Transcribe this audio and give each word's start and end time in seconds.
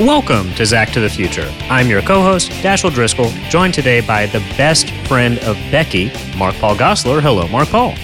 Welcome 0.00 0.52
to 0.54 0.66
Zack 0.66 0.90
to 0.94 1.00
the 1.00 1.08
Future. 1.08 1.48
I'm 1.70 1.86
your 1.86 2.02
co 2.02 2.20
host, 2.20 2.50
Dashiell 2.50 2.92
Driscoll, 2.92 3.30
joined 3.48 3.74
today 3.74 4.00
by 4.00 4.26
the 4.26 4.40
best 4.58 4.90
friend 5.06 5.38
of 5.44 5.54
Becky, 5.70 6.10
Mark 6.36 6.56
Paul 6.56 6.74
Gosselaar. 6.74 7.22
Hello, 7.22 7.46
Mark 7.46 7.68
Paul. 7.68 7.94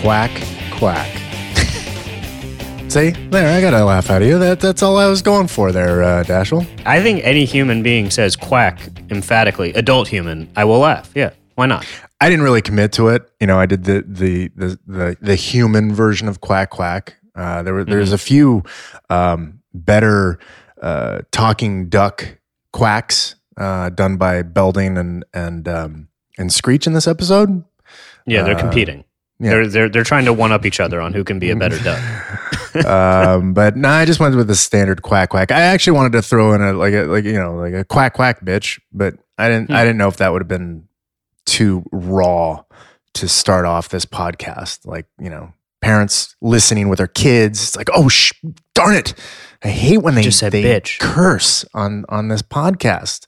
Quack, 0.00 0.32
quack. 0.72 1.08
See, 2.90 3.10
there, 3.30 3.56
I 3.56 3.60
got 3.60 3.74
a 3.74 3.84
laugh 3.84 4.10
out 4.10 4.22
of 4.22 4.28
you. 4.28 4.40
That, 4.40 4.58
that's 4.58 4.82
all 4.82 4.96
I 4.96 5.06
was 5.06 5.22
going 5.22 5.46
for 5.46 5.70
there, 5.70 6.02
uh, 6.02 6.24
Dashiell. 6.24 6.66
I 6.84 7.00
think 7.00 7.20
any 7.22 7.44
human 7.44 7.84
being 7.84 8.10
says 8.10 8.34
quack 8.34 8.80
emphatically, 9.08 9.72
adult 9.74 10.08
human, 10.08 10.50
I 10.56 10.64
will 10.64 10.80
laugh. 10.80 11.12
Yeah, 11.14 11.30
why 11.54 11.66
not? 11.66 11.86
I 12.20 12.28
didn't 12.28 12.42
really 12.42 12.60
commit 12.60 12.90
to 12.94 13.06
it. 13.06 13.30
You 13.38 13.46
know, 13.46 13.60
I 13.60 13.66
did 13.66 13.84
the 13.84 14.04
the 14.04 14.48
the 14.56 14.78
the, 14.84 15.16
the 15.20 15.36
human 15.36 15.94
version 15.94 16.26
of 16.26 16.40
quack 16.40 16.70
quack. 16.70 17.14
Uh, 17.36 17.62
there 17.62 17.72
were 17.72 17.84
there's 17.84 18.12
a 18.12 18.18
few 18.18 18.64
um, 19.10 19.60
better 19.72 20.40
uh, 20.80 21.20
talking 21.30 21.88
duck 21.88 22.38
quacks 22.72 23.34
uh, 23.56 23.90
done 23.90 24.16
by 24.16 24.42
Belding 24.42 24.96
and 24.98 25.24
and 25.34 25.66
um, 25.68 26.08
and 26.38 26.52
Screech 26.52 26.86
in 26.86 26.92
this 26.92 27.06
episode. 27.06 27.64
Yeah, 28.26 28.42
they're 28.42 28.56
Uh, 28.56 28.60
competing. 28.60 29.04
yeah. 29.38 29.50
They're, 29.50 29.66
they're, 29.66 29.88
they're 29.88 30.04
trying 30.04 30.26
to 30.26 30.32
one 30.32 30.52
up 30.52 30.64
each 30.66 30.78
other 30.80 31.00
on 31.00 31.12
who 31.14 31.24
can 31.24 31.38
be 31.38 31.50
a 31.50 31.56
better 31.56 31.78
duck. 31.78 32.00
um, 32.86 33.52
but 33.54 33.76
no, 33.76 33.88
I 33.88 34.04
just 34.04 34.20
went 34.20 34.36
with 34.36 34.46
the 34.48 34.54
standard 34.54 35.02
quack 35.02 35.30
quack. 35.30 35.50
I 35.50 35.60
actually 35.62 35.94
wanted 35.96 36.12
to 36.12 36.22
throw 36.22 36.52
in 36.52 36.60
a 36.62 36.72
like 36.72 36.94
a 36.94 37.04
like 37.04 37.24
you 37.24 37.32
know 37.32 37.56
like 37.56 37.74
a 37.74 37.84
quack 37.84 38.14
quack 38.14 38.44
bitch, 38.44 38.78
but 38.92 39.14
I 39.38 39.48
didn't. 39.48 39.70
I 39.70 39.82
didn't 39.84 39.98
know 39.98 40.08
if 40.08 40.18
that 40.18 40.32
would 40.32 40.42
have 40.42 40.48
been 40.48 40.86
too 41.46 41.82
raw 41.90 42.62
to 43.14 43.28
start 43.28 43.64
off 43.64 43.88
this 43.88 44.04
podcast. 44.06 44.86
Like 44.86 45.06
you 45.18 45.30
know, 45.30 45.52
parents 45.80 46.36
listening 46.40 46.88
with 46.88 46.98
their 46.98 47.06
kids. 47.08 47.60
It's 47.62 47.76
like, 47.76 47.88
oh, 47.92 48.08
sh- 48.08 48.32
darn 48.74 48.94
it! 48.94 49.14
I 49.62 49.68
hate 49.68 49.98
when 49.98 50.14
they 50.14 50.22
Just 50.22 50.38
said 50.38 50.52
they 50.52 50.62
bitch. 50.62 50.98
curse 50.98 51.64
on 51.74 52.04
on 52.08 52.28
this 52.28 52.40
podcast. 52.42 53.26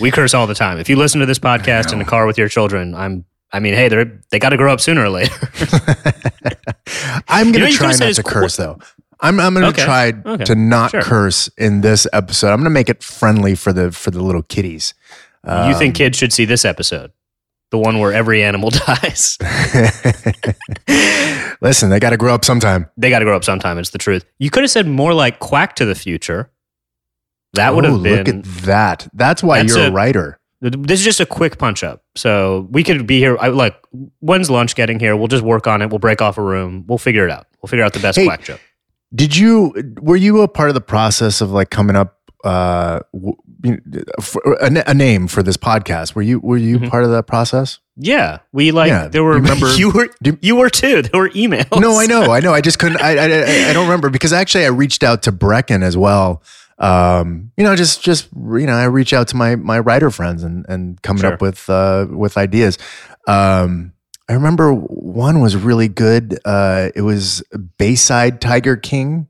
We 0.00 0.10
curse 0.10 0.32
all 0.32 0.46
the 0.46 0.54
time. 0.54 0.78
If 0.78 0.88
you 0.88 0.96
listen 0.96 1.20
to 1.20 1.26
this 1.26 1.38
podcast 1.38 1.92
in 1.92 1.98
the 1.98 2.04
car 2.06 2.26
with 2.26 2.38
your 2.38 2.48
children, 2.48 2.94
I'm. 2.94 3.24
I 3.52 3.60
mean, 3.60 3.74
hey, 3.74 3.88
they're 3.88 4.20
they 4.30 4.38
got 4.40 4.48
to 4.48 4.56
grow 4.56 4.72
up 4.72 4.80
sooner 4.80 5.04
or 5.04 5.10
later. 5.10 5.34
I'm 7.28 7.48
You 7.48 7.52
know, 7.52 7.58
gonna 7.60 7.70
you 7.70 7.76
try 7.76 7.92
not 7.96 8.14
to 8.14 8.22
qu- 8.22 8.30
curse 8.30 8.56
though. 8.56 8.78
I'm 9.20 9.38
I'm 9.40 9.54
gonna 9.54 9.68
Okay. 9.68 9.84
try 9.84 10.12
Okay. 10.26 10.44
to 10.44 10.54
not 10.54 10.90
Sure. 10.90 11.02
curse 11.02 11.48
in 11.56 11.80
this 11.82 12.06
episode. 12.12 12.48
I'm 12.52 12.58
gonna 12.58 12.70
make 12.70 12.88
it 12.88 13.02
friendly 13.02 13.54
for 13.54 13.72
the 13.72 13.92
for 13.92 14.10
the 14.10 14.22
little 14.22 14.42
kitties. 14.42 14.94
you 15.46 15.74
think 15.78 15.90
um, 15.90 15.98
kids 15.98 16.18
should 16.18 16.32
see 16.32 16.44
this 16.46 16.64
episode, 16.64 17.12
the 17.70 17.78
one 17.78 17.98
where 17.98 18.12
every 18.12 18.42
animal 18.42 18.70
dies? 18.86 19.36
Listen, 21.60 21.90
they 21.90 21.98
got 22.00 22.10
to 22.10 22.16
grow 22.16 22.34
up 22.34 22.44
sometime. 22.44 22.86
they 22.96 23.10
got 23.10 23.20
to 23.20 23.24
grow 23.24 23.36
up 23.36 23.44
sometime. 23.44 23.78
It's 23.78 23.90
the 23.90 23.98
truth. 23.98 24.24
You 24.38 24.50
could 24.50 24.62
have 24.62 24.70
said 24.70 24.86
more 24.86 25.14
like 25.14 25.38
"quack 25.40 25.76
to 25.76 25.84
the 25.84 25.94
future." 25.94 26.50
That 27.54 27.74
would 27.74 27.86
Oh, 27.86 27.94
have 27.94 28.02
been. 28.02 28.16
Look 28.18 28.28
at 28.28 28.44
that. 28.64 29.08
That's 29.14 29.42
why 29.42 29.58
That's 29.62 29.74
you're 29.76 29.84
a 29.86 29.88
a- 29.88 29.92
writer. 29.92 30.38
This 30.60 31.00
is 31.00 31.04
just 31.04 31.20
a 31.20 31.26
quick 31.26 31.58
punch 31.58 31.84
up. 31.84 32.02
So 32.16 32.66
we 32.70 32.82
could 32.82 33.06
be 33.06 33.18
here. 33.18 33.36
I, 33.38 33.48
like, 33.48 33.76
when's 34.20 34.50
lunch 34.50 34.74
getting 34.74 34.98
here? 34.98 35.14
We'll 35.14 35.28
just 35.28 35.44
work 35.44 35.66
on 35.66 35.82
it. 35.82 35.90
We'll 35.90 35.98
break 35.98 36.22
off 36.22 36.38
a 36.38 36.42
room. 36.42 36.84
We'll 36.88 36.96
figure 36.98 37.24
it 37.26 37.30
out. 37.30 37.46
We'll 37.62 37.68
figure 37.68 37.84
out 37.84 37.92
the 37.92 37.98
best 38.00 38.18
Hey, 38.18 38.24
quack 38.24 38.42
joke. 38.44 38.60
Did 39.14 39.36
you? 39.36 39.74
Were 40.00 40.16
you 40.16 40.40
a 40.40 40.48
part 40.48 40.70
of 40.70 40.74
the 40.74 40.80
process 40.80 41.40
of 41.40 41.50
like 41.50 41.70
coming 41.70 41.96
up 41.96 42.18
uh, 42.44 43.00
for 44.20 44.42
a, 44.60 44.84
a 44.86 44.94
name 44.94 45.26
for 45.28 45.42
this 45.42 45.56
podcast? 45.56 46.14
Were 46.14 46.22
you? 46.22 46.40
Were 46.40 46.56
you 46.56 46.78
Mhm. 46.78 46.90
part 46.90 47.04
of 47.04 47.10
that 47.10 47.26
process? 47.26 47.78
Yeah, 47.96 48.38
we 48.52 48.70
like. 48.72 48.88
Yeah, 48.88 49.08
there 49.08 49.22
were. 49.24 49.36
you 49.36 49.42
remember- 49.42 49.74
you 49.76 49.90
were. 49.90 50.08
you 50.40 50.56
were 50.56 50.70
too. 50.70 51.02
There 51.02 51.20
were 51.20 51.30
emails. 51.30 51.80
No, 51.80 51.98
I 51.98 52.06
know, 52.06 52.32
I 52.32 52.40
know. 52.40 52.52
I 52.52 52.60
just 52.60 52.78
couldn't. 52.78 53.00
I, 53.00 53.16
I, 53.16 53.24
I- 53.66 53.70
I 53.70 53.72
don't 53.72 53.84
remember 53.86 54.10
because 54.10 54.32
actually 54.32 54.64
I 54.64 54.68
reached 54.68 55.02
out 55.02 55.22
to 55.24 55.32
Breckin 55.32 55.82
as 55.82 55.96
well. 55.96 56.42
Um, 56.78 57.52
you 57.56 57.62
know, 57.64 57.76
just 57.76 58.02
just 58.02 58.28
you 58.34 58.66
know, 58.66 58.74
I 58.74 58.84
reach 58.84 59.12
out 59.12 59.28
to 59.28 59.36
my 59.36 59.54
my 59.56 59.78
writer 59.78 60.10
friends 60.10 60.42
and 60.42 60.66
and 60.68 61.00
coming 61.02 61.20
Sure. 61.22 61.34
up 61.34 61.40
with 61.40 61.68
uh 61.70 62.06
with 62.10 62.36
ideas. 62.36 62.78
Um, 63.28 63.92
I 64.28 64.32
remember 64.32 64.72
one 64.72 65.40
was 65.40 65.54
really 65.54 65.86
good. 65.88 66.38
Uh, 66.44 66.88
it 66.96 67.02
was 67.02 67.42
Bayside 67.78 68.40
Tiger 68.40 68.74
King, 68.76 69.28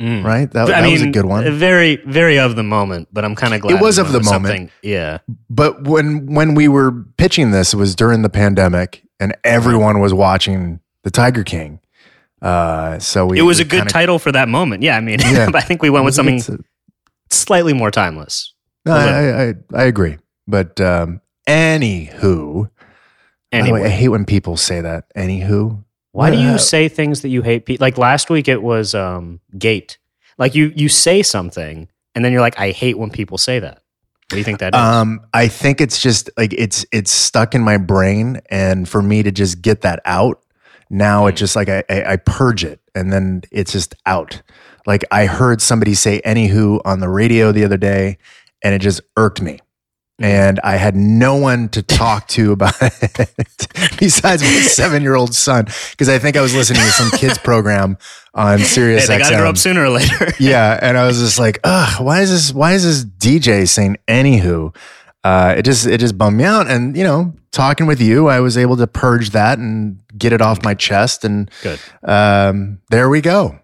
Mm. 0.00 0.24
right? 0.24 0.50
That, 0.50 0.66
that 0.66 0.82
mean, 0.82 0.92
was 0.92 1.02
a 1.02 1.10
good 1.10 1.24
one. 1.24 1.50
Very, 1.58 1.96
very 1.96 2.38
of 2.38 2.54
the 2.54 2.62
moment. 2.62 3.08
But 3.12 3.24
I'm 3.24 3.34
kind 3.34 3.54
of 3.54 3.62
glad 3.62 3.76
It 3.76 3.80
was 3.80 3.96
of 3.96 4.12
the 4.12 4.22
moment. 4.22 4.70
Yeah. 4.82 5.18
But 5.48 5.84
when 5.84 6.26
when 6.34 6.54
we 6.54 6.68
were 6.68 6.92
pitching 7.16 7.50
this, 7.50 7.72
it 7.72 7.76
was 7.78 7.94
during 7.96 8.20
the 8.22 8.28
pandemic, 8.28 9.02
and 9.18 9.34
everyone 9.42 10.00
was 10.00 10.12
watching 10.12 10.80
the 11.02 11.10
Tiger 11.10 11.44
King. 11.44 11.80
Uh, 12.42 12.98
so 12.98 13.24
we 13.26 13.38
it 13.38 13.42
was 13.42 13.58
we 13.58 13.62
a 13.62 13.66
good 13.66 13.78
kinda- 13.78 13.92
title 13.92 14.18
for 14.18 14.30
that 14.32 14.48
moment. 14.50 14.82
Yeah, 14.82 14.96
I 14.98 15.00
mean, 15.00 15.18
Yeah. 15.20 15.50
I 15.54 15.62
think 15.62 15.80
we 15.82 15.88
went 15.88 16.04
with 16.04 16.14
something 16.14 16.40
a- 16.40 16.58
slightly 17.34 17.72
more 17.72 17.90
timeless. 17.90 18.52
No, 18.84 18.92
I, 18.92 19.42
I, 19.48 19.54
I 19.74 19.84
agree. 19.84 20.18
But 20.46 20.78
um, 20.80 21.20
anywho, 21.48 22.70
the 23.50 23.72
way, 23.72 23.84
I 23.84 23.88
hate 23.88 24.08
when 24.08 24.24
people 24.26 24.56
say 24.56 24.80
that. 24.82 25.06
Anywho, 25.16 25.82
why 26.16 26.30
do 26.30 26.38
you 26.38 26.58
say 26.58 26.88
things 26.88 27.20
that 27.22 27.28
you 27.28 27.42
hate? 27.42 27.66
Pe- 27.66 27.76
like 27.78 27.98
last 27.98 28.30
week, 28.30 28.48
it 28.48 28.62
was 28.62 28.94
um, 28.94 29.40
gate. 29.58 29.98
Like 30.38 30.54
you, 30.54 30.72
you 30.74 30.88
say 30.88 31.22
something, 31.22 31.88
and 32.14 32.24
then 32.24 32.32
you're 32.32 32.40
like, 32.40 32.58
I 32.58 32.70
hate 32.70 32.98
when 32.98 33.10
people 33.10 33.38
say 33.38 33.58
that. 33.58 33.74
What 33.74 34.30
do 34.30 34.38
you 34.38 34.44
think 34.44 34.58
that 34.60 34.74
is? 34.74 34.80
Um, 34.80 35.20
I 35.34 35.46
think 35.48 35.80
it's 35.80 36.00
just 36.00 36.30
like 36.36 36.52
it's 36.52 36.84
it's 36.90 37.10
stuck 37.10 37.54
in 37.54 37.62
my 37.62 37.76
brain, 37.76 38.40
and 38.50 38.88
for 38.88 39.02
me 39.02 39.22
to 39.22 39.30
just 39.30 39.62
get 39.62 39.82
that 39.82 40.00
out, 40.04 40.42
now 40.90 41.26
it's 41.26 41.36
Mm. 41.36 41.38
just 41.38 41.56
like 41.56 41.68
I, 41.68 41.84
I, 41.90 42.04
I 42.12 42.16
purge 42.16 42.64
it, 42.64 42.80
and 42.94 43.12
then 43.12 43.42
it's 43.52 43.72
just 43.72 43.94
out. 44.06 44.42
Like 44.86 45.04
I 45.10 45.26
heard 45.26 45.60
somebody 45.62 45.94
say 45.94 46.20
"anywho" 46.24 46.80
on 46.84 47.00
the 47.00 47.08
radio 47.08 47.52
the 47.52 47.64
other 47.64 47.76
day, 47.76 48.18
and 48.62 48.74
it 48.74 48.80
just 48.80 49.00
irked 49.16 49.40
me. 49.42 49.60
And 50.18 50.58
I 50.60 50.76
had 50.76 50.96
no 50.96 51.36
one 51.36 51.68
to 51.70 51.82
talk 51.82 52.26
to 52.28 52.52
about 52.52 52.74
it 52.80 53.68
besides 53.98 54.42
my 54.42 54.48
seven-year-old 54.62 55.34
son, 55.34 55.66
because 55.90 56.08
I 56.08 56.18
think 56.18 56.36
I 56.38 56.40
was 56.40 56.54
listening 56.54 56.80
to 56.80 56.90
some 56.90 57.10
kids 57.10 57.36
program 57.36 57.98
on 58.34 58.58
hey, 58.58 58.64
Sirius 58.64 59.08
they 59.08 59.18
got 59.18 59.28
to 59.28 59.36
grow 59.36 59.50
up 59.50 59.58
sooner 59.58 59.84
or 59.84 59.90
later. 59.90 60.32
Yeah, 60.40 60.78
and 60.80 60.96
I 60.96 61.06
was 61.06 61.18
just 61.18 61.38
like, 61.38 61.60
ugh, 61.64 62.02
why 62.02 62.22
is 62.22 62.30
this? 62.30 62.52
Why 62.52 62.72
is 62.72 62.84
this 62.84 63.04
DJ 63.04 63.68
saying 63.68 63.98
anywho? 64.08 64.74
Uh, 65.22 65.56
it 65.58 65.64
just 65.64 65.86
it 65.86 65.98
just 65.98 66.16
bummed 66.16 66.38
me 66.38 66.44
out. 66.44 66.66
And 66.66 66.96
you 66.96 67.04
know, 67.04 67.34
talking 67.50 67.86
with 67.86 68.00
you, 68.00 68.28
I 68.28 68.40
was 68.40 68.56
able 68.56 68.76
to 68.76 68.86
purge 68.86 69.30
that 69.30 69.58
and 69.58 69.98
get 70.16 70.32
it 70.32 70.40
off 70.40 70.62
my 70.62 70.72
chest. 70.74 71.24
And 71.24 71.50
Good. 71.62 71.80
um, 72.04 72.80
there 72.90 73.08
we 73.08 73.20
go. 73.20 73.58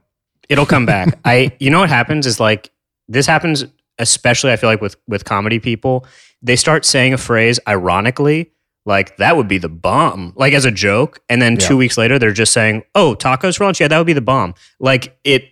It'll 0.49 0.67
come 0.67 0.85
back. 0.85 1.19
I, 1.25 1.57
you 1.61 1.71
know 1.71 1.81
what 1.81 1.89
happens 1.89 2.27
is 2.27 2.39
like 2.41 2.71
this 3.09 3.27
happens, 3.27 3.65
especially 3.99 4.53
I 4.53 4.57
feel 4.57 4.69
like 4.69 4.81
with 4.81 4.97
with 5.07 5.25
comedy 5.25 5.61
people. 5.61 6.07
They 6.43 6.57
start 6.57 6.85
saying 6.85 7.13
a 7.15 7.19
phrase 7.19 7.61
ironically, 7.69 8.51
like 8.85 9.17
that 9.19 9.37
would 9.37 9.47
be 9.49 9.59
the 9.59 9.69
bomb, 9.69 10.33
like 10.37 10.53
as 10.55 10.65
a 10.65 10.71
joke, 10.73 11.21
and 11.29 11.41
then 11.41 11.57
two 11.57 11.77
weeks 11.77 11.97
later 11.97 12.19
they're 12.19 12.33
just 12.33 12.53
saying, 12.53 12.83
"Oh, 12.95 13.15
tacos 13.19 13.57
for 13.57 13.65
lunch? 13.65 13.81
Yeah, 13.81 13.89
that 13.89 13.99
would 13.99 14.07
be 14.07 14.13
the 14.13 14.21
bomb." 14.21 14.55
Like 14.81 15.17
it, 15.25 15.45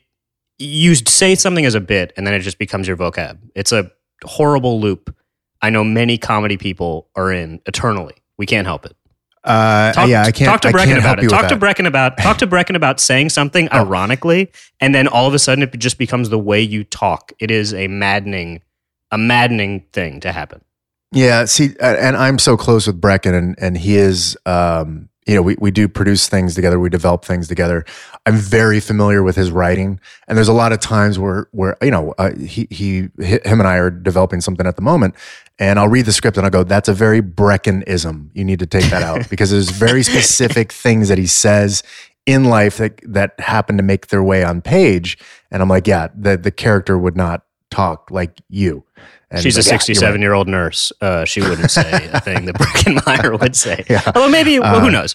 you 0.58 0.94
say 0.96 1.34
something 1.36 1.64
as 1.64 1.74
a 1.76 1.80
bit, 1.80 2.12
and 2.16 2.26
then 2.26 2.34
it 2.34 2.40
just 2.40 2.58
becomes 2.58 2.88
your 2.88 2.96
vocab. 2.96 3.38
It's 3.54 3.70
a 3.72 3.90
horrible 4.24 4.80
loop. 4.80 5.14
I 5.62 5.70
know 5.70 5.84
many 5.84 6.18
comedy 6.18 6.56
people 6.56 7.08
are 7.14 7.30
in 7.32 7.60
eternally. 7.66 8.14
We 8.36 8.46
can't 8.46 8.66
help 8.66 8.84
it. 8.86 8.96
Uh, 9.44 9.92
Talk, 9.92 10.08
yeah, 10.08 10.22
I 10.22 10.32
can't. 10.32 10.48
talk 10.50 10.60
to 10.62 10.68
Breckin 10.68 10.98
about 10.98 11.22
it. 11.22 11.28
Talk 11.30 11.48
to. 11.48 11.56
Breckin 11.56 11.86
about 11.86 12.18
talk 12.18 12.38
to 12.38 12.46
Breckin 12.46 12.74
about 12.76 12.98
saying 13.00 13.28
something 13.30 13.68
Oh. 13.72 13.78
ironically, 13.78 14.50
and 14.80 14.94
then 14.94 15.06
all 15.06 15.26
of 15.28 15.34
a 15.34 15.38
sudden 15.38 15.62
it 15.62 15.78
just 15.78 15.98
becomes 15.98 16.28
the 16.30 16.38
way 16.38 16.60
you 16.60 16.82
talk. 16.84 17.32
It 17.38 17.50
is 17.50 17.72
a 17.72 17.86
maddening, 17.88 18.60
a 19.10 19.16
maddening 19.18 19.84
thing 19.92 20.20
to 20.20 20.32
happen. 20.32 20.60
Yeah, 21.12 21.44
see, 21.46 21.74
and 21.80 22.16
I'm 22.16 22.38
so 22.38 22.56
close 22.56 22.86
with 22.86 23.00
Breckin, 23.00 23.34
and 23.34 23.56
and 23.58 23.76
he 23.76 23.96
is, 23.96 24.36
um, 24.46 25.08
you 25.26 25.34
know, 25.34 25.42
we 25.42 25.56
we 25.58 25.72
do 25.72 25.88
produce 25.88 26.28
things 26.28 26.54
together, 26.54 26.78
we 26.78 26.88
develop 26.88 27.24
things 27.24 27.48
together. 27.48 27.84
I'm 28.26 28.36
very 28.36 28.78
familiar 28.78 29.24
with 29.24 29.34
his 29.34 29.50
writing, 29.50 29.98
and 30.28 30.38
there's 30.38 30.48
a 30.48 30.52
lot 30.52 30.72
of 30.72 30.78
times 30.78 31.18
where 31.18 31.48
where 31.50 31.76
you 31.82 31.90
know 31.90 32.14
uh, 32.18 32.32
he 32.36 32.68
he 32.70 33.08
him 33.18 33.58
and 33.58 33.66
I 33.66 33.76
are 33.76 33.90
developing 33.90 34.40
something 34.40 34.68
at 34.68 34.76
the 34.76 34.82
moment, 34.82 35.16
and 35.58 35.80
I'll 35.80 35.88
read 35.88 36.06
the 36.06 36.12
script 36.12 36.36
and 36.36 36.46
I'll 36.46 36.50
go, 36.50 36.62
"That's 36.62 36.88
a 36.88 36.94
very 36.94 37.20
Breckinism. 37.20 38.30
You 38.32 38.44
need 38.44 38.60
to 38.60 38.66
take 38.66 38.88
that 38.90 39.02
out 39.02 39.28
because 39.30 39.50
there's 39.50 39.70
very 39.70 40.04
specific 40.04 40.72
things 40.72 41.08
that 41.08 41.18
he 41.18 41.26
says." 41.26 41.82
In 42.26 42.44
life 42.44 42.76
that 42.76 43.00
that 43.04 43.40
happen 43.40 43.78
to 43.78 43.82
make 43.82 44.08
their 44.08 44.22
way 44.22 44.44
on 44.44 44.60
page, 44.60 45.18
and 45.50 45.62
I'm 45.62 45.68
like, 45.68 45.86
yeah, 45.86 46.08
the 46.14 46.36
the 46.36 46.52
character 46.52 46.96
would 46.96 47.16
not 47.16 47.42
talk 47.70 48.10
like 48.10 48.40
you. 48.48 48.84
And 49.30 49.42
She's 49.42 49.56
a 49.56 49.58
he's 49.60 49.66
like, 49.66 49.70
"Yeah, 49.70 49.74
right." 49.74 49.80
67 49.82 50.20
year 50.20 50.32
old 50.32 50.48
nurse. 50.48 50.92
Uh, 51.00 51.24
she 51.24 51.40
wouldn't 51.40 51.70
say 51.70 52.10
a 52.12 52.20
thing 52.26 52.46
that 52.46 52.56
Breckin 52.56 53.00
Meyer 53.06 53.36
would 53.36 53.54
say. 53.54 53.84
Yeah. 53.90 54.02
Although 54.06 54.28
maybe, 54.28 54.58
well, 54.58 54.76
Uh, 54.76 54.80
who 54.80 54.90
knows? 54.90 55.14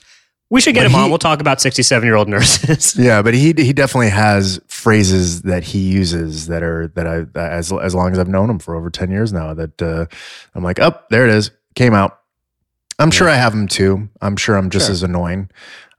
We 0.50 0.62
should 0.62 0.76
get 0.76 0.86
him 0.86 0.94
on. 0.96 1.10
We'll 1.10 1.18
talk 1.18 1.42
about 1.42 1.60
67 1.60 2.06
year 2.06 2.16
old 2.16 2.30
nurses. 2.30 2.96
Yeah, 2.98 3.22
but 3.24 3.34
he 3.34 3.48
he 3.58 3.74
definitely 3.74 4.12
has 4.12 4.60
phrases 4.68 5.42
that 5.42 5.64
he 5.64 5.80
uses 5.80 6.48
that 6.48 6.62
are 6.64 6.88
that 6.96 7.08
I 7.08 7.26
as 7.40 7.74
as 7.74 7.94
long 7.96 8.12
as 8.14 8.20
I've 8.20 8.30
known 8.30 8.50
him 8.50 8.60
for 8.60 8.76
over 8.76 8.90
ten 8.90 9.10
years 9.12 9.34
now. 9.34 9.54
That 9.54 9.82
uh, 9.82 10.06
I'm 10.54 10.64
like, 10.64 10.80
oh, 10.80 10.94
there 11.10 11.26
it 11.28 11.32
is, 11.34 11.52
came 11.74 11.94
out. 11.94 12.20
I'm 13.00 13.12
sure 13.12 13.28
I 13.28 13.36
have 13.36 13.52
them 13.54 13.68
too. 13.68 14.08
I'm 14.22 14.38
sure 14.38 14.56
I'm 14.56 14.70
just 14.70 14.86
Sure. 14.86 14.94
as 14.94 15.04
annoying, 15.04 15.50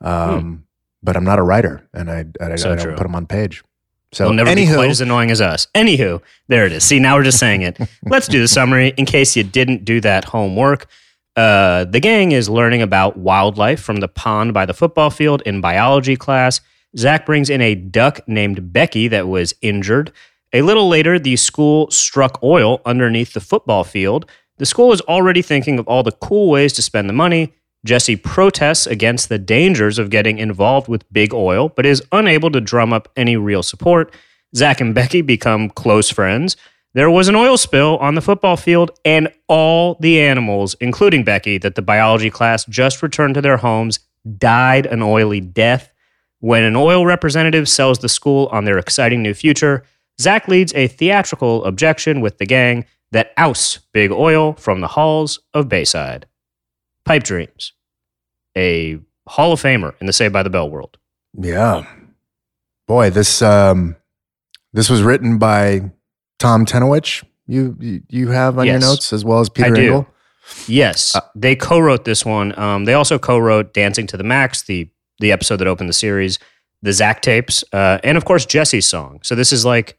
um, 0.00 0.64
but 1.02 1.16
I'm 1.16 1.24
not 1.24 1.38
a 1.38 1.42
writer, 1.42 1.86
and 1.92 2.10
I 2.10 2.24
I, 2.40 2.56
So 2.56 2.72
I 2.72 2.76
don't 2.76 2.84
true. 2.84 2.94
put 2.94 3.02
them 3.02 3.14
on 3.14 3.26
page. 3.26 3.62
So 4.12 4.24
They'll 4.24 4.34
never 4.34 4.50
anywho, 4.50 4.68
be 4.68 4.74
quite 4.74 4.90
as 4.90 5.00
annoying 5.00 5.30
as 5.30 5.40
us. 5.40 5.66
Anywho, 5.74 6.22
there 6.48 6.64
it 6.64 6.72
is. 6.72 6.84
See, 6.84 6.98
now 6.98 7.16
we're 7.16 7.24
just 7.24 7.38
saying 7.38 7.62
it. 7.62 7.78
Let's 8.04 8.28
do 8.28 8.40
the 8.40 8.48
summary 8.48 8.94
in 8.96 9.04
case 9.04 9.36
you 9.36 9.42
didn't 9.42 9.84
do 9.84 10.00
that 10.00 10.24
homework. 10.24 10.86
Uh, 11.34 11.84
the 11.84 12.00
gang 12.00 12.32
is 12.32 12.48
learning 12.48 12.82
about 12.82 13.18
wildlife 13.18 13.80
from 13.80 13.96
the 13.96 14.08
pond 14.08 14.54
by 14.54 14.64
the 14.64 14.72
football 14.72 15.10
field 15.10 15.42
in 15.44 15.60
biology 15.60 16.16
class. 16.16 16.60
Zack 16.96 17.26
brings 17.26 17.50
in 17.50 17.60
a 17.60 17.74
duck 17.74 18.26
named 18.26 18.72
Becky 18.72 19.08
that 19.08 19.28
was 19.28 19.54
injured. 19.60 20.12
A 20.52 20.62
little 20.62 20.88
later, 20.88 21.18
the 21.18 21.36
school 21.36 21.90
struck 21.90 22.42
oil 22.42 22.80
underneath 22.86 23.34
the 23.34 23.40
football 23.40 23.84
field. 23.84 24.24
The 24.56 24.64
school 24.64 24.92
is 24.92 25.02
already 25.02 25.42
thinking 25.42 25.78
of 25.78 25.86
all 25.86 26.02
the 26.02 26.12
cool 26.12 26.50
ways 26.50 26.72
to 26.74 26.82
spend 26.82 27.08
the 27.10 27.14
money. 27.14 27.52
Jesse 27.86 28.16
protests 28.16 28.86
against 28.86 29.28
the 29.28 29.38
dangers 29.38 29.98
of 29.98 30.10
getting 30.10 30.38
involved 30.38 30.88
with 30.88 31.10
big 31.12 31.32
oil, 31.32 31.68
but 31.68 31.86
is 31.86 32.02
unable 32.12 32.50
to 32.50 32.60
drum 32.60 32.92
up 32.92 33.08
any 33.16 33.36
real 33.36 33.62
support. 33.62 34.12
Zack 34.54 34.80
and 34.80 34.94
Becky 34.94 35.22
become 35.22 35.70
close 35.70 36.10
friends. 36.10 36.56
There 36.94 37.10
was 37.10 37.28
an 37.28 37.36
oil 37.36 37.56
spill 37.56 37.96
on 37.98 38.14
the 38.14 38.20
football 38.20 38.56
field, 38.56 38.90
and 39.04 39.32
all 39.48 39.96
the 40.00 40.20
animals, 40.20 40.74
including 40.80 41.24
Becky, 41.24 41.58
that 41.58 41.76
the 41.76 41.82
biology 41.82 42.30
class 42.30 42.64
just 42.64 43.02
returned 43.02 43.34
to 43.34 43.42
their 43.42 43.58
homes, 43.58 44.00
died 44.38 44.86
an 44.86 45.02
oily 45.02 45.40
death. 45.40 45.92
When 46.40 46.64
an 46.64 46.74
oil 46.74 47.06
representative 47.06 47.68
sells 47.68 48.00
the 48.00 48.08
school 48.08 48.48
on 48.50 48.64
their 48.64 48.78
exciting 48.78 49.22
new 49.22 49.34
future, 49.34 49.84
Zack 50.20 50.48
leads 50.48 50.74
a 50.74 50.88
theatrical 50.88 51.64
objection 51.64 52.20
with 52.20 52.38
the 52.38 52.46
gang 52.46 52.84
that 53.12 53.32
ousts 53.36 53.78
Big 53.92 54.10
Oil 54.10 54.54
from 54.54 54.80
the 54.80 54.88
halls 54.88 55.38
of 55.54 55.68
Bayside. 55.68 56.26
Pipe 57.04 57.22
Dreams, 57.22 57.72
a 58.56 58.98
Hall 59.28 59.52
of 59.52 59.60
Famer 59.60 59.94
in 60.00 60.06
the 60.06 60.12
Saved 60.12 60.32
by 60.32 60.42
the 60.42 60.50
Bell 60.50 60.68
world. 60.70 60.98
Yeah. 61.38 61.84
Boy, 62.88 63.10
this 63.10 63.42
um 63.42 63.96
this 64.72 64.88
was 64.88 65.02
written 65.02 65.38
by 65.38 65.90
Tom 66.38 66.64
Tenowich. 66.66 67.24
You 67.46 67.76
you, 67.80 68.02
you 68.08 68.28
have 68.28 68.58
on 68.58 68.66
your 68.66 68.78
notes 68.78 69.12
as 69.12 69.24
well 69.24 69.40
as 69.40 69.48
Peter. 69.48 69.74
Engel. 69.76 70.06
Yes, 70.68 71.16
Uh, 71.16 71.20
they 71.34 71.56
co-wrote 71.56 72.04
this 72.04 72.24
one. 72.24 72.56
Um, 72.56 72.84
they 72.84 72.94
also 72.94 73.18
co-wrote 73.18 73.74
"Dancing 73.74 74.06
to 74.08 74.16
the 74.16 74.22
Max," 74.24 74.62
the 74.62 74.88
the 75.18 75.32
episode 75.32 75.56
that 75.56 75.66
opened 75.66 75.88
the 75.88 75.94
series, 75.94 76.38
the 76.82 76.92
Zack 76.92 77.20
tapes, 77.22 77.64
uh, 77.72 77.98
and 78.04 78.16
of 78.16 78.24
course 78.24 78.46
Jesse's 78.46 78.86
song. 78.88 79.18
So 79.24 79.34
this 79.34 79.52
is 79.52 79.64
like 79.64 79.98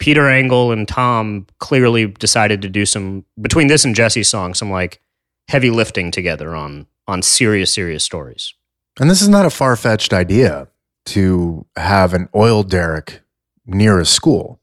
Peter 0.00 0.28
Engel 0.28 0.72
and 0.72 0.88
Tom 0.88 1.46
clearly 1.60 2.06
decided 2.06 2.62
to 2.62 2.68
do 2.68 2.84
some 2.86 3.24
between 3.40 3.68
this 3.68 3.84
and 3.84 3.94
Jesse's 3.94 4.28
song, 4.28 4.54
some 4.54 4.70
like 4.70 5.00
heavy 5.48 5.70
lifting 5.70 6.10
together 6.10 6.54
on 6.54 6.86
on 7.06 7.22
serious 7.22 7.72
serious 7.72 8.04
stories. 8.04 8.54
And 9.00 9.08
this 9.08 9.22
is 9.22 9.28
not 9.28 9.46
a 9.46 9.50
far 9.50 9.76
fetched 9.76 10.12
idea 10.12 10.68
to 11.06 11.64
have 11.76 12.12
an 12.14 12.28
oil 12.34 12.62
derrick 12.62 13.22
near 13.66 13.98
a 13.98 14.04
school. 14.04 14.60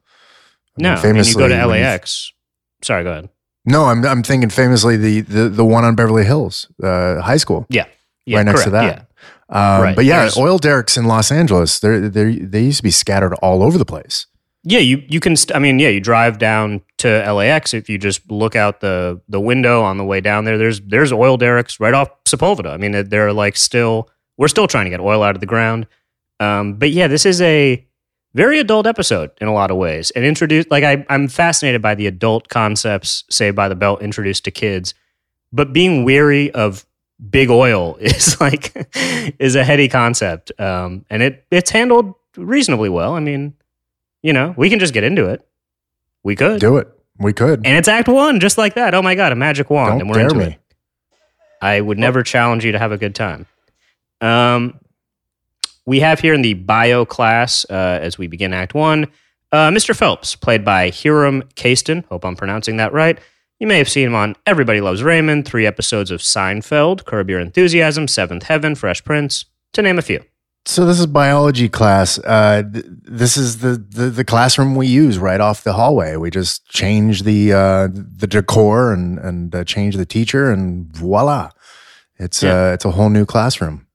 I 0.77 0.81
mean, 0.81 0.93
No, 0.93 1.01
I 1.01 1.11
mean, 1.13 1.23
you 1.23 1.33
go 1.35 1.47
to 1.47 1.65
LAX. 1.65 2.33
Sorry, 2.83 3.03
go 3.03 3.11
ahead. 3.11 3.29
No, 3.65 3.85
I'm 3.85 4.05
I'm 4.05 4.21
thinking 4.23 4.49
famously 4.49 4.97
the 4.97 5.21
the, 5.21 5.49
the 5.49 5.65
one 5.65 5.83
on 5.85 5.95
Beverly 5.95 6.25
Hills 6.25 6.67
uh, 6.83 7.21
High 7.21 7.37
School. 7.37 7.65
Yeah, 7.69 7.85
Right 8.27 8.45
next 8.45 8.63
to 8.65 8.69
that. 8.71 8.83
Yeah. 8.83 9.01
Um, 9.49 9.81
Right. 9.81 9.95
But 9.95 10.05
yeah, 10.05 10.19
There's- 10.19 10.37
oil 10.37 10.57
derricks 10.57 10.97
in 10.97 11.05
Los 11.05 11.31
Angeles, 11.31 11.79
they 11.79 11.99
they 11.99 12.35
they 12.39 12.61
used 12.61 12.77
to 12.77 12.83
be 12.83 12.91
scattered 12.91 13.33
all 13.35 13.63
over 13.63 13.77
the 13.77 13.85
place. 13.85 14.27
Yeah, 14.67 14.79
you 14.79 15.03
you 15.07 15.19
can. 15.19 15.35
St- 15.35 15.55
I 15.55 15.59
mean, 15.59 15.77
yeah, 15.77 15.89
you 15.89 16.01
drive 16.01 16.39
down 16.39 16.81
to 16.97 17.31
LAX. 17.31 17.75
If 17.75 17.87
you 17.87 17.99
just 17.99 18.29
look 18.31 18.55
out 18.55 18.81
the 18.81 19.21
the 19.29 19.39
window 19.39 19.83
on 19.83 19.97
the 19.97 20.03
way 20.03 20.21
down 20.21 20.45
there, 20.45 20.57
there's 20.57 20.81
there's 20.81 21.13
oil 21.13 21.37
derricks 21.37 21.79
right 21.79 21.93
off 21.93 22.09
Sepulveda. 22.23 22.71
I 22.71 22.77
mean, 22.77 23.07
they're 23.09 23.31
like 23.31 23.57
still 23.57 24.09
we're 24.37 24.47
still 24.47 24.67
trying 24.67 24.85
to 24.85 24.89
get 24.89 24.99
oil 24.99 25.21
out 25.21 25.35
of 25.35 25.39
the 25.39 25.45
ground. 25.45 25.85
Um, 26.39 26.73
but 26.73 26.89
yeah, 26.89 27.07
this 27.07 27.27
is 27.27 27.41
a 27.41 27.85
very 28.33 28.57
adult 28.59 28.87
episode 28.87 29.29
in 29.39 29.47
a 29.47 29.53
lot 29.53 29.69
of 29.69 29.77
ways, 29.77 30.09
and 30.11 30.25
introduced 30.25 30.71
like 30.71 30.83
I 30.83 31.05
I'm 31.09 31.27
fascinated 31.27 31.83
by 31.83 31.93
the 31.93 32.07
adult 32.07 32.49
concepts 32.49 33.23
Saved 33.29 33.55
by 33.55 33.69
the 33.69 33.75
Bell, 33.75 33.99
introduced 33.99 34.45
to 34.45 34.51
kids, 34.51 34.95
but 35.53 35.73
being 35.73 36.03
weary 36.03 36.49
of 36.51 36.87
big 37.29 37.51
oil 37.51 37.97
is 38.01 38.41
like 38.41 38.73
is 39.39 39.53
a 39.53 39.63
heady 39.63 39.87
concept, 39.87 40.51
um, 40.59 41.05
and 41.11 41.21
it 41.21 41.45
it's 41.51 41.69
handled 41.69 42.15
reasonably 42.35 42.89
well. 42.89 43.13
I 43.13 43.19
mean 43.19 43.53
you 44.25 44.33
know, 44.33 44.55
we 44.57 44.71
can 44.71 44.79
just 44.79 44.91
get 44.91 45.03
into 45.03 45.27
it. 45.29 45.47
We 46.23 46.35
could. 46.35 46.59
Do 46.59 46.77
it. 46.77 46.87
We 47.19 47.31
could. 47.31 47.59
And 47.63 47.77
it's 47.77 47.87
Act 47.87 48.07
One, 48.07 48.39
just 48.39 48.57
like 48.57 48.73
that. 48.73 48.95
Oh 48.95 49.03
my 49.03 49.13
God, 49.13 49.31
a 49.31 49.35
magic 49.35 49.69
wand, 49.69 49.91
Don't 49.91 50.01
and 50.01 50.09
we're 50.09 50.15
dare 50.15 50.23
into 50.23 50.35
me. 50.35 50.45
it. 50.45 50.59
I 51.61 51.79
would 51.79 51.99
never 51.99 52.23
challenge 52.23 52.65
you 52.65 52.71
to 52.71 52.79
have 52.79 52.91
a 52.91 52.97
good 52.97 53.13
time. 53.13 53.45
Um, 54.21 54.79
we 55.85 55.99
have 55.99 56.19
here 56.19 56.33
in 56.33 56.41
the 56.41 56.55
bio 56.55 57.05
class, 57.05 57.67
uh, 57.69 57.99
as 58.01 58.17
we 58.17 58.25
begin 58.25 58.51
Act 58.51 58.73
One, 58.73 59.05
uh, 59.51 59.69
Mr. 59.69 59.95
Phelps, 59.95 60.35
played 60.35 60.65
by 60.65 60.89
Hiram 60.89 61.43
Kasten. 61.53 62.03
Hope 62.09 62.25
I'm 62.25 62.35
pronouncing 62.35 62.77
that 62.77 62.93
right. 62.93 63.19
You 63.59 63.67
may 63.67 63.77
have 63.77 63.87
seen 63.89 64.07
him 64.07 64.15
on 64.15 64.35
Everybody 64.47 64.81
Loves 64.81 65.03
Raymond, 65.03 65.45
three 65.45 65.67
episodes 65.67 66.09
of 66.09 66.21
Seinfeld, 66.21 67.05
Curb 67.05 67.29
Your 67.29 67.39
Enthusiasm, 67.39 68.07
Seventh 68.07 68.43
Heaven, 68.43 68.73
Fresh 68.73 69.03
Prince, 69.05 69.45
to 69.73 69.83
name 69.83 69.99
a 69.99 70.01
few. 70.01 70.23
So 70.67 70.85
this 70.87 70.99
is 70.99 71.05
biology 71.05 71.69
class. 71.69 72.17
Uh, 72.19 72.63
th- 72.73 72.85
this 72.87 73.37
is 73.37 73.59
the, 73.59 73.77
the 73.77 74.09
the 74.09 74.23
classroom 74.25 74.73
we 74.75 74.87
use 74.87 75.19
right 75.19 75.39
off 75.39 75.63
the 75.63 75.73
hallway. 75.73 76.15
We 76.15 76.31
just 76.31 76.65
change 76.67 77.21
the 77.23 77.53
uh, 77.53 77.87
the 77.93 78.25
decor 78.27 78.91
and 78.91 79.19
and 79.19 79.53
uh, 79.53 79.63
change 79.63 79.95
the 79.95 80.05
teacher, 80.07 80.51
and 80.51 80.87
voila, 80.87 81.51
it's 82.17 82.41
Yeah. 82.41 82.69
uh, 82.69 82.73
it's 82.73 82.83
a 82.85 82.91
whole 82.91 83.09
new 83.09 83.25
classroom. 83.25 83.85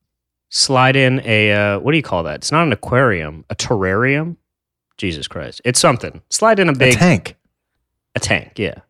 slide 0.48 0.94
in 0.96 1.20
a 1.24 1.52
uh, 1.52 1.80
what 1.80 1.90
do 1.90 1.96
you 1.96 2.04
call 2.04 2.22
that? 2.22 2.36
It's 2.36 2.52
not 2.52 2.62
an 2.66 2.72
aquarium, 2.72 3.44
a 3.50 3.56
terrarium. 3.56 4.36
Jesus 4.96 5.26
Christ, 5.26 5.60
it's 5.64 5.80
something. 5.80 6.22
Slide 6.30 6.60
in 6.60 6.68
a 6.68 6.72
big 6.74 6.94
a 6.94 6.96
tank, 6.96 7.34
a 8.14 8.20
tank, 8.20 8.58
yeah, 8.58 8.80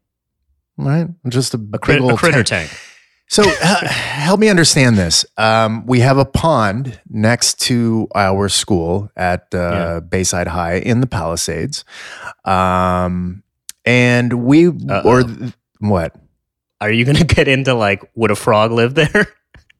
right? 0.76 1.08
Just 1.28 1.54
a, 1.54 1.56
a, 1.56 1.60
big 1.60 1.80
crit- 1.80 2.02
a 2.02 2.14
critter 2.16 2.42
tank. 2.44 2.68
tank. 2.68 2.80
So 3.32 3.44
uh, 3.46 3.86
help 3.86 4.40
me 4.40 4.48
understand 4.48 4.98
this. 4.98 5.24
Um, 5.36 5.86
we 5.86 6.00
have 6.00 6.18
a 6.18 6.24
pond 6.24 6.98
next 7.08 7.60
to 7.68 8.08
our 8.12 8.48
school 8.48 9.08
at 9.16 9.46
uh, 9.54 9.58
Yeah. 9.58 10.00
Bayside 10.00 10.48
High 10.48 10.78
in 10.78 11.00
the 11.00 11.06
Palisades, 11.06 11.84
um, 12.44 13.44
and 13.84 14.32
we 14.44 14.66
Uh-oh. 14.66 15.02
or 15.04 15.22
th- 15.22 15.52
what? 15.78 16.16
Are 16.80 16.90
you 16.90 17.04
gonna 17.04 17.22
get 17.38 17.46
into 17.46 17.72
like 17.74 18.02
would 18.16 18.32
a 18.32 18.36
frog 18.36 18.72
live 18.72 18.94
there? 18.94 19.28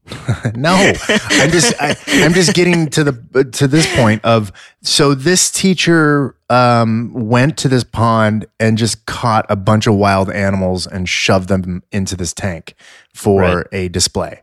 no, 0.55 0.93
I'm 1.09 1.51
just 1.51 1.75
I, 1.81 1.95
I'm 2.09 2.33
just 2.33 2.55
getting 2.55 2.89
to 2.91 3.05
the 3.05 3.45
to 3.53 3.69
this 3.69 3.87
point 3.97 4.25
of 4.25 4.51
so 4.83 5.15
this 5.15 5.51
teacher 5.51 6.35
um, 6.49 7.13
went 7.13 7.57
to 7.59 7.69
this 7.69 7.85
pond 7.85 8.47
and 8.59 8.77
just 8.77 9.07
caught 9.07 9.47
a 9.49 9.57
bunch 9.57 9.87
of 9.87 9.95
wild 9.95 10.31
animals 10.31 10.87
and 10.87 11.09
shoved 11.09 11.49
them 11.49 11.83
into 11.93 12.17
this 12.17 12.33
tank 12.33 12.75
for 13.15 13.41
Right. 13.41 13.67
a 13.73 13.89
display. 13.89 14.43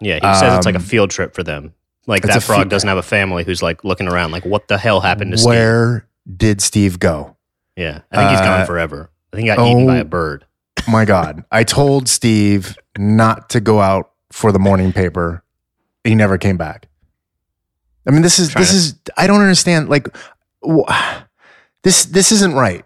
yeah, 0.00 0.14
he 0.14 0.38
says 0.38 0.56
it's 0.56 0.66
like 0.66 0.74
a 0.74 0.78
Um, 0.78 0.84
field 0.84 1.10
trip 1.10 1.34
for 1.34 1.42
them. 1.42 1.74
Like 2.06 2.22
that 2.22 2.42
frog 2.42 2.64
fe- 2.64 2.68
doesn't 2.68 2.88
have 2.88 2.98
a 2.98 3.02
family 3.02 3.44
who's 3.44 3.62
like 3.62 3.84
looking 3.84 4.08
around, 4.08 4.32
like 4.32 4.44
what 4.44 4.68
the 4.68 4.78
hell 4.78 5.00
happened 5.00 5.32
to 5.32 5.38
Steve? 5.38 5.48
Where 5.48 6.06
did 6.36 6.60
Steve 6.62 6.98
go? 6.98 7.36
Yeah, 7.76 8.00
I 8.10 8.16
think 8.16 8.30
he's 8.30 8.40
gone 8.40 8.66
forever. 8.66 9.10
I 9.32 9.36
think 9.36 9.48
he 9.48 9.54
got 9.54 9.66
eaten 9.66 9.86
by 9.86 9.98
oh. 9.98 10.02
a 10.02 10.04
bird. 10.04 10.46
My 10.88 11.04
God, 11.04 11.44
I 11.52 11.64
told 11.64 12.08
Steve 12.08 12.76
not 12.98 13.50
to 13.50 13.60
go 13.60 13.80
out 13.80 14.10
for 14.32 14.50
the 14.52 14.58
morning 14.58 14.92
paper. 14.92 15.44
He 16.04 16.14
never 16.14 16.38
came 16.38 16.56
back. 16.56 16.88
I 18.06 18.10
mean, 18.10 18.22
this 18.22 18.38
is 18.38 18.52
this 18.54 18.70
to- 18.70 18.76
is 18.76 18.94
I 19.16 19.26
don't 19.26 19.40
understand. 19.40 19.88
Like, 19.88 20.08
wh- 20.66 20.90
this 21.82 22.04
this 22.06 22.32
isn't 22.32 22.54
right, 22.54 22.84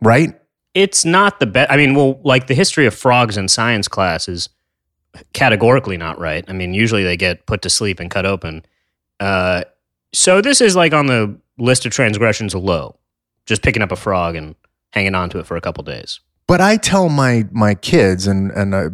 right? 0.00 0.40
It's 0.72 1.04
not 1.04 1.38
the 1.40 1.46
best. 1.46 1.70
I 1.70 1.76
mean, 1.76 1.94
well, 1.94 2.18
like 2.24 2.46
the 2.46 2.54
history 2.54 2.86
of 2.86 2.94
frogs 2.94 3.36
in 3.36 3.48
science 3.48 3.86
class 3.88 4.28
is 4.28 4.48
categorically 5.32 5.96
not 5.96 6.18
right. 6.18 6.44
I 6.48 6.52
mean, 6.52 6.74
usually 6.74 7.04
they 7.04 7.16
get 7.16 7.46
put 7.46 7.62
to 7.62 7.70
sleep 7.70 8.00
and 8.00 8.10
cut 8.10 8.26
open. 8.26 8.64
Uh, 9.20 9.62
so 10.12 10.40
this 10.40 10.60
is 10.60 10.74
like 10.74 10.92
on 10.92 11.06
the 11.06 11.38
list 11.58 11.86
of 11.86 11.92
transgressions 11.92 12.54
low, 12.54 12.96
just 13.46 13.62
picking 13.62 13.82
up 13.82 13.92
a 13.92 13.96
frog 13.96 14.34
and 14.34 14.56
hanging 14.92 15.14
on 15.14 15.30
to 15.30 15.38
it 15.38 15.46
for 15.46 15.56
a 15.56 15.60
couple 15.60 15.84
days. 15.84 16.18
But 16.48 16.60
I 16.60 16.76
tell 16.76 17.08
my 17.08 17.46
my 17.52 17.74
kids 17.74 18.26
and 18.26 18.50
and 18.50 18.74
uh, 18.74 18.88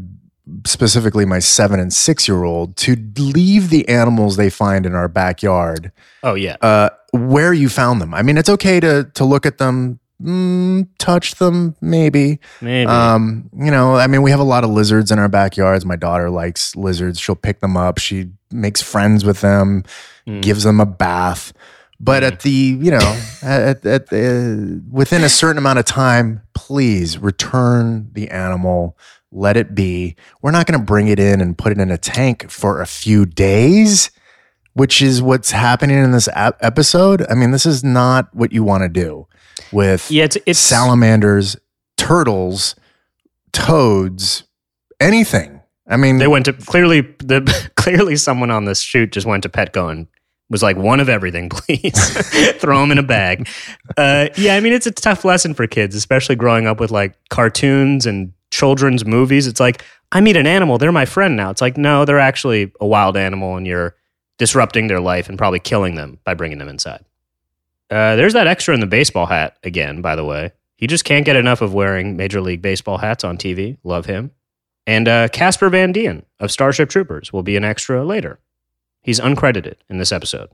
specifically 0.66 1.24
my 1.24 1.38
seven 1.38 1.80
and 1.80 1.92
six 1.92 2.26
year 2.28 2.44
old 2.44 2.76
to 2.76 2.96
leave 3.18 3.70
the 3.70 3.88
animals 3.88 4.36
they 4.36 4.50
find 4.50 4.86
in 4.86 4.94
our 4.94 5.08
backyard 5.08 5.92
Oh 6.22 6.34
yeah, 6.34 6.56
uh, 6.60 6.90
where 7.12 7.52
you 7.52 7.68
found 7.68 8.00
them. 8.00 8.12
I 8.14 8.22
mean, 8.22 8.36
it's 8.38 8.48
okay 8.50 8.78
to 8.80 9.04
to 9.14 9.24
look 9.24 9.46
at 9.46 9.56
them, 9.58 9.98
mm, 10.22 10.86
touch 10.98 11.36
them, 11.36 11.74
maybe. 11.80 12.38
maybe. 12.60 12.86
Um, 12.90 13.48
you 13.56 13.70
know, 13.70 13.96
I 13.96 14.06
mean, 14.06 14.20
we 14.22 14.30
have 14.30 14.40
a 14.40 14.44
lot 14.44 14.64
of 14.64 14.70
lizards 14.70 15.10
in 15.10 15.18
our 15.18 15.28
backyards. 15.28 15.86
My 15.86 15.96
daughter 15.96 16.28
likes 16.30 16.76
lizards. 16.76 17.18
She'll 17.18 17.36
pick 17.36 17.60
them 17.60 17.76
up. 17.76 17.98
She 17.98 18.30
makes 18.50 18.82
friends 18.82 19.24
with 19.24 19.40
them, 19.40 19.84
Mm. 20.28 20.42
gives 20.42 20.64
them 20.64 20.78
a 20.80 20.86
bath. 20.86 21.52
But 21.98 22.22
at 22.22 22.40
the, 22.40 22.50
you 22.50 22.90
know, 22.90 23.20
at, 23.42 23.84
at 23.84 24.06
the, 24.08 24.82
within 24.90 25.22
a 25.24 25.28
certain 25.28 25.58
amount 25.58 25.78
of 25.78 25.84
time, 25.86 26.40
please 26.54 27.18
return 27.18 28.08
the 28.12 28.28
animal. 28.30 28.96
Let 29.32 29.56
it 29.56 29.74
be. 29.74 30.16
We're 30.42 30.50
not 30.50 30.66
going 30.66 30.78
to 30.80 30.84
bring 30.84 31.08
it 31.08 31.20
in 31.20 31.40
and 31.40 31.56
put 31.56 31.72
it 31.72 31.78
in 31.78 31.90
a 31.90 31.98
tank 31.98 32.50
for 32.50 32.80
a 32.80 32.86
few 32.86 33.26
days. 33.26 34.10
which 34.74 35.02
is 35.02 35.20
what's 35.20 35.50
happening 35.50 35.98
in 36.02 36.12
this 36.12 36.28
ap- 36.28 36.56
episode. 36.60 37.26
I 37.28 37.34
mean, 37.34 37.50
this 37.50 37.66
is 37.66 37.82
not 37.84 38.32
what 38.34 38.52
you 38.52 38.62
want 38.64 38.82
to 38.84 38.88
do 38.88 39.26
with 39.72 40.10
Yeah, 40.10 40.24
it's 40.24 40.38
it's 40.46 40.58
salamanders, 40.60 41.56
turtles, 41.96 42.76
toads, 43.52 44.44
anything. 45.00 45.60
I 45.88 45.96
mean, 45.96 46.18
They 46.18 46.28
went 46.28 46.44
to 46.44 46.52
clearly 46.52 47.00
the 47.18 47.70
clearly 47.76 48.16
someone 48.16 48.50
on 48.50 48.64
this 48.64 48.80
shoot 48.80 49.10
just 49.12 49.26
went 49.26 49.42
to 49.42 49.48
Petco 49.48 49.90
and 49.90 50.06
was 50.48 50.62
like 50.62 50.76
one 50.76 51.00
of 51.00 51.08
everything, 51.08 51.48
please 51.50 52.52
throw 52.58 52.80
them 52.80 52.92
in 52.92 52.98
a 52.98 53.02
bag. 53.02 53.48
Uh, 53.96 54.28
yeah, 54.36 54.54
I 54.56 54.60
mean 54.60 54.72
it's 54.72 54.86
a 54.86 54.90
tough 54.92 55.24
lesson 55.24 55.54
for 55.54 55.66
kids, 55.66 55.94
especially 55.96 56.36
growing 56.36 56.66
up 56.66 56.78
with 56.80 56.90
like 56.90 57.14
cartoons 57.28 58.06
and 58.06 58.32
children's 58.60 59.06
movies. 59.06 59.46
It's 59.46 59.60
like 59.60 59.82
I 60.12 60.20
meet 60.20 60.36
an 60.36 60.46
animal, 60.46 60.76
they're 60.76 60.92
my 60.92 61.06
friend 61.06 61.34
now. 61.34 61.48
It's 61.50 61.62
like 61.62 61.78
no, 61.78 62.04
they're 62.04 62.18
actually 62.18 62.72
a 62.78 62.86
wild 62.86 63.16
animal, 63.16 63.56
and 63.56 63.66
you're 63.66 63.96
disrupting 64.36 64.86
their 64.86 65.00
life 65.00 65.28
and 65.28 65.38
probably 65.38 65.60
killing 65.60 65.94
them 65.94 66.18
by 66.24 66.34
bringing 66.34 66.58
them 66.58 66.68
inside. 66.68 67.04
Uh, 67.90 68.16
there's 68.16 68.34
that 68.34 68.46
extra 68.46 68.74
in 68.74 68.80
the 68.80 68.86
baseball 68.86 69.26
hat 69.26 69.56
again, 69.64 70.02
by 70.02 70.14
the 70.14 70.24
way. 70.24 70.52
He 70.76 70.86
just 70.86 71.04
can't 71.04 71.24
get 71.24 71.36
enough 71.36 71.62
of 71.62 71.74
wearing 71.74 72.16
Major 72.16 72.40
League 72.40 72.62
Baseball 72.62 72.98
hats 72.98 73.24
on 73.24 73.36
TV. 73.36 73.78
Love 73.82 74.06
him. 74.06 74.30
And 74.86 75.08
uh, 75.08 75.28
Casper 75.28 75.68
Van 75.68 75.92
Dien 75.92 76.24
of 76.38 76.50
Starship 76.50 76.88
Troopers 76.88 77.32
will 77.32 77.42
be 77.42 77.56
an 77.56 77.64
extra 77.64 78.04
later. 78.04 78.38
He's 79.02 79.20
uncredited 79.20 79.76
in 79.88 79.98
this 79.98 80.12
episode. 80.12 80.50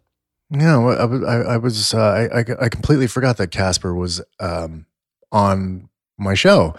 No, 0.51 0.91
I, 0.91 1.33
I, 1.33 1.55
I 1.55 1.57
was 1.57 1.93
uh, 1.93 2.29
I 2.33 2.41
I 2.65 2.69
completely 2.69 3.09
forgot 3.09 3.37
that 3.39 3.51
Casper 3.51 3.93
was 3.95 4.21
um, 4.39 4.87
on 5.33 5.89
my 6.19 6.35
show. 6.35 6.75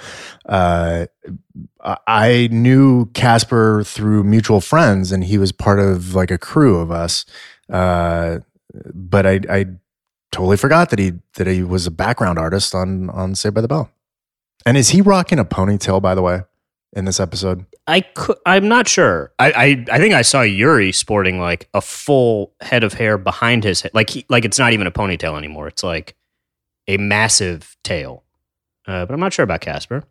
Uh, 0.46 1.06
I- 2.08 2.50
knew 2.52 3.06
Casper 3.14 3.84
through 3.84 4.24
mutual 4.24 4.62
friends, 4.62 5.12
and 5.12 5.24
he 5.24 5.38
was 5.38 5.52
part 5.52 5.80
of 5.80 6.16
like 6.16 6.32
a 6.32 6.38
crew 6.38 6.80
of 6.80 6.92
us. 6.92 7.26
Uh, 7.72 8.40
but 8.94 9.26
I, 9.26 9.40
I 9.50 9.66
totally 10.32 10.58
forgot 10.58 10.90
that 10.90 11.00
he 11.00 11.14
that 11.36 11.48
he 11.48 11.64
was 11.64 11.88
a 11.88 11.92
background 11.92 12.40
artist 12.40 12.74
on 12.76 13.10
on 13.12 13.36
Saved 13.36 13.56
by 13.56 13.62
the 13.62 13.68
Bell. 13.68 13.90
And 14.66 14.76
is 14.78 14.90
he 14.90 15.02
rocking 15.02 15.40
a 15.40 15.46
ponytail? 15.46 16.02
By 16.02 16.14
the 16.16 16.22
way, 16.22 16.42
in 16.94 17.06
this 17.06 17.20
episode, 17.20 17.66
I 17.88 18.02
could, 18.02 18.38
I'm 18.46 18.68
not 18.68 18.88
sure. 18.88 19.32
I, 19.40 19.52
I 19.52 19.86
I 19.94 19.98
think 20.00 20.14
I 20.14 20.22
saw 20.22 20.42
Yuri 20.42 20.92
sporting 20.92 21.40
like 21.40 21.70
a 21.74 21.82
full 21.82 22.54
head 22.62 22.84
of 22.84 22.94
hair 22.94 23.18
behind 23.18 23.64
his 23.64 23.82
head, 23.82 23.92
like 23.94 24.10
he, 24.10 24.26
like 24.30 24.46
it's 24.46 24.60
not 24.60 24.74
even 24.74 24.88
a 24.88 24.92
ponytail 24.92 25.38
anymore. 25.38 25.68
It's 25.68 25.84
like 25.84 26.16
a 26.88 26.98
massive 26.98 27.78
tail. 27.84 28.24
Uh, 28.88 29.06
but 29.06 29.14
I'm 29.14 29.20
not 29.20 29.34
sure 29.34 29.44
about 29.44 29.62
Casper. 29.62 30.04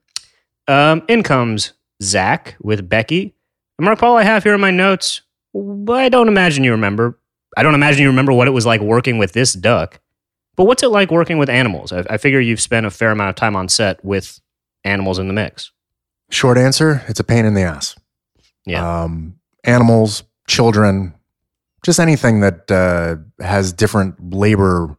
Um, 0.69 1.03
in 1.09 1.23
comes 1.23 1.73
Zack 2.03 2.57
with 2.61 2.89
Becky. 2.89 3.35
And 3.79 3.85
Mark 3.85 3.99
Paul, 3.99 4.17
I 4.17 4.23
have 4.23 4.45
here 4.45 4.55
in 4.55 4.61
my 4.61 4.71
notes, 4.71 5.23
but 5.55 5.99
I 5.99 6.09
don't 6.09 6.29
imagine 6.29 6.65
you 6.65 6.73
remember. 6.73 7.19
I 7.57 7.63
don't 7.63 7.75
imagine 7.75 8.03
you 8.03 8.09
remember 8.09 8.33
what 8.33 8.49
it 8.49 8.53
was 8.53 8.67
like 8.67 8.81
working 8.81 9.19
with 9.19 9.33
this 9.33 9.53
duck. 9.55 10.01
But 10.57 10.65
what's 10.65 10.83
it 10.83 10.89
like 10.89 11.11
working 11.11 11.39
with 11.39 11.49
animals? 11.49 11.93
I, 11.93 12.05
I 12.09 12.17
figure 12.17 12.41
you've 12.41 12.61
spent 12.61 12.87
a 12.87 12.91
fair 12.91 13.11
amount 13.11 13.31
of 13.31 13.37
time 13.37 13.57
on 13.57 13.69
set 13.69 14.03
with 14.05 14.41
animals 14.85 15.19
in 15.19 15.29
the 15.29 15.35
mix. 15.35 15.71
short 16.31 16.59
answer: 16.59 17.03
it's 17.09 17.21
a 17.21 17.25
pain 17.25 17.45
in 17.45 17.55
the 17.55 17.63
ass. 17.63 17.97
Yeah. 18.65 19.03
um, 19.05 19.37
animals, 19.65 20.25
children, 20.49 21.15
just 21.85 22.01
anything 22.01 22.41
that 22.41 22.71
uh, 22.71 23.17
has 23.45 23.73
different 23.73 24.35
labor 24.35 24.97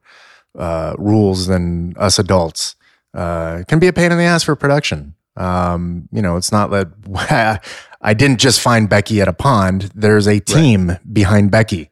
uh, 0.58 0.96
rules 0.98 1.48
than 1.48 1.96
us 1.98 2.18
adults 2.18 2.77
uh, 3.18 3.64
can 3.68 3.80
be 3.80 3.88
a 3.88 3.94
pain 3.94 4.12
in 4.12 4.18
the 4.18 4.24
ass 4.24 4.44
for 4.44 4.56
production. 4.56 5.16
Um, 5.36 6.08
you 6.12 6.22
know, 6.22 6.38
it's 6.38 6.52
not 6.52 6.70
that 6.72 7.62
I 8.02 8.14
didn't 8.14 8.40
just 8.40 8.62
find 8.62 8.88
Becky 8.90 9.22
at 9.22 9.28
a 9.28 9.34
pond. 9.34 9.92
There's 9.94 10.28
a 10.28 10.40
team 10.40 10.98
behind 11.12 11.52
Becky, 11.52 11.90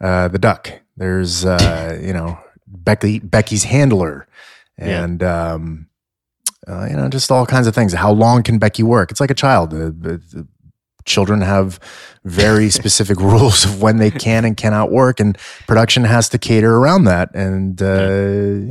uh, 0.00 0.28
the 0.28 0.38
duck. 0.38 0.70
There's, 0.96 1.44
uh, 1.44 1.98
you 2.02 2.12
know, 2.12 2.38
Becky, 2.66 3.18
Becky's 3.18 3.64
handler, 3.64 4.26
Yeah. 4.78 5.02
and 5.04 5.22
um, 5.22 5.86
uh, 6.68 6.86
you 6.90 6.96
know, 6.96 7.08
just 7.08 7.30
all 7.30 7.46
kinds 7.46 7.66
of 7.66 7.74
things. 7.74 7.92
How 7.92 8.10
long 8.12 8.42
can 8.42 8.58
Becky 8.58 8.82
work? 8.82 9.10
It's 9.10 9.20
like 9.20 9.30
a 9.30 9.34
child. 9.34 9.70
The, 9.70 9.90
the, 9.90 10.22
the 10.32 10.46
children 11.06 11.40
have 11.40 11.80
very 12.24 12.68
specific 12.80 13.18
rules 13.20 13.64
of 13.64 13.80
when 13.80 13.96
they 13.98 14.10
can 14.10 14.44
and 14.44 14.56
cannot 14.56 14.90
work, 14.90 15.20
and 15.20 15.38
production 15.66 16.04
has 16.04 16.28
to 16.30 16.38
cater 16.38 16.76
around 16.76 17.04
that. 17.04 17.34
And 17.34 17.80
uh, 17.80 18.10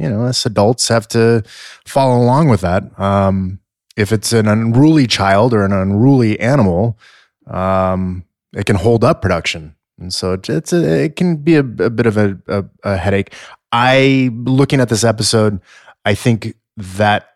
you 0.02 0.10
know, 0.10 0.26
us 0.26 0.46
adults 0.46 0.88
have 0.90 1.08
to 1.10 1.44
follow 1.86 2.22
along 2.22 2.50
with 2.50 2.62
that. 2.62 2.98
Um, 3.00 3.60
if 3.98 4.12
it's 4.12 4.34
an 4.34 4.48
unruly 4.48 5.08
child 5.08 5.54
or 5.54 5.64
an 5.64 5.72
unruly 5.72 6.38
animal, 6.40 7.00
um, 7.48 8.26
it 8.54 8.66
can 8.66 8.76
hold 8.76 9.04
up 9.04 9.22
production, 9.22 9.76
and 10.00 10.14
so 10.14 10.34
it- 10.34 10.50
it's 10.50 10.74
a, 10.74 11.04
it 11.06 11.16
can 11.16 11.38
be 11.38 11.56
a, 11.56 11.60
a 11.62 11.90
bit 11.90 12.06
of 12.06 12.18
a, 12.18 12.38
a, 12.48 12.66
a 12.84 12.98
headache. 12.98 13.34
I 13.72 14.30
looking 14.34 14.80
at 14.82 14.90
this 14.90 15.04
episode, 15.04 15.62
I 16.06 16.14
think 16.16 16.56
that 16.78 17.30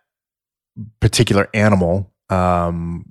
particular 1.00 1.48
animal 1.54 2.09
um 2.30 3.06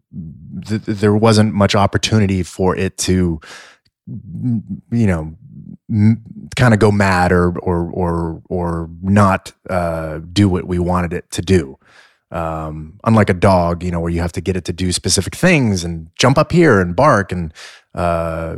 th- 0.66 0.82
there 0.82 1.14
wasn't 1.14 1.54
much 1.54 1.74
opportunity 1.74 2.42
for 2.42 2.76
it 2.76 2.96
to 2.98 3.40
you 4.06 5.06
know 5.06 5.34
m- 5.90 6.22
kind 6.56 6.74
of 6.74 6.80
go 6.80 6.90
mad 6.90 7.32
or 7.32 7.58
or 7.60 7.90
or 7.92 8.42
or 8.48 8.90
not 9.02 9.52
uh 9.70 10.18
do 10.32 10.48
what 10.48 10.66
we 10.66 10.78
wanted 10.78 11.12
it 11.12 11.30
to 11.32 11.42
do. 11.42 11.78
Um 12.30 13.00
unlike 13.04 13.30
a 13.30 13.34
dog 13.34 13.82
you 13.82 13.90
know 13.90 14.00
where 14.00 14.10
you 14.12 14.20
have 14.20 14.32
to 14.32 14.40
get 14.40 14.56
it 14.56 14.64
to 14.66 14.72
do 14.72 14.92
specific 14.92 15.34
things 15.36 15.84
and 15.84 16.10
jump 16.18 16.38
up 16.38 16.52
here 16.52 16.80
and 16.80 16.96
bark 16.96 17.32
and 17.32 17.54
uh 17.94 18.56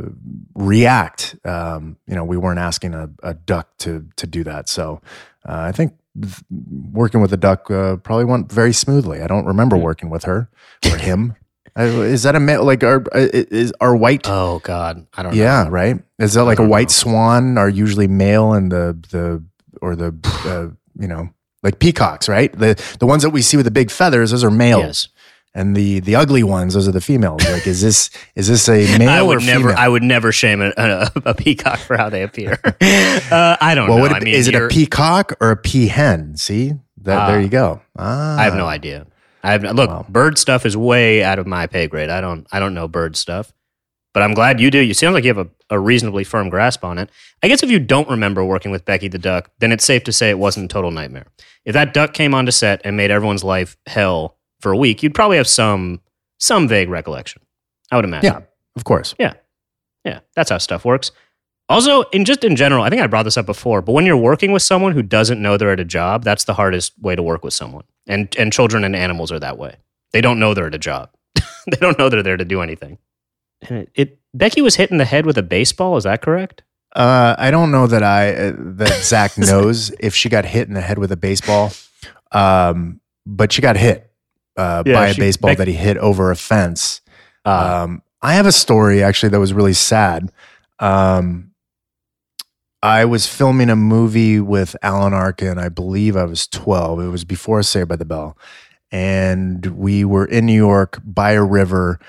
react. 0.55 1.35
Um 1.45 1.97
you 2.07 2.15
know 2.15 2.25
we 2.25 2.37
weren't 2.37 2.59
asking 2.59 2.93
a, 2.93 3.09
a 3.23 3.33
duck 3.33 3.77
to 3.79 4.07
to 4.17 4.27
do 4.27 4.43
that. 4.43 4.69
So 4.69 5.01
uh, 5.47 5.61
i 5.69 5.71
think 5.71 5.91
th- 5.91 6.00
working 6.49 7.21
with 7.21 7.31
a 7.33 7.37
duck 7.37 7.69
uh, 7.71 7.95
probably 7.97 8.25
went 8.25 8.51
very 8.51 8.73
smoothly. 8.73 9.21
I 9.21 9.27
don't 9.27 9.45
remember 9.45 9.77
working 9.77 10.09
with 10.09 10.23
her 10.23 10.49
or 10.85 10.97
him. 10.97 11.35
Uh, 11.79 11.83
is 11.83 12.23
that 12.23 12.35
a 12.35 12.39
male 12.41 12.65
like 12.65 12.83
our 12.83 12.97
uh, 13.15 13.29
is 13.31 13.71
our 13.79 13.95
white 13.95 14.27
Oh 14.27 14.59
God, 14.59 15.07
I 15.13 15.23
don't 15.23 15.33
know. 15.33 15.41
yeah 15.41 15.69
right? 15.69 16.03
Is 16.19 16.33
that 16.33 16.43
like 16.43 16.59
a 16.59 16.67
white 16.67 16.89
know. 16.89 16.91
swan 16.91 17.57
are 17.57 17.69
usually 17.69 18.09
male 18.09 18.51
and 18.51 18.69
the 18.69 18.97
the 19.09 19.41
or 19.81 19.95
the 19.95 20.13
uh, 20.43 20.75
you 21.01 21.07
know 21.07 21.29
like 21.63 21.79
peacocks 21.79 22.27
right? 22.27 22.51
The 22.51 22.75
the 22.99 23.05
ones 23.05 23.23
that 23.23 23.29
we 23.29 23.41
see 23.41 23.55
with 23.55 23.63
the 23.63 23.71
big 23.71 23.89
feathers 23.89 24.31
those 24.31 24.43
are 24.43 24.51
males. 24.51 24.83
Yes. 24.83 25.07
And 25.53 25.75
the 25.75 25.99
the 25.99 26.15
ugly 26.15 26.43
ones 26.43 26.73
those 26.73 26.87
are 26.87 26.91
the 26.93 27.01
females 27.01 27.43
like 27.49 27.67
is 27.67 27.81
this 27.81 28.09
is 28.35 28.47
this 28.47 28.69
a 28.69 28.97
male 28.97 29.09
I 29.09 29.19
or 29.21 29.27
would 29.27 29.43
never. 29.45 29.69
female? 29.69 29.75
I 29.77 29.87
would 29.89 30.03
never 30.03 30.31
shame 30.31 30.61
a, 30.61 30.71
a, 30.77 31.11
a 31.25 31.33
peacock 31.33 31.79
for 31.79 31.97
how 31.97 32.09
they 32.09 32.23
appear. 32.23 32.59
uh, 32.63 33.57
I 33.59 33.73
don't 33.75 33.89
well, 33.89 33.99
know. 33.99 34.05
it, 34.05 34.11
I 34.13 34.19
mean, 34.19 34.33
is 34.33 34.47
it 34.47 34.55
a 34.55 34.67
peacock 34.67 35.33
or 35.41 35.51
a 35.51 35.57
peahen? 35.57 36.37
See 36.39 36.73
that 37.03 37.17
Ah. 37.17 37.27
there 37.31 37.41
you 37.41 37.49
go. 37.49 37.81
Ah, 37.97 38.37
I 38.39 38.43
have 38.43 38.55
no 38.55 38.65
idea. 38.67 39.07
I 39.43 39.53
have 39.53 39.63
look. 39.63 39.89
Wow. 39.89 40.05
Bird 40.07 40.37
stuff 40.37 40.65
is 40.65 40.77
way 40.77 41.23
out 41.23 41.39
of 41.39 41.47
my 41.47 41.67
pay 41.67 41.87
grade. 41.87 42.09
I 42.09 42.21
don't. 42.21 42.45
I 42.51 42.59
don't 42.59 42.73
know 42.73 42.87
bird 42.87 43.15
stuff. 43.15 43.51
But 44.13 44.23
I'm 44.23 44.33
glad 44.33 44.59
you 44.59 44.69
do. 44.69 44.79
You 44.79 44.93
sound 44.93 45.13
like 45.15 45.23
you 45.23 45.33
have 45.33 45.47
a, 45.47 45.49
a 45.69 45.79
reasonably 45.79 46.25
firm 46.25 46.49
grasp 46.49 46.83
on 46.83 46.97
it. 46.97 47.09
I 47.41 47.47
guess 47.47 47.63
if 47.63 47.71
you 47.71 47.79
don't 47.79 48.09
remember 48.09 48.43
working 48.43 48.69
with 48.69 48.83
Becky 48.83 49.07
the 49.07 49.17
duck, 49.17 49.49
then 49.59 49.71
it's 49.71 49.85
safe 49.85 50.03
to 50.03 50.11
say 50.11 50.29
it 50.29 50.37
wasn't 50.37 50.65
a 50.65 50.67
total 50.67 50.91
nightmare. 50.91 51.27
If 51.63 51.73
that 51.73 51.93
duck 51.93 52.13
came 52.13 52.33
onto 52.33 52.51
set 52.51 52.81
and 52.83 52.97
made 52.97 53.09
everyone's 53.09 53.43
life 53.43 53.77
hell 53.87 54.37
for 54.61 54.71
a 54.71 54.77
week, 54.77 55.03
you'd 55.03 55.15
probably 55.15 55.37
have 55.37 55.47
some 55.47 56.01
some 56.39 56.67
vague 56.67 56.89
recollection. 56.89 57.41
I 57.91 57.95
would 57.97 58.05
imagine. 58.05 58.33
Yeah, 58.33 58.39
of 58.75 58.83
course. 58.83 59.13
Yeah, 59.19 59.33
yeah. 60.05 60.19
that's 60.35 60.49
how 60.49 60.57
stuff 60.57 60.85
works. 60.85 61.11
Also, 61.69 62.01
in 62.11 62.25
just 62.25 62.43
in 62.43 62.55
general, 62.55 62.83
I 62.83 62.89
think 62.89 63.01
I 63.01 63.07
brought 63.07 63.23
this 63.23 63.37
up 63.37 63.45
before, 63.45 63.81
but 63.81 63.93
when 63.93 64.05
you're 64.05 64.17
working 64.17 64.51
with 64.51 64.61
someone 64.61 64.91
who 64.91 65.01
doesn't 65.01 65.41
know 65.41 65.55
they're 65.55 65.71
at 65.71 65.79
a 65.79 65.85
job, 65.85 66.23
that's 66.23 66.43
the 66.43 66.53
hardest 66.53 66.93
way 66.99 67.15
to 67.15 67.23
work 67.23 67.43
with 67.43 67.53
someone. 67.53 67.83
And 68.07 68.33
and 68.37 68.51
children 68.51 68.83
and 68.83 68.95
animals 68.95 69.31
are 69.31 69.39
that 69.39 69.57
way. 69.57 69.77
They 70.11 70.21
don't 70.21 70.39
know 70.39 70.53
they're 70.53 70.67
at 70.67 70.75
a 70.75 70.79
job. 70.79 71.11
they 71.35 71.77
don't 71.79 71.97
know 71.97 72.09
they're 72.09 72.23
there 72.23 72.37
to 72.37 72.45
do 72.45 72.61
anything. 72.61 72.97
And 73.61 73.79
it, 73.79 73.89
it 73.95 74.19
Becky 74.33 74.61
was 74.61 74.75
hit 74.75 74.91
in 74.91 74.97
the 74.97 75.05
head 75.05 75.25
with 75.25 75.37
a 75.37 75.43
baseball. 75.43 75.95
Is 75.97 76.03
that 76.03 76.21
correct? 76.21 76.63
Uh, 76.93 77.35
I 77.37 77.51
don't 77.51 77.71
know 77.71 77.87
that 77.87 78.03
I 78.03 78.33
uh, 78.33 78.53
that 78.57 79.03
Zack 79.03 79.37
knows 79.37 79.91
if 79.99 80.13
she 80.13 80.27
got 80.27 80.45
hit 80.45 80.67
in 80.67 80.73
the 80.73 80.81
head 80.81 80.97
with 80.97 81.11
a 81.11 81.17
baseball, 81.17 81.71
um, 82.33 82.99
but 83.25 83.53
she 83.53 83.61
got 83.61 83.77
hit 83.77 84.10
uh, 84.57 84.83
Yeah, 84.85 84.93
by 84.93 85.07
a 85.07 85.13
she- 85.13 85.21
baseball 85.21 85.49
Beck- 85.51 85.57
that 85.59 85.67
he 85.67 85.73
hit 85.73 85.97
over 85.97 86.31
a 86.31 86.35
fence. 86.35 87.01
Uh, 87.45 87.83
Um, 87.83 88.01
I 88.21 88.33
have 88.35 88.45
a 88.45 88.51
story 88.51 89.01
actually 89.03 89.29
that 89.29 89.39
was 89.39 89.53
really 89.53 89.73
sad. 89.73 90.31
Um, 90.79 91.51
I 92.83 93.05
was 93.05 93.27
filming 93.27 93.69
a 93.69 93.75
movie 93.75 94.39
with 94.39 94.75
Alan 94.81 95.13
Arkin. 95.13 95.57
I 95.59 95.69
believe 95.69 96.15
I 96.17 96.23
was 96.25 96.47
12. 96.47 96.99
It 96.99 97.07
was 97.09 97.23
before 97.23 97.61
Saved 97.63 97.89
by 97.89 97.95
the 97.95 98.05
Bell. 98.05 98.37
And 98.91 99.65
we 99.67 100.03
were 100.03 100.25
in 100.25 100.45
New 100.45 100.55
York 100.55 100.99
by 101.03 101.31
a 101.31 101.43
river, 101.43 101.99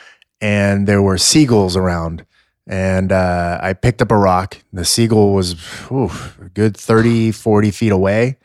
and 0.41 0.87
there 0.87 1.01
were 1.03 1.19
seagulls 1.19 1.77
around. 1.77 2.25
And 2.67 3.13
uh, 3.13 3.59
I 3.63 3.73
picked 3.75 4.01
up 4.03 4.11
a 4.11 4.17
rock. 4.17 4.59
The 4.73 4.85
seagull 4.85 5.35
was 5.35 5.55
ooh, 5.91 6.11
a 6.41 6.49
good 6.49 6.77
30, 6.77 7.33
40 7.33 7.71
feet 7.71 7.93
away. 7.93 8.39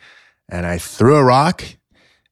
And 0.50 0.66
I 0.66 0.78
threw 0.78 1.16
a 1.16 1.24
rock, 1.24 1.64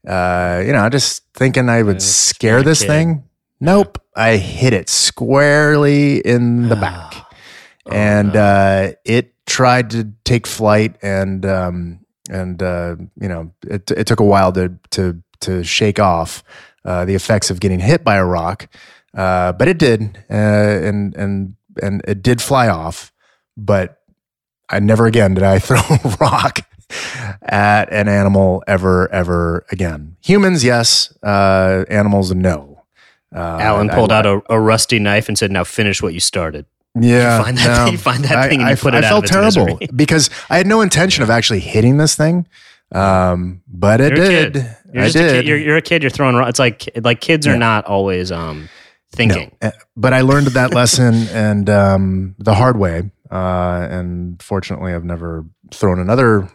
uh, 0.07 0.63
you 0.65 0.71
know, 0.71 0.79
I 0.79 0.89
just 0.89 1.23
thinking 1.33 1.69
I 1.69 1.83
would 1.83 2.01
scare 2.01 2.63
this 2.63 2.81
kid. 2.81 2.87
thing. 2.87 3.23
Nope. 3.59 4.01
I 4.15 4.37
hit 4.37 4.73
it 4.73 4.89
squarely 4.89 6.19
in 6.19 6.69
the 6.69 6.75
back. 6.75 7.15
and 7.91 8.33
no. 8.33 8.39
uh, 8.39 8.91
it 9.03 9.33
tried 9.45 9.91
to 9.91 10.11
take 10.23 10.47
flight, 10.47 10.95
and 11.01 11.45
um, 11.45 11.99
and 12.29 12.61
uh, 12.61 12.95
you 13.19 13.27
know 13.27 13.51
it, 13.67 13.89
it 13.91 14.07
took 14.07 14.19
a 14.19 14.25
while 14.25 14.51
to 14.53 14.77
to 14.91 15.21
to 15.41 15.63
shake 15.63 15.99
off 15.99 16.43
uh, 16.83 17.05
the 17.05 17.15
effects 17.15 17.49
of 17.49 17.59
getting 17.59 17.79
hit 17.79 18.03
by 18.03 18.15
a 18.15 18.25
rock, 18.25 18.67
uh, 19.15 19.51
but 19.53 19.67
it 19.67 19.77
did, 19.77 20.17
uh, 20.29 20.33
and 20.33 21.15
and 21.15 21.55
and 21.81 22.01
it 22.07 22.23
did 22.23 22.41
fly 22.41 22.67
off, 22.67 23.11
but 23.57 23.99
I 24.69 24.79
never 24.79 25.05
again 25.05 25.33
did 25.33 25.43
I 25.43 25.59
throw 25.59 25.79
a 25.79 26.17
rock 26.19 26.59
at 27.41 27.91
an 27.91 28.07
animal 28.07 28.63
ever 28.67 29.11
ever 29.11 29.65
again. 29.71 30.15
Humans, 30.21 30.63
yes. 30.63 31.13
Uh, 31.23 31.85
animals, 31.89 32.33
no. 32.33 32.83
Uh, 33.35 33.57
Alan 33.59 33.89
pulled 33.89 34.11
I- 34.11 34.19
out 34.19 34.25
a, 34.25 34.41
a 34.49 34.59
rusty 34.59 34.99
knife 34.99 35.27
and 35.27 35.37
said, 35.37 35.51
"Now 35.51 35.63
finish 35.63 36.01
what 36.01 36.13
you 36.13 36.19
started." 36.19 36.65
Yeah, 36.97 37.43
find 37.43 37.57
that- 37.57 37.91
you 37.91 37.97
find 37.97 38.23
that 38.25 38.49
thing 38.49 38.61
and 38.61 38.69
you 38.69 38.77
put 38.77 38.93
it 38.93 39.03
I 39.03 39.07
out 39.07 39.09
felt 39.09 39.19
of 39.35 39.45
its 39.45 39.55
terrible 39.55 39.79
because 39.95 40.29
I 40.49 40.57
had 40.57 40.67
no 40.67 40.81
intention 40.81 41.23
of 41.23 41.29
actually 41.29 41.59
hitting 41.59 41.97
this 41.97 42.15
thing, 42.15 42.47
um, 42.93 43.61
but 43.67 43.99
it 43.99 44.15
You're 44.15 44.25
did. 44.25 44.55
You're 44.93 45.03
I 45.03 45.07
a 45.07 45.11
did. 45.11 45.31
kid. 45.33 45.47
You're, 45.47 45.57
you're 45.57 45.77
a 45.77 45.81
kid. 45.81 46.03
You're 46.03 46.09
throwing. 46.11 46.35
ro- 46.35 46.47
It's 46.47 46.59
like 46.59 46.89
like 47.03 47.19
kids 47.19 47.45
are 47.47 47.51
Yeah. 47.51 47.57
not 47.57 47.85
always 47.85 48.31
um 48.31 48.69
thinking. 49.11 49.51
No, 49.61 49.67
uh, 49.69 49.71
but 49.97 50.13
I 50.13 50.21
learned 50.21 50.47
that 50.47 50.73
lesson 50.73 51.13
and 51.33 51.69
um, 51.69 52.35
the 52.37 52.53
hard 52.53 52.77
way. 52.77 53.11
Uh, 53.29 53.87
and 53.89 54.41
fortunately, 54.41 54.93
I've 54.93 55.03
never 55.03 55.43
thrown 55.73 55.99
another 55.99 56.47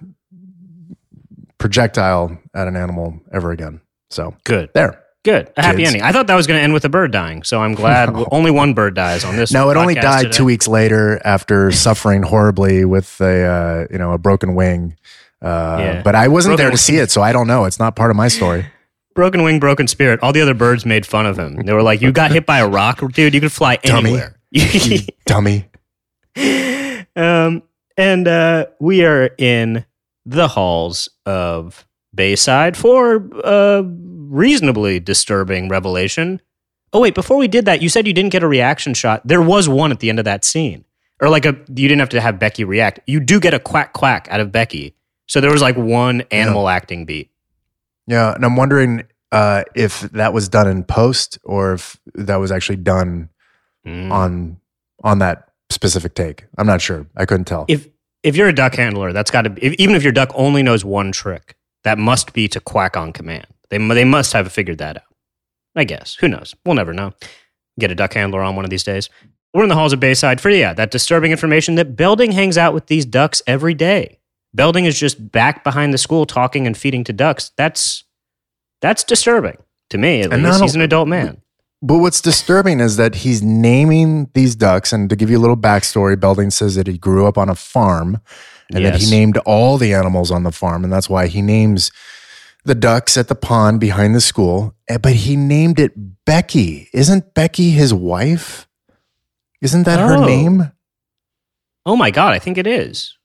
projectile 1.60 2.36
at 2.54 2.66
an 2.66 2.74
animal 2.76 3.20
ever 3.32 3.52
again. 3.52 3.80
So 4.10 4.34
Good. 4.44 4.70
there. 4.74 5.04
Good. 5.22 5.52
A 5.56 5.62
happy 5.62 5.78
Kids. 5.78 5.88
ending. 5.90 6.02
I 6.02 6.12
thought 6.12 6.26
that 6.28 6.34
was 6.34 6.46
going 6.46 6.58
to 6.58 6.64
end 6.64 6.72
with 6.72 6.84
a 6.86 6.88
bird 6.88 7.12
dying, 7.12 7.42
so 7.42 7.60
I'm 7.62 7.74
glad 7.74 8.10
No. 8.14 8.26
only 8.32 8.50
one 8.50 8.72
bird 8.74 8.94
dies 8.94 9.22
on 9.22 9.36
this. 9.36 9.52
No, 9.52 9.68
it 9.70 9.76
only 9.76 9.94
died 9.94 10.22
today. 10.22 10.32
two 10.32 10.44
weeks 10.46 10.66
later 10.66 11.20
after 11.24 11.70
suffering 11.70 12.22
horribly 12.22 12.84
with 12.86 13.20
a 13.20 13.44
uh, 13.44 13.86
you 13.92 13.98
know 13.98 14.12
a 14.12 14.18
broken 14.18 14.54
wing. 14.54 14.96
Uh, 15.42 15.76
Yeah. 15.78 16.02
But 16.02 16.14
I 16.14 16.28
wasn't 16.28 16.52
Broken 16.52 16.64
there 16.64 16.70
to 16.70 16.78
see 16.78 16.96
it, 16.96 17.10
so 17.10 17.20
I 17.22 17.32
don't 17.32 17.46
know. 17.46 17.66
It's 17.66 17.78
not 17.78 17.94
part 17.96 18.10
of 18.10 18.16
my 18.16 18.28
story. 18.28 18.66
Broken 19.14 19.42
wing, 19.42 19.58
broken 19.60 19.86
spirit. 19.88 20.20
All 20.22 20.32
the 20.32 20.40
other 20.40 20.54
birds 20.54 20.86
made 20.86 21.04
fun 21.04 21.26
of 21.26 21.38
him. 21.38 21.56
They 21.56 21.72
were 21.74 21.82
like, 21.82 22.00
"You 22.00 22.12
got 22.12 22.30
hit 22.30 22.46
by 22.46 22.60
a 22.60 22.68
rock, 22.68 23.00
dude. 23.12 23.34
You 23.34 23.40
could 23.40 23.52
fly 23.52 23.76
Dummy. 23.82 24.10
anywhere." 24.10 24.36
Dummy. 25.26 25.66
um, 27.16 27.62
and 27.96 28.28
uh, 28.28 28.66
we 28.78 29.04
are 29.04 29.30
in 29.36 29.84
the 30.26 30.48
halls 30.48 31.08
of 31.26 31.86
Bayside 32.14 32.76
for 32.76 33.16
a 33.44 33.82
reasonably 33.84 35.00
disturbing 35.00 35.68
revelation. 35.68 36.40
Oh 36.92 37.00
wait, 37.00 37.14
before 37.14 37.36
we 37.36 37.48
did 37.48 37.64
that, 37.66 37.80
you 37.82 37.88
said 37.88 38.06
you 38.06 38.12
didn't 38.12 38.32
get 38.32 38.42
a 38.42 38.48
reaction 38.48 38.94
shot. 38.94 39.26
There 39.26 39.42
was 39.42 39.68
one 39.68 39.92
at 39.92 40.00
the 40.00 40.08
end 40.08 40.18
of 40.18 40.24
that 40.24 40.44
scene, 40.44 40.84
or 41.20 41.28
like 41.28 41.44
a 41.44 41.56
you 41.68 41.88
didn't 41.88 42.00
have 42.00 42.08
to 42.10 42.20
have 42.20 42.38
Becky 42.38 42.64
react. 42.64 43.00
You 43.06 43.20
do 43.20 43.38
get 43.40 43.54
a 43.54 43.58
quack 43.60 43.92
quack 43.92 44.26
out 44.30 44.40
of 44.40 44.50
Becky. 44.52 44.94
So 45.28 45.40
there 45.40 45.52
was 45.52 45.62
like 45.62 45.76
one 45.76 46.22
animal 46.32 46.68
acting 46.68 47.04
beat. 47.06 47.30
Yeah, 48.08 48.34
and 48.34 48.44
I'm 48.44 48.56
wondering 48.56 49.04
uh, 49.30 49.62
if 49.76 50.00
that 50.00 50.32
was 50.32 50.48
done 50.48 50.66
in 50.66 50.82
post 50.82 51.38
or 51.44 51.74
if 51.74 52.00
that 52.14 52.36
was 52.36 52.50
actually 52.52 52.76
done 52.76 53.28
Mm. 53.86 54.10
on 54.12 54.60
on 55.02 55.20
that 55.20 55.48
specific 55.70 56.14
take. 56.14 56.44
I'm 56.58 56.66
not 56.66 56.82
sure. 56.82 57.06
I 57.16 57.24
couldn't 57.24 57.46
tell. 57.46 57.64
if 57.68 57.88
if 58.22 58.36
you're 58.36 58.48
a 58.48 58.54
duck 58.54 58.74
handler, 58.74 59.12
that's 59.12 59.30
got 59.30 59.42
to 59.42 59.50
be 59.50 59.62
if, 59.64 59.72
even 59.74 59.94
if 59.94 60.02
your 60.02 60.12
duck 60.12 60.30
only 60.34 60.62
knows 60.62 60.84
one 60.84 61.12
trick, 61.12 61.56
that 61.84 61.98
must 61.98 62.32
be 62.32 62.48
to 62.48 62.60
quack 62.60 62.96
on 62.96 63.12
command. 63.12 63.46
They 63.70 63.78
they 63.78 64.04
must 64.04 64.32
have 64.32 64.50
figured 64.52 64.78
that 64.78 64.96
out. 64.98 65.02
I 65.76 65.84
guess. 65.84 66.16
Who 66.16 66.28
knows? 66.28 66.54
We'll 66.64 66.74
never 66.74 66.92
know. 66.92 67.12
Get 67.78 67.90
a 67.90 67.94
duck 67.94 68.14
handler 68.14 68.42
on 68.42 68.56
one 68.56 68.64
of 68.64 68.70
these 68.70 68.84
days. 68.84 69.08
We're 69.54 69.62
in 69.62 69.68
the 69.68 69.74
halls 69.74 69.92
of 69.92 70.00
Bayside 70.00 70.40
for 70.40 70.50
yeah, 70.50 70.74
that 70.74 70.90
disturbing 70.90 71.32
information 71.32 71.74
that 71.76 71.96
Belding 71.96 72.32
hangs 72.32 72.58
out 72.58 72.74
with 72.74 72.86
these 72.86 73.04
ducks 73.04 73.42
every 73.46 73.74
day. 73.74 74.18
Belding 74.54 74.84
is 74.84 74.98
just 74.98 75.30
back 75.30 75.64
behind 75.64 75.94
the 75.94 75.98
school 75.98 76.26
talking 76.26 76.66
and 76.66 76.76
feeding 76.76 77.04
to 77.04 77.12
ducks. 77.12 77.50
That's 77.56 78.04
that's 78.80 79.04
disturbing 79.04 79.56
to 79.90 79.98
me. 79.98 80.22
At 80.22 80.32
And 80.32 80.42
least 80.42 80.60
he's 80.60 80.74
an 80.74 80.80
adult 80.80 81.08
man. 81.08 81.40
But 81.82 81.98
what's 81.98 82.20
disturbing 82.20 82.78
is 82.80 82.96
that 82.96 83.14
he's 83.16 83.42
naming 83.42 84.28
these 84.34 84.54
ducks. 84.54 84.92
And 84.92 85.08
to 85.08 85.16
give 85.16 85.30
you 85.30 85.38
a 85.38 85.40
little 85.40 85.56
backstory, 85.56 86.18
Belding 86.18 86.50
says 86.50 86.74
that 86.74 86.86
he 86.86 86.98
grew 86.98 87.26
up 87.26 87.38
on 87.38 87.48
a 87.48 87.54
farm 87.54 88.20
and 88.72 88.84
that 88.84 88.96
he 89.00 89.10
named 89.10 89.38
all 89.38 89.78
the 89.78 89.94
animals 89.94 90.30
on 90.30 90.42
the 90.42 90.52
farm. 90.52 90.84
And 90.84 90.92
that's 90.92 91.08
why 91.08 91.26
he 91.26 91.40
names 91.40 91.90
the 92.66 92.74
ducks 92.74 93.16
at 93.16 93.28
the 93.28 93.34
pond 93.34 93.80
behind 93.80 94.14
the 94.14 94.20
school. 94.20 94.74
Eh, 94.88 94.98
But 94.98 95.14
he 95.14 95.36
named 95.36 95.80
it 95.80 95.92
Becky. 96.26 96.90
Isn't 96.92 97.32
Becky 97.32 97.70
his 97.70 97.94
wife? 97.94 98.68
Isn't 99.62 99.84
that 99.84 99.98
her 100.00 100.16
Oh. 100.18 100.24
name? 100.26 100.72
Oh 101.86 101.96
my 101.96 102.10
god, 102.10 102.34
I 102.34 102.38
think 102.38 102.58
it 102.58 102.66
is. 102.66 103.16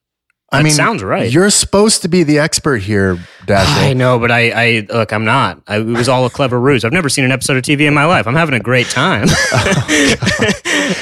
I 0.60 0.64
mean, 0.64 0.74
sounds 0.74 1.04
right. 1.04 1.32
You're 1.32 1.50
supposed 1.50 2.02
to 2.04 2.08
be 2.08 2.24
the 2.24 2.40
expert 2.40 2.78
here, 2.78 3.20
Dash. 3.46 3.68
I 3.68 3.94
know, 3.94 4.20
but 4.20 4.32
I, 4.32 4.50
I 4.50 4.88
look, 4.90 5.14
I'm 5.14 5.26
not. 5.26 5.62
I, 5.68 5.78
it 5.78 5.86
was 5.86 6.10
all 6.10 6.26
a 6.26 6.30
clever 6.30 6.60
ruse. 6.60 6.84
I've 6.84 6.94
never 6.94 7.10
seen 7.10 7.26
an 7.26 7.32
episode 7.32 7.58
of 7.58 7.64
TV 7.64 7.82
in 7.82 7.94
my 7.94 8.06
life. 8.06 8.28
I'm 8.28 8.36
having 8.36 8.56
a 8.56 8.60
great 8.60 8.88
time. 8.88 9.24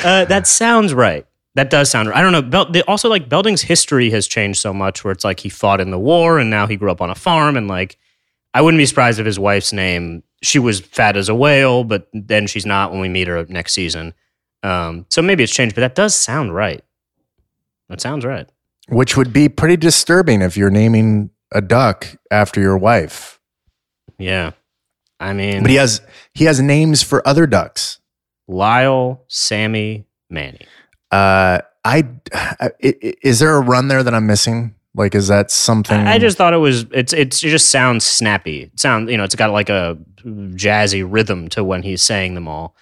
uh, 0.03 0.25
that 0.25 0.43
sounds 0.45 0.93
right. 0.93 1.25
That 1.55 1.69
does 1.69 1.89
sound 1.91 2.09
right. 2.09 2.17
I 2.17 2.21
don't 2.21 2.31
know. 2.31 2.41
Bel- 2.41 2.83
also, 2.87 3.09
like 3.09 3.29
Belding's 3.29 3.61
history 3.61 4.09
has 4.09 4.27
changed 4.27 4.59
so 4.59 4.73
much, 4.73 5.03
where 5.03 5.11
it's 5.11 5.23
like 5.23 5.39
he 5.39 5.49
fought 5.49 5.79
in 5.79 5.91
the 5.91 5.99
war, 5.99 6.39
and 6.39 6.49
now 6.49 6.67
he 6.67 6.75
grew 6.75 6.91
up 6.91 7.01
on 7.01 7.09
a 7.09 7.15
farm, 7.15 7.55
and 7.57 7.67
like 7.67 7.97
I 8.53 8.61
wouldn't 8.61 8.79
be 8.79 8.85
surprised 8.85 9.19
if 9.19 9.25
his 9.25 9.39
wife's 9.39 9.73
name 9.73 10.23
she 10.43 10.59
was 10.59 10.81
fat 10.81 11.15
as 11.15 11.29
a 11.29 11.35
whale, 11.35 11.83
but 11.83 12.09
then 12.11 12.47
she's 12.47 12.65
not 12.65 12.91
when 12.91 12.99
we 12.99 13.09
meet 13.09 13.27
her 13.27 13.45
next 13.47 13.73
season. 13.73 14.13
Um, 14.61 15.05
so 15.09 15.21
maybe 15.21 15.43
it's 15.43 15.53
changed, 15.53 15.73
but 15.73 15.81
that 15.81 15.95
does 15.95 16.15
sound 16.15 16.53
right. 16.53 16.83
That 17.89 18.01
sounds 18.01 18.25
right. 18.25 18.47
Which 18.89 19.15
would 19.15 19.31
be 19.31 19.47
pretty 19.49 19.77
disturbing 19.77 20.41
if 20.41 20.57
you're 20.57 20.69
naming 20.69 21.29
a 21.51 21.61
duck 21.61 22.07
after 22.29 22.59
your 22.59 22.77
wife. 22.77 23.39
Yeah. 24.17 24.51
I 25.19 25.33
mean, 25.33 25.61
But 25.61 25.71
he 25.71 25.77
has 25.77 26.01
he 26.33 26.45
has 26.45 26.59
names 26.59 27.01
for 27.01 27.25
other 27.27 27.47
ducks. 27.47 27.99
Lyle, 28.47 29.23
Sammy, 29.29 30.05
Manny. 30.29 30.59
Uh, 31.11 31.59
I, 31.85 32.07
I- 32.33 32.71
is 32.81 33.39
there 33.39 33.55
a 33.55 33.61
run 33.61 33.87
there 33.87 34.03
that 34.03 34.13
I'm 34.13 34.27
missing? 34.27 34.75
Like, 34.95 35.15
is 35.15 35.27
that 35.29 35.49
something? 35.49 35.95
I 35.97 36.13
I 36.15 36.17
just 36.19 36.37
thought 36.37 36.53
it 36.53 36.57
was 36.57 36.85
it's 36.91 37.13
it's 37.13 37.43
it 37.43 37.49
just 37.49 37.71
sounds 37.71 38.05
snappy. 38.05 38.63
It 38.63 38.79
sound 38.79 39.09
you 39.09 39.17
know 39.17 39.23
it's 39.23 39.35
got 39.35 39.51
like 39.51 39.69
a 39.69 39.97
jazzy 40.25 41.05
rhythm 41.07 41.47
to 41.49 41.63
when 41.63 41.83
he's 41.83 42.01
saying 42.01 42.35
them 42.35 42.47
all. 42.47 42.75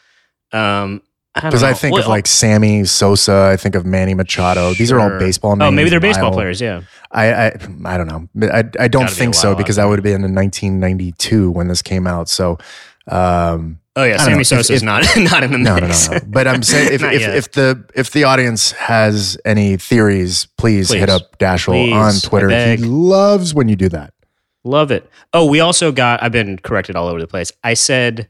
Um, 0.52 1.02
because 1.34 1.64
I 1.64 1.74
think 1.74 1.98
of 1.98 2.08
like 2.08 2.28
Sammy 2.28 2.84
Sosa. 2.86 3.50
I 3.54 3.58
think 3.58 3.76
of 3.76 3.86
Manny 3.86 4.14
Machado. 4.14 4.74
These 4.74 4.92
are 4.92 5.00
all 5.00 5.18
baseball 5.18 5.56
names. 5.56 5.68
oh 5.68 5.72
maybe 5.72 5.90
they're 5.90 6.00
baseball 6.00 6.26
Lyle. 6.30 6.34
players. 6.34 6.60
Yeah, 6.60 6.82
I, 7.12 7.34
I 7.34 7.58
I 7.86 7.98
don't 7.98 8.08
know. 8.08 8.28
I 8.52 8.60
I 8.80 8.88
don't 8.88 9.04
Gotta 9.04 9.16
be 9.16 9.20
think 9.20 9.36
so 9.36 9.56
because 9.56 9.78
that 9.78 9.86
would 9.86 10.00
have 10.00 10.04
been 10.04 10.24
in 10.24 10.36
1992 10.36 11.52
when 11.52 11.68
this 11.68 11.82
came 11.82 12.06
out. 12.06 12.28
So, 12.28 12.58
um, 13.08 13.80
oh 13.96 14.04
yeah, 14.04 14.18
Sammy 14.18 14.44
Sosa 14.44 14.74
is 14.74 14.84
not 14.84 15.06
not 15.18 15.44
in 15.44 15.52
the 15.54 15.58
no, 15.58 15.78
no, 15.78 15.88
no, 15.88 15.94
no. 16.12 16.20
But 16.28 16.48
I'm 16.48 16.64
saying 16.64 16.90
if 16.94 17.02
if, 17.04 17.22
if 17.22 17.52
the 17.54 17.86
if 17.96 18.12
the 18.12 18.26
audience 18.26 18.72
has 18.74 19.38
any 19.46 19.78
theories, 19.78 20.48
please, 20.58 20.90
Please. 20.90 21.00
hit 21.00 21.10
up 21.10 21.38
Dashiell 21.38 21.68
Please, 21.68 21.94
on 21.94 22.14
Twitter. 22.30 22.50
He 22.76 22.78
loves 22.84 23.54
when 23.54 23.70
you 23.70 23.76
do 23.78 23.90
that. 23.90 24.14
Love 24.64 24.92
it. 24.92 25.10
Oh, 25.34 25.46
we 25.46 25.60
also 25.60 25.92
got. 25.92 26.22
I've 26.22 26.32
been 26.32 26.58
corrected 26.60 26.96
all 26.96 27.08
over 27.08 27.20
the 27.20 27.28
place. 27.28 27.52
I 27.64 27.74
said, 27.74 28.30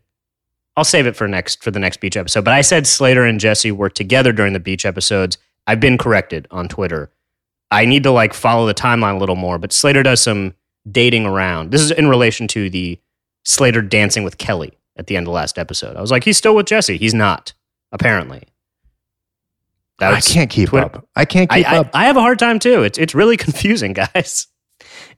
I'll 0.82 0.86
save 0.86 1.06
it 1.06 1.16
for 1.16 1.28
next 1.28 1.64
for 1.64 1.70
the 1.70 1.78
next 1.78 2.00
beach 2.00 2.18
episode. 2.18 2.44
But 2.44 2.56
I 2.56 2.62
said 2.62 2.88
Slater 2.88 3.24
and 3.24 3.40
Jesse 3.40 3.72
were 3.72 3.88
together 3.88 4.34
during 4.34 4.54
the 4.54 4.60
beach 4.60 4.84
episodes. 4.84 5.38
I've 5.68 5.80
been 5.80 5.96
corrected 5.96 6.48
on 6.50 6.68
Twitter. 6.68 7.12
I 7.70 7.86
need 7.86 8.02
to 8.02 8.10
like 8.10 8.34
follow 8.34 8.66
the 8.66 8.74
timeline 8.74 9.18
a 9.18 9.20
little 9.20 9.36
more. 9.36 9.60
But 9.60 9.74
Slater 9.74 10.02
does 10.02 10.22
some 10.22 10.56
dating 10.92 11.28
around. 11.28 11.70
This 11.70 11.82
is 11.82 11.92
in 11.92 12.08
relation 12.08 12.48
to 12.48 12.68
the 12.68 13.00
Slater 13.46 13.84
dancing 13.84 14.24
with 14.24 14.40
Kelly 14.40 14.76
at 14.98 15.06
the 15.06 15.16
end 15.18 15.28
of 15.28 15.32
the 15.32 15.36
last 15.36 15.60
episode. 15.60 15.96
I 15.96 16.02
was 16.02 16.10
like, 16.10 16.24
he's 16.24 16.38
still 16.38 16.56
with 16.56 16.66
Jesse. 16.66 16.98
He's 16.98 17.14
not 17.14 17.54
apparently. 17.92 18.42
I 20.00 20.20
can't 20.20 20.50
keep 20.50 20.70
Twitter- 20.70 20.86
up. 20.86 21.08
I 21.16 21.26
can't 21.26 21.52
I, 21.52 21.60
keep 21.60 21.72
I, 21.72 21.78
up. 21.78 21.90
I 21.94 22.06
have 22.06 22.18
a 22.18 22.22
hard 22.22 22.40
time 22.40 22.58
too. 22.58 22.82
It's 22.82 22.98
it's 22.98 23.14
really 23.14 23.38
confusing, 23.46 23.94
guys. 23.94 24.48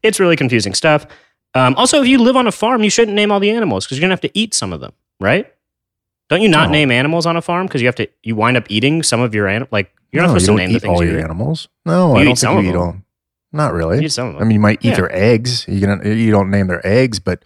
It's 0.02 0.20
really 0.20 0.36
confusing 0.36 0.74
stuff. 0.74 1.08
Um, 1.54 1.74
also, 1.76 2.02
if 2.02 2.08
you 2.10 2.18
live 2.18 2.36
on 2.36 2.48
a 2.48 2.52
farm, 2.52 2.84
you 2.84 2.90
shouldn't 2.90 3.16
name 3.16 3.32
all 3.32 3.40
the 3.40 3.52
animals 3.52 3.86
because 3.86 3.98
you're 3.98 4.04
gonna 4.04 4.12
have 4.12 4.20
to 4.20 4.38
eat 4.38 4.54
some 4.54 4.74
of 4.74 4.82
them, 4.82 4.92
right? 5.22 5.53
Don't 6.30 6.42
you 6.42 6.50
not 6.50 6.70
No. 6.70 6.74
name 6.74 6.92
animals 6.92 7.26
on 7.26 7.36
a 7.38 7.42
farm 7.42 7.68
because 7.68 7.82
you 7.82 7.88
have 7.88 7.96
to? 7.96 8.08
You 8.24 8.36
wind 8.36 8.58
up 8.58 8.66
eating 8.70 9.04
some 9.04 9.20
of 9.22 9.36
your 9.36 9.48
animal. 9.48 9.68
Like 9.72 9.92
you're 10.12 10.22
no, 10.22 10.28
not 10.28 10.40
supposed 10.42 10.48
you 10.50 10.58
to 10.58 10.64
name 10.64 10.74
the 10.74 10.80
things 10.80 10.98
all 11.00 11.04
you 11.04 11.12
your 11.12 11.20
eat. 11.20 11.24
animals. 11.24 11.68
No, 11.86 12.14
You 12.16 12.22
I 12.22 12.24
don't 12.24 12.38
think 12.40 12.64
you 12.64 12.70
eat 12.70 12.72
them. 12.74 12.82
all. 12.82 12.96
Not 13.52 13.72
You 13.72 13.78
really. 13.78 14.06
eat 14.06 14.12
some 14.12 14.30
of 14.36 14.36
I 14.38 14.44
mean, 14.46 14.52
you 14.52 14.60
might 14.60 14.80
eat 14.82 14.90
Yeah. 14.90 14.96
their 14.96 15.16
eggs. 15.16 15.66
You 15.68 15.80
can 15.82 16.02
you 16.18 16.32
don't 16.32 16.50
name 16.50 16.68
their 16.68 16.86
eggs, 16.86 17.20
but 17.20 17.44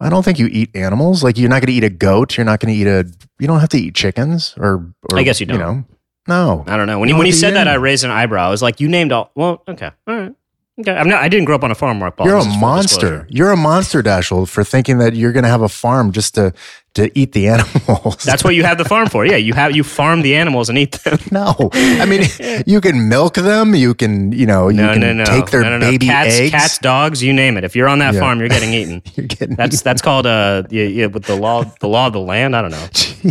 I 0.00 0.08
don't 0.10 0.24
think 0.24 0.38
you 0.38 0.46
eat 0.50 0.74
animals. 0.74 1.22
Like 1.22 1.38
you're 1.38 1.48
not 1.48 1.60
going 1.60 1.68
to 1.68 1.72
eat 1.74 1.84
a 1.84 1.90
goat. 1.90 2.36
You're 2.36 2.44
not 2.44 2.58
going 2.60 2.74
to 2.74 2.78
eat 2.80 2.86
a. 2.88 3.06
You 3.38 3.46
don't 3.46 3.60
have 3.60 3.68
to 3.70 3.78
eat 3.78 3.94
chickens 3.94 4.54
or. 4.58 4.92
or 5.10 5.18
I 5.18 5.22
guess 5.22 5.40
you 5.40 5.46
You 5.46 5.56
don't. 5.58 5.60
You 5.60 5.64
know, 5.64 5.84
no. 6.28 6.64
I 6.66 6.76
don't 6.76 6.86
know. 6.88 6.98
When 6.98 7.08
You 7.08 7.14
he 7.14 7.18
when 7.18 7.26
he 7.26 7.32
said 7.32 7.54
that, 7.54 7.68
I 7.68 7.74
raised 7.74 8.04
an 8.04 8.10
eyebrow. 8.10 8.48
I 8.48 8.50
was 8.50 8.62
like, 8.62 8.80
"You 8.80 8.88
named 8.88 9.12
all." 9.12 9.30
Well, 9.36 9.62
okay, 9.68 9.90
all 10.08 10.16
right. 10.16 10.34
Okay, 10.80 10.90
I'm 10.90 11.06
not. 11.06 11.22
I 11.22 11.28
didn't 11.28 11.44
grow 11.44 11.54
up 11.54 11.64
on 11.64 11.70
a 11.70 11.74
farm, 11.74 11.98
Mark 11.98 12.16
Paul. 12.16 12.26
You're 12.26 12.38
a 12.38 12.44
monster. 12.58 13.26
You're 13.28 13.50
a 13.50 13.56
monster, 13.58 14.02
Dashiell, 14.02 14.48
for 14.48 14.64
thinking 14.64 14.96
that 14.98 15.14
you're 15.14 15.32
going 15.32 15.42
to 15.44 15.50
have 15.50 15.60
a 15.60 15.68
farm 15.68 16.12
just 16.12 16.34
to 16.36 16.54
to 16.94 17.10
eat 17.18 17.32
the 17.32 17.46
animals. 17.54 18.22
That's 18.24 18.42
what 18.42 18.54
you 18.54 18.64
have 18.64 18.78
the 18.78 18.86
farm 18.86 19.08
for. 19.10 19.26
Yeah, 19.26 19.36
you 19.36 19.52
have 19.52 19.76
you 19.76 19.84
farm 19.84 20.22
the 20.22 20.34
animals 20.34 20.70
and 20.70 20.78
eat 20.78 20.92
them. 20.92 21.18
no. 21.30 21.68
I 21.74 22.06
mean, 22.06 22.22
you 22.66 22.80
can 22.80 23.06
milk 23.10 23.34
them. 23.34 23.74
You 23.74 23.92
can, 23.92 24.32
you 24.32 24.46
know, 24.46 24.68
you 24.70 24.78
No, 24.78 24.92
can 24.92 25.00
no, 25.02 25.12
no. 25.12 25.24
take 25.26 25.50
their 25.50 25.62
no, 25.62 25.78
baby 25.78 26.06
cats, 26.06 26.36
eggs. 26.38 26.50
cats, 26.52 26.78
dogs, 26.78 27.22
you 27.22 27.34
name 27.34 27.58
it. 27.58 27.64
If 27.64 27.76
you're 27.76 27.88
on 27.88 27.98
that 27.98 28.14
Yeah. 28.14 28.20
farm, 28.20 28.38
you're 28.40 28.48
getting 28.48 28.72
eaten. 28.72 29.02
You're 29.14 29.26
getting 29.26 29.56
That's 29.56 29.82
that's 29.82 30.00
called 30.00 30.26
uh 30.26 30.62
yeah, 30.70 30.84
yeah 30.84 31.06
with 31.06 31.24
the 31.24 31.36
law 31.36 31.64
the 31.80 31.88
law 31.88 32.06
of 32.06 32.14
the 32.14 32.20
land. 32.20 32.56
I 32.56 32.62
don't 32.62 32.70
know 32.70 32.88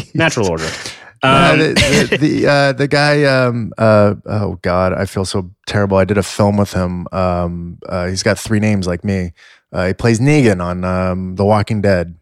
natural 0.14 0.48
order. 0.48 0.68
Um, 1.24 1.60
the 1.60 2.08
the 2.10 2.18
the, 2.22 2.48
uh, 2.48 2.72
the 2.74 2.88
guy. 2.88 3.24
Um, 3.26 3.74
uh, 3.78 4.16
oh 4.26 4.60
God, 4.62 4.94
I 4.94 5.06
feel 5.06 5.26
so 5.26 5.52
terrible. 5.68 5.98
I 5.98 6.06
did 6.06 6.18
a 6.18 6.24
film 6.24 6.58
with 6.58 6.74
him. 6.74 7.08
Um, 7.12 7.78
uh, 7.88 8.08
he's 8.08 8.24
got 8.24 8.40
three 8.40 8.60
names 8.60 8.88
like 8.88 9.04
me. 9.04 9.34
Uh, 9.72 9.88
he 9.88 9.94
plays 9.94 10.20
Negan 10.20 10.62
on 10.64 10.84
um, 10.84 11.36
The 11.36 11.46
Walking 11.46 11.82
Dead. 11.82 12.18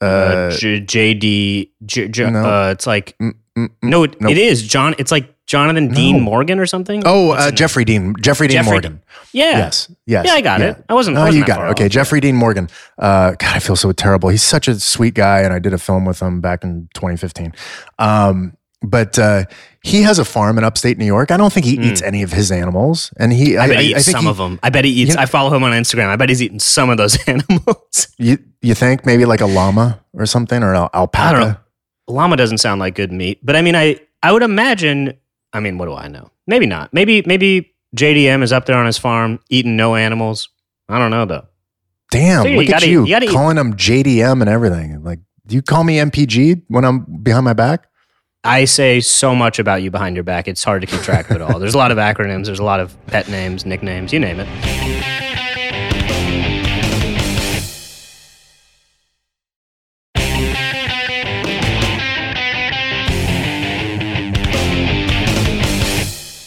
uh, 0.00 0.04
Uh, 0.04 0.50
J- 0.50 0.80
JD. 0.82 1.70
J- 1.86 2.08
J- 2.08 2.30
no. 2.30 2.44
uh, 2.44 2.70
it's 2.72 2.86
like 2.86 3.16
mm, 3.18 3.32
mm, 3.56 3.68
mm. 3.68 3.72
no, 3.82 4.02
it, 4.04 4.20
Nope. 4.20 4.30
it 4.32 4.38
is 4.38 4.62
John. 4.66 4.94
It's 4.98 5.10
like 5.10 5.34
Jonathan 5.46 5.88
Dean 5.88 6.16
No. 6.18 6.22
Morgan 6.24 6.58
or 6.58 6.66
something. 6.66 7.02
oh, 7.06 7.30
uh, 7.30 7.46
name? 7.46 7.54
Jeffrey 7.54 7.84
Dean. 7.84 8.14
Jeffrey 8.20 8.48
Dean 8.48 8.56
Jeffrey 8.56 8.70
Morgan. 8.72 9.02
Yeah. 9.32 9.50
Yes. 9.58 9.90
Yes. 10.06 10.26
Yeah, 10.26 10.32
I 10.32 10.40
got 10.40 10.60
it. 10.60 10.84
I 10.88 10.94
wasn't. 10.94 11.16
Oh, 11.16 11.26
you 11.26 11.44
got 11.44 11.60
it. 11.60 11.70
Okay, 11.72 11.84
off. 11.86 11.90
Jeffrey 11.92 12.20
Dean 12.20 12.34
Morgan. 12.36 12.68
Uh, 12.98 13.30
God, 13.32 13.54
I 13.56 13.58
feel 13.60 13.76
so 13.76 13.92
terrible. 13.92 14.28
He's 14.28 14.42
such 14.42 14.66
a 14.68 14.78
sweet 14.80 15.14
guy, 15.14 15.40
and 15.42 15.52
I 15.52 15.58
did 15.60 15.72
a 15.72 15.78
film 15.78 16.04
with 16.04 16.20
him 16.20 16.40
back 16.40 16.64
in 16.64 16.88
2015. 16.94 17.54
Um, 17.98 18.56
but 18.82 19.18
uh, 19.18 19.44
he 19.82 20.02
has 20.02 20.18
a 20.18 20.24
farm 20.24 20.58
in 20.58 20.64
upstate 20.64 20.98
New 20.98 21.06
York. 21.06 21.30
I 21.30 21.36
don't 21.36 21.52
think 21.52 21.64
he 21.66 21.74
eats 21.80 22.02
any 22.02 22.22
of 22.22 22.32
his 22.32 22.50
animals, 22.52 23.12
and 23.18 23.32
he. 23.32 23.54
Hmm. 23.54 23.60
I 23.60 23.68
bet 23.68 23.80
he 23.80 23.90
eats 23.92 24.04
think 24.04 24.16
some 24.16 24.24
he- 24.24 24.30
of 24.30 24.36
them. 24.36 24.58
I 24.62 24.70
bet 24.70 24.84
he 24.84 24.90
eats. 24.90 25.10
You 25.10 25.16
know- 25.16 25.22
I 25.22 25.26
follow 25.26 25.54
him 25.54 25.62
on 25.64 25.72
Instagram. 25.72 26.08
I 26.08 26.16
bet 26.16 26.28
he's 26.28 26.42
eating 26.42 26.58
some 26.60 26.90
of 26.90 26.96
those 26.98 27.16
animals. 27.28 28.08
You 28.18 28.38
you 28.62 28.74
think 28.74 29.06
maybe 29.06 29.24
like 29.24 29.40
a 29.40 29.46
llama 29.46 30.00
or 30.12 30.26
something 30.26 30.62
or 30.62 30.74
an 30.74 30.88
alpaca? 30.92 31.24
I 31.28 31.32
don't 31.32 31.48
know. 31.50 31.56
Llama 32.08 32.36
doesn't 32.36 32.58
sound 32.58 32.80
like 32.80 32.94
good 32.94 33.12
meat, 33.12 33.38
but 33.44 33.56
I 33.56 33.62
mean, 33.62 33.74
I 33.76 33.98
I 34.22 34.32
would 34.32 34.42
imagine. 34.42 35.14
I 35.56 35.60
mean, 35.60 35.78
what 35.78 35.86
do 35.86 35.94
I 35.94 36.08
know? 36.08 36.30
Maybe 36.46 36.66
not. 36.66 36.92
Maybe 36.92 37.22
maybe 37.26 37.74
JDM 37.96 38.42
is 38.42 38.52
up 38.52 38.66
there 38.66 38.76
on 38.76 38.86
his 38.86 38.98
farm 38.98 39.40
eating 39.48 39.76
no 39.76 39.94
animals. 39.96 40.48
I 40.88 40.98
don't 40.98 41.10
know 41.10 41.24
though. 41.24 41.46
Damn, 42.10 42.42
Figure 42.44 42.54
you 42.54 42.60
look 42.60 42.68
at 42.68 42.72
gotta- 42.80 42.88
you, 42.88 43.04
you 43.04 43.10
gotta 43.14 43.24
eat- 43.26 43.30
calling 43.32 43.56
him 43.56 43.74
JDM 43.74 44.40
and 44.40 44.48
everything. 44.50 45.02
Like, 45.02 45.20
do 45.46 45.54
you 45.56 45.62
call 45.62 45.82
me 45.82 45.96
MPG 45.98 46.62
when 46.68 46.84
I'm 46.84 47.00
behind 47.22 47.44
my 47.44 47.52
back? 47.52 47.86
I 48.44 48.64
say 48.64 49.00
so 49.00 49.34
much 49.34 49.58
about 49.58 49.82
you 49.82 49.90
behind 49.90 50.14
your 50.14 50.22
back. 50.22 50.46
It's 50.46 50.62
hard 50.62 50.82
to 50.82 50.86
keep 50.86 51.00
track 51.00 51.28
of 51.30 51.36
it 51.36 51.42
all. 51.42 51.58
There's 51.58 51.74
a 51.74 51.78
lot 51.78 51.90
of 51.90 51.98
acronyms. 51.98 52.44
There's 52.46 52.60
a 52.60 52.64
lot 52.64 52.78
of 52.78 52.96
pet 53.06 53.28
names, 53.28 53.66
nicknames. 53.66 54.12
You 54.12 54.20
name 54.20 54.38
it. 54.38 55.35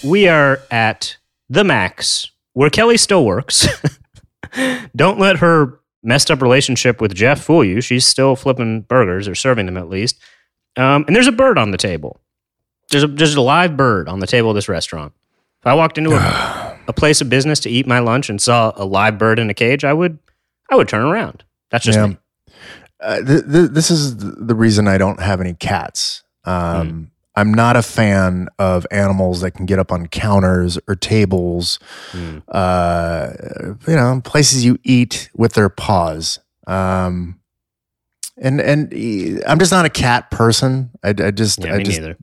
We 0.10 0.28
are 0.28 0.60
at 0.72 1.18
the 1.50 1.64
max 1.64 2.30
where 2.54 2.70
Kelly 2.70 2.98
still 2.98 3.26
works. 3.26 3.68
Don't 4.96 5.20
let 5.20 5.38
her 5.38 5.80
messed 6.04 6.32
up 6.32 6.42
relationship 6.42 7.02
with 7.02 7.14
Jeff 7.14 7.42
fool 7.42 7.64
you. 7.64 7.82
She's 7.82 8.06
still 8.06 8.36
flipping 8.36 8.82
burgers 8.82 9.28
or 9.28 9.36
serving 9.36 9.66
them 9.66 9.78
at 9.78 9.90
least. 9.90 10.18
Um, 10.76 11.04
and 11.08 11.16
there's 11.16 11.28
a 11.28 11.32
bird 11.32 11.58
on 11.58 11.72
the 11.72 11.78
table. 11.78 12.20
There's 12.90 13.04
a 13.04 13.08
there's 13.08 13.36
a 13.36 13.42
live 13.42 13.78
bird 13.78 14.08
on 14.10 14.20
the 14.20 14.28
table 14.28 14.50
of 14.50 14.56
this 14.56 14.70
restaurant. 14.70 15.14
If 15.62 15.68
I 15.68 15.74
walked 15.74 15.98
into 15.98 16.12
a, 16.16 16.80
a 16.88 16.94
place 16.94 17.22
of 17.22 17.30
business 17.30 17.60
to 17.62 17.70
eat 17.70 17.86
my 17.86 18.00
lunch 18.00 18.30
and 18.30 18.42
saw 18.42 18.72
a 18.76 18.86
live 18.86 19.18
bird 19.18 19.38
in 19.40 19.50
a 19.50 19.54
cage, 19.54 19.84
I 19.84 19.94
would 19.94 20.18
I 20.72 20.76
would 20.76 20.88
turn 20.88 21.04
around. 21.04 21.44
That's 21.70 21.86
just 21.86 21.98
Yeah. 22.00 22.08
me. 22.08 22.18
Uh, 23.02 23.22
th- 23.22 23.44
th- 23.52 23.70
this 23.72 23.92
is 23.92 24.18
the 24.18 24.56
reason 24.56 24.88
I 24.88 24.98
don't 24.98 25.22
have 25.22 25.40
any 25.40 25.54
cats. 25.54 26.24
Um, 26.46 27.12
I'm 27.40 27.54
not 27.54 27.76
a 27.76 27.82
fan 27.82 28.48
of 28.60 28.86
animals 28.92 29.42
that 29.42 29.52
can 29.52 29.66
get 29.66 29.80
up 29.80 29.92
on 29.92 30.08
counters 30.08 30.78
or 30.88 30.96
tables, 30.96 31.80
Mm. 32.12 32.42
uh, 32.50 33.30
you 33.88 33.96
know, 33.96 34.22
places 34.24 34.64
you 34.66 34.78
eat 34.84 35.30
with 35.36 35.54
their 35.54 35.70
paws. 35.70 36.40
Um, 36.68 37.36
and 38.42 38.62
and 38.62 38.94
eh, 38.94 39.42
I'm 39.46 39.60
just 39.60 39.72
not 39.72 39.84
a 39.86 39.90
cat 39.90 40.32
person. 40.32 40.92
I, 41.04 41.10
I 41.10 41.32
just 41.32 41.60
Yeah, 41.62 41.74
I 41.74 41.78
me 41.80 41.84
just 41.84 42.00
neither. 42.00 42.16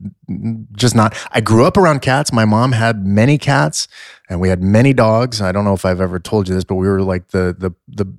just 0.71 0.95
not. 0.95 1.15
I 1.31 1.41
grew 1.41 1.63
up 1.65 1.77
around 1.77 2.01
cats. 2.01 2.33
My 2.33 2.43
mom 2.45 2.71
had 2.71 3.05
many 3.05 3.37
cats, 3.37 3.87
and 4.27 4.41
we 4.41 4.49
had 4.49 4.63
many 4.63 4.93
dogs. 4.93 5.41
I 5.41 5.51
don't 5.51 5.63
know 5.63 5.75
if 5.75 5.85
I've 5.85 6.01
ever 6.01 6.17
told 6.19 6.47
you 6.49 6.55
this, 6.55 6.63
but 6.63 6.75
we 6.75 6.87
were 6.87 7.03
like 7.03 7.27
the 7.27 7.55
the 7.57 7.69
the 7.87 8.11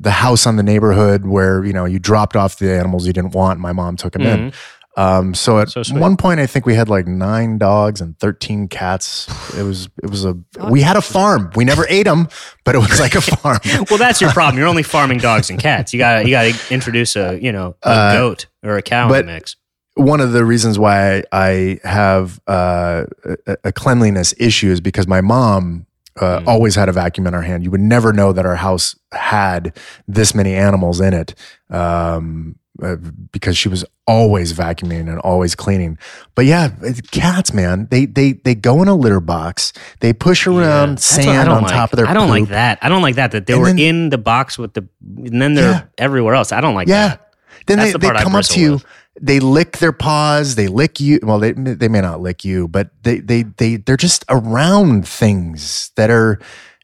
the 0.00 0.10
house 0.12 0.46
on 0.46 0.56
the 0.56 0.62
neighborhood 0.62 1.26
where 1.26 1.62
you 1.62 1.74
know 1.74 1.84
you 1.84 1.98
dropped 1.98 2.36
off 2.36 2.58
the 2.58 2.72
animals 2.72 3.06
you 3.06 3.12
didn't 3.12 3.34
want. 3.34 3.60
My 3.60 3.72
mom 3.72 3.96
took 3.96 4.14
them 4.14 4.22
in. 4.22 4.52
Um, 4.96 5.32
so 5.34 5.58
at 5.58 5.70
So 5.70 5.82
one 5.94 6.16
point, 6.18 6.38
I 6.40 6.46
think 6.46 6.66
we 6.66 6.74
had 6.74 6.88
like 6.90 7.06
nine 7.06 7.56
dogs 7.58 8.00
and 8.02 8.18
thirteen 8.18 8.68
cats. 8.68 9.26
It 9.56 9.62
was 9.62 9.88
it 10.02 10.10
was 10.10 10.24
a 10.26 10.36
we 10.68 10.82
had 10.82 10.96
a 10.96 11.00
farm. 11.02 11.50
We 11.56 11.64
never 11.64 11.86
ate 11.88 12.02
them, 12.04 12.28
but 12.64 12.74
it 12.74 12.78
was 12.78 13.00
like 13.00 13.14
a 13.14 13.20
farm. 13.36 13.58
Well, 13.88 13.98
that's 13.98 14.20
your 14.20 14.30
problem. 14.32 14.58
You're 14.58 14.68
only 14.68 14.82
farming 14.82 15.18
dogs 15.18 15.48
and 15.48 15.58
cats. 15.58 15.92
You 15.94 15.98
got 15.98 16.20
to 16.20 16.24
you 16.24 16.30
got 16.32 16.52
to 16.52 16.74
introduce 16.74 17.16
a 17.16 17.38
you 17.40 17.52
know 17.52 17.74
a 17.82 17.88
Uh, 17.88 18.12
goat 18.14 18.46
or 18.62 18.76
a 18.76 18.82
cow 18.82 19.06
in 19.12 19.26
the 19.26 19.32
mix. 19.32 19.56
one 19.94 20.20
of 20.20 20.32
the 20.32 20.44
reasons 20.44 20.78
why 20.78 21.22
I 21.32 21.80
have 21.84 22.38
uh, 22.46 23.04
a, 23.46 23.56
a 23.64 23.72
cleanliness 23.72 24.34
issue 24.38 24.70
is 24.70 24.80
because 24.82 25.06
my 25.06 25.20
mom 25.22 25.86
uh, 26.20 26.40
Mm. 26.40 26.46
always 26.46 26.74
had 26.74 26.90
a 26.90 26.92
vacuum 26.92 27.26
in 27.26 27.32
her 27.32 27.40
hand. 27.40 27.64
You 27.64 27.70
would 27.70 27.80
never 27.80 28.12
know 28.12 28.34
that 28.34 28.44
our 28.44 28.56
house 28.56 28.94
had 29.12 29.74
this 30.06 30.34
many 30.34 30.54
animals 30.54 31.00
in 31.00 31.14
it 31.14 31.34
um, 31.70 32.56
uh, 32.82 32.96
because 33.32 33.56
she 33.56 33.68
was 33.68 33.84
always 34.06 34.52
vacuuming 34.52 35.08
and 35.08 35.18
always 35.20 35.54
cleaning. 35.54 35.96
But 36.34 36.46
yeah, 36.46 36.70
cats, 37.10 37.52
man, 37.54 37.88
they 37.90 38.06
they 38.06 38.32
they 38.32 38.54
go 38.54 38.82
in 38.82 38.88
a 38.88 38.94
litter 38.94 39.20
box. 39.20 39.72
They 40.00 40.12
push 40.12 40.46
around 40.46 40.92
I 40.92 41.00
sand 41.00 41.48
on 41.48 41.62
like. 41.62 41.72
top 41.72 41.92
of 41.92 41.96
their. 41.96 42.06
I 42.06 42.14
don't 42.14 42.28
like 42.28 42.48
that. 42.48 42.78
I 42.82 42.88
don't 42.88 43.02
like 43.02 43.14
that. 43.16 43.30
That 43.32 43.46
they 43.46 43.52
And 43.54 43.62
were 43.62 43.68
then- 43.68 43.78
in 43.78 44.08
the 44.10 44.18
box 44.18 44.58
with 44.58 44.74
the, 44.74 44.86
and 45.16 45.40
then 45.40 45.54
they're 45.54 45.70
Yeah. 45.70 45.82
everywhere 45.98 46.34
else. 46.34 46.52
I 46.52 46.60
don't 46.60 46.74
like 46.74 46.88
that. 46.88 46.92
Yeah. 46.92 47.08
that. 47.08 47.28
Then 47.66 47.78
That's 47.78 47.92
they, 47.92 47.98
the 47.98 48.12
they 48.12 48.18
come 48.22 48.34
up 48.34 48.44
to 48.46 48.60
you. 48.60 48.72
with. 48.72 48.84
They 49.20 49.40
lick 49.40 49.76
their 49.78 49.92
paws. 49.92 50.54
They 50.54 50.68
lick 50.68 50.98
you. 50.98 51.20
Well, 51.22 51.38
they 51.38 51.52
they 51.52 51.88
may 51.88 52.00
not 52.00 52.20
lick 52.20 52.44
you, 52.44 52.66
but 52.66 52.90
they 53.02 53.20
they 53.20 53.42
they 53.44 53.76
they're 53.76 53.96
just 53.98 54.24
around 54.30 55.06
things 55.06 55.90
that 55.96 56.08
are 56.10 56.40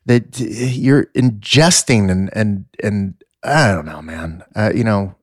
that 0.07 0.39
you're 0.39 1.07
ingesting 1.17 2.11
and 2.11 2.29
and 2.35 2.67
and 2.83 3.15
I 3.43 3.73
don't 3.73 3.87
know, 3.87 4.03
man. 4.03 4.43
Uh, 4.55 4.71
you 4.75 4.85
know. 4.85 5.15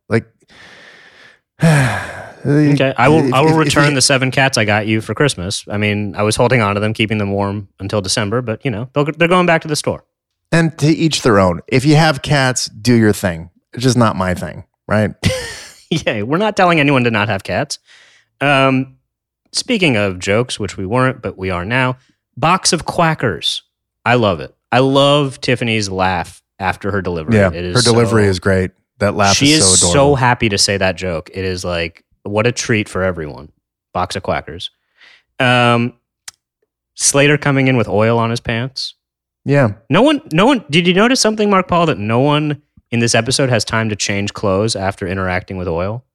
Okay, 2.46 2.94
I 2.96 3.10
will. 3.10 3.34
I 3.34 3.42
will 3.42 3.58
return 3.58 3.96
the 3.96 4.04
seven 4.04 4.30
cats 4.30 4.56
I 4.56 4.66
got 4.66 4.86
you 4.86 5.02
for 5.02 5.16
Christmas. 5.16 5.66
I 5.68 5.78
mean, 5.78 6.16
I 6.16 6.22
was 6.22 6.36
holding 6.36 6.62
on 6.62 6.76
to 6.76 6.80
them, 6.80 6.94
keeping 6.94 7.18
them 7.18 7.32
warm 7.32 7.70
until 7.80 8.02
December, 8.02 8.44
but 8.44 8.64
you 8.64 8.70
know, 8.70 8.88
they're 8.94 9.28
going 9.28 9.48
back 9.48 9.64
to 9.64 9.68
the 9.68 9.76
store. 9.76 10.06
And 10.52 10.78
to 10.78 10.88
each 10.88 11.24
their 11.24 11.40
own. 11.40 11.62
If 11.68 11.86
you 11.86 11.96
have 11.96 12.22
cats, 12.22 12.68
do 12.68 12.94
your 12.94 13.14
thing. 13.14 13.50
It's 13.74 13.82
just 13.84 13.98
not 13.98 14.16
my 14.16 14.36
thing, 14.36 14.64
right? 14.88 15.16
yeah, 15.90 16.22
we're 16.22 16.38
not 16.38 16.56
telling 16.56 16.80
anyone 16.80 17.04
to 17.06 17.12
not 17.12 17.30
have 17.30 17.44
cats. 17.44 17.80
Um, 18.40 18.98
speaking 19.52 19.98
of 19.98 20.20
jokes, 20.20 20.60
which 20.60 20.78
we 20.78 20.86
weren't, 20.86 21.22
but 21.22 21.38
we 21.38 21.50
are 21.50 21.66
now, 21.66 21.98
box 22.38 22.74
of 22.74 22.86
quackers. 22.86 23.64
I 24.06 24.16
love 24.16 24.40
it. 24.40 24.56
I 24.72 24.80
love 24.80 25.42
Tiffany's 25.42 25.90
laugh 25.90 26.44
after 26.60 26.92
her 26.92 27.02
delivery. 27.02 27.36
yeah, 27.36 27.50
her 27.50 27.82
delivery 27.82 28.26
so- 28.26 28.30
is 28.30 28.40
great. 28.40 28.72
That 29.00 29.16
laugh 29.16 29.36
she 29.36 29.52
is, 29.52 29.80
so 29.80 29.88
so, 29.88 30.16
happy 30.16 30.50
to 30.50 30.58
say 30.58 30.78
that 30.78 30.96
joke. 30.96 31.30
It 31.34 31.44
is 31.44 31.66
like 31.66 32.06
what 32.24 32.48
a 32.48 32.52
treat 32.52 32.88
for 32.88 33.04
everyone. 33.04 33.52
Box 33.94 34.16
of 34.16 34.24
quackers. 34.24 34.72
Um, 35.40 35.94
Slater 36.96 37.38
coming 37.38 37.68
in 37.68 37.78
with 37.78 37.88
oil 37.88 38.18
on 38.18 38.30
his 38.30 38.40
pants. 38.40 38.96
yeah, 39.44 39.74
No 39.90 40.02
one, 40.02 40.22
no 40.32 40.46
one. 40.46 40.64
Did 40.70 40.88
you 40.88 40.94
notice 40.94 41.20
something, 41.20 41.50
Mark 41.50 41.68
Paul, 41.68 41.86
that 41.88 41.98
no 41.98 42.20
one 42.22 42.62
in 42.90 43.00
this 43.00 43.14
episode 43.14 43.50
has 43.50 43.66
time 43.66 43.90
to 43.90 43.96
change 43.96 44.34
clothes 44.34 44.76
after 44.76 45.06
interacting 45.06 45.58
with 45.58 45.68
oil? 45.68 46.06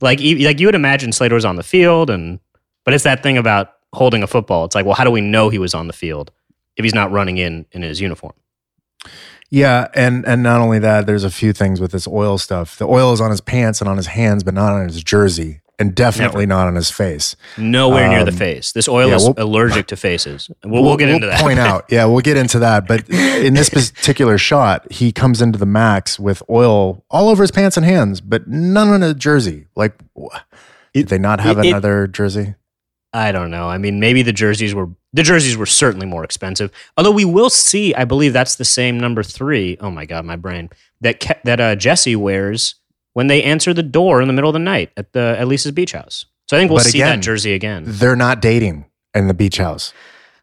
Like, 0.00 0.18
like 0.18 0.58
you 0.58 0.66
would 0.66 0.74
imagine 0.74 1.12
Slater 1.12 1.36
was 1.36 1.44
on 1.44 1.54
the 1.56 1.62
field, 1.62 2.10
and 2.10 2.40
but 2.84 2.94
it's 2.94 3.04
that 3.04 3.22
thing 3.22 3.38
about 3.38 3.74
holding 3.92 4.24
a 4.24 4.26
football. 4.26 4.64
It's 4.64 4.74
like, 4.74 4.84
well, 4.84 4.96
how 4.96 5.04
do 5.04 5.10
we 5.10 5.20
know 5.20 5.50
he 5.50 5.58
was 5.58 5.72
on 5.72 5.86
the 5.86 5.92
field 5.92 6.32
if 6.76 6.82
he's 6.84 6.94
not 6.94 7.12
running 7.12 7.38
in 7.38 7.64
in 7.70 7.82
his 7.82 8.00
uniform? 8.00 8.34
Yeah, 9.54 9.86
and 9.94 10.26
and 10.26 10.42
not 10.42 10.60
only 10.60 10.80
that, 10.80 11.06
there's 11.06 11.22
a 11.22 11.30
few 11.30 11.52
things 11.52 11.80
with 11.80 11.92
this 11.92 12.08
oil 12.08 12.38
stuff. 12.38 12.76
The 12.76 12.86
oil 12.88 13.12
is 13.12 13.20
on 13.20 13.30
his 13.30 13.40
pants 13.40 13.80
and 13.80 13.88
on 13.88 13.96
his 13.96 14.08
hands, 14.08 14.42
but 14.42 14.52
not 14.52 14.72
on 14.72 14.88
his 14.88 15.00
jersey, 15.04 15.60
and 15.78 15.94
definitely 15.94 16.44
not 16.44 16.66
on 16.66 16.74
his 16.74 16.90
face. 16.90 17.36
Nowhere 17.56 18.08
near 18.08 18.24
the 18.24 18.32
Um, 18.32 18.36
face. 18.36 18.72
This 18.72 18.88
oil 18.88 19.10
yeah, 19.10 19.14
is 19.14 19.22
we'll- 19.22 19.34
allergic 19.38 19.86
to 19.88 19.96
faces. 19.96 20.50
We'll, 20.64 20.82
we'll, 20.82 20.96
get 20.96 21.08
into 21.08 21.28
that. 21.28 21.40
Point 21.40 21.60
out, 21.60 21.84
yeah, 21.88 22.04
we'll 22.06 22.20
get 22.20 22.36
into 22.36 22.58
that. 22.58 22.88
But 22.88 23.08
in 23.08 23.54
this 23.54 23.68
particular 23.92 24.38
shot, 24.38 24.90
he 24.90 25.12
comes 25.12 25.40
into 25.40 25.56
the 25.58 25.66
max 25.66 26.18
with 26.18 26.42
oil 26.50 27.04
all 27.08 27.28
over 27.28 27.44
his 27.44 27.52
pants 27.52 27.76
and 27.76 27.86
hands, 27.86 28.20
but 28.20 28.48
none 28.48 28.88
on 28.88 29.02
his 29.02 29.14
jersey. 29.14 29.66
Like, 29.76 29.94
wh- 30.20 30.36
did 30.92 31.08
they 31.08 31.18
not 31.18 31.38
have 31.40 31.58
it- 31.58 31.66
it- 31.66 31.68
another 31.68 32.08
jersey? 32.08 32.56
I 33.12 33.30
don't 33.30 33.52
know. 33.52 33.68
I 33.68 33.78
mean, 33.78 34.00
maybe 34.00 34.22
the 34.22 34.32
jerseys 34.32 34.74
were 34.74 34.88
The 35.14 35.22
jerseys 35.22 35.56
were 35.56 35.64
certainly 35.66 36.06
more 36.06 36.24
expensive. 36.24 36.70
Although 36.98 37.12
we 37.12 37.24
will 37.24 37.48
see, 37.48 37.94
I 37.94 38.04
believe 38.04 38.32
that's 38.32 38.56
the 38.56 38.64
same 38.64 38.98
number 38.98 39.22
three. 39.22 39.76
Oh 39.80 39.90
my 39.90 40.04
god, 40.06 40.24
my 40.26 40.36
brain 40.36 40.68
that 41.00 41.20
Ke- 41.20 41.40
that 41.44 41.60
uh, 41.60 41.76
Jesse 41.76 42.16
wears 42.16 42.74
when 43.12 43.28
they 43.28 43.42
answer 43.42 43.72
the 43.72 43.82
door 43.84 44.20
in 44.20 44.26
the 44.26 44.34
middle 44.34 44.50
of 44.50 44.54
the 44.54 44.58
night 44.58 44.90
at 44.96 45.12
the 45.12 45.36
at 45.38 45.46
Lisa's 45.48 45.72
beach 45.72 45.92
house. 45.92 46.26
So 46.48 46.56
I 46.56 46.60
think 46.60 46.70
we'll 46.70 46.78
But 46.80 46.86
see 46.86 47.00
again- 47.00 47.20
that 47.20 47.24
jersey 47.24 47.52
again. 47.54 47.84
They're 47.86 48.16
not 48.16 48.42
dating 48.42 48.86
in 49.14 49.28
the 49.28 49.34
beach 49.34 49.56
house. 49.58 49.92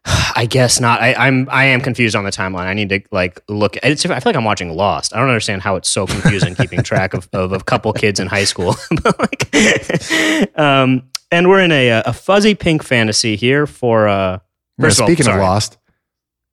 I 0.34 0.46
guess 0.46 0.80
not. 0.80 1.00
I, 1.02 1.12
I'm 1.14 1.48
I 1.50 1.64
am 1.66 1.80
confused 1.82 2.16
on 2.16 2.24
the 2.24 2.30
timeline. 2.32 2.64
I 2.66 2.72
need 2.74 2.88
to 2.88 3.02
like 3.12 3.42
look. 3.48 3.76
It's, 3.82 4.04
I 4.06 4.20
feel 4.20 4.30
like 4.30 4.36
I'm 4.36 4.44
watching 4.44 4.70
Lost. 4.74 5.14
I 5.14 5.18
don't 5.20 5.28
understand 5.28 5.60
how 5.60 5.76
it's 5.76 5.90
so 5.90 6.06
confusing 6.06 6.54
keeping 6.54 6.82
track 6.82 7.12
of, 7.12 7.28
of 7.34 7.52
a 7.52 7.60
couple 7.60 7.92
kids 7.92 8.18
in 8.18 8.26
high 8.26 8.44
school. 8.44 8.74
Like, 9.18 9.54
um, 10.58 11.02
and 11.30 11.48
we're 11.48 11.60
in 11.60 11.72
a 11.72 12.02
a 12.06 12.12
fuzzy 12.14 12.54
pink 12.54 12.82
fantasy 12.82 13.36
here 13.36 13.66
for. 13.66 14.08
Uh, 14.08 14.38
First 14.80 14.98
of 14.98 15.02
all, 15.02 15.08
speaking 15.08 15.28
of. 15.32 15.38
Lost, 15.38 15.78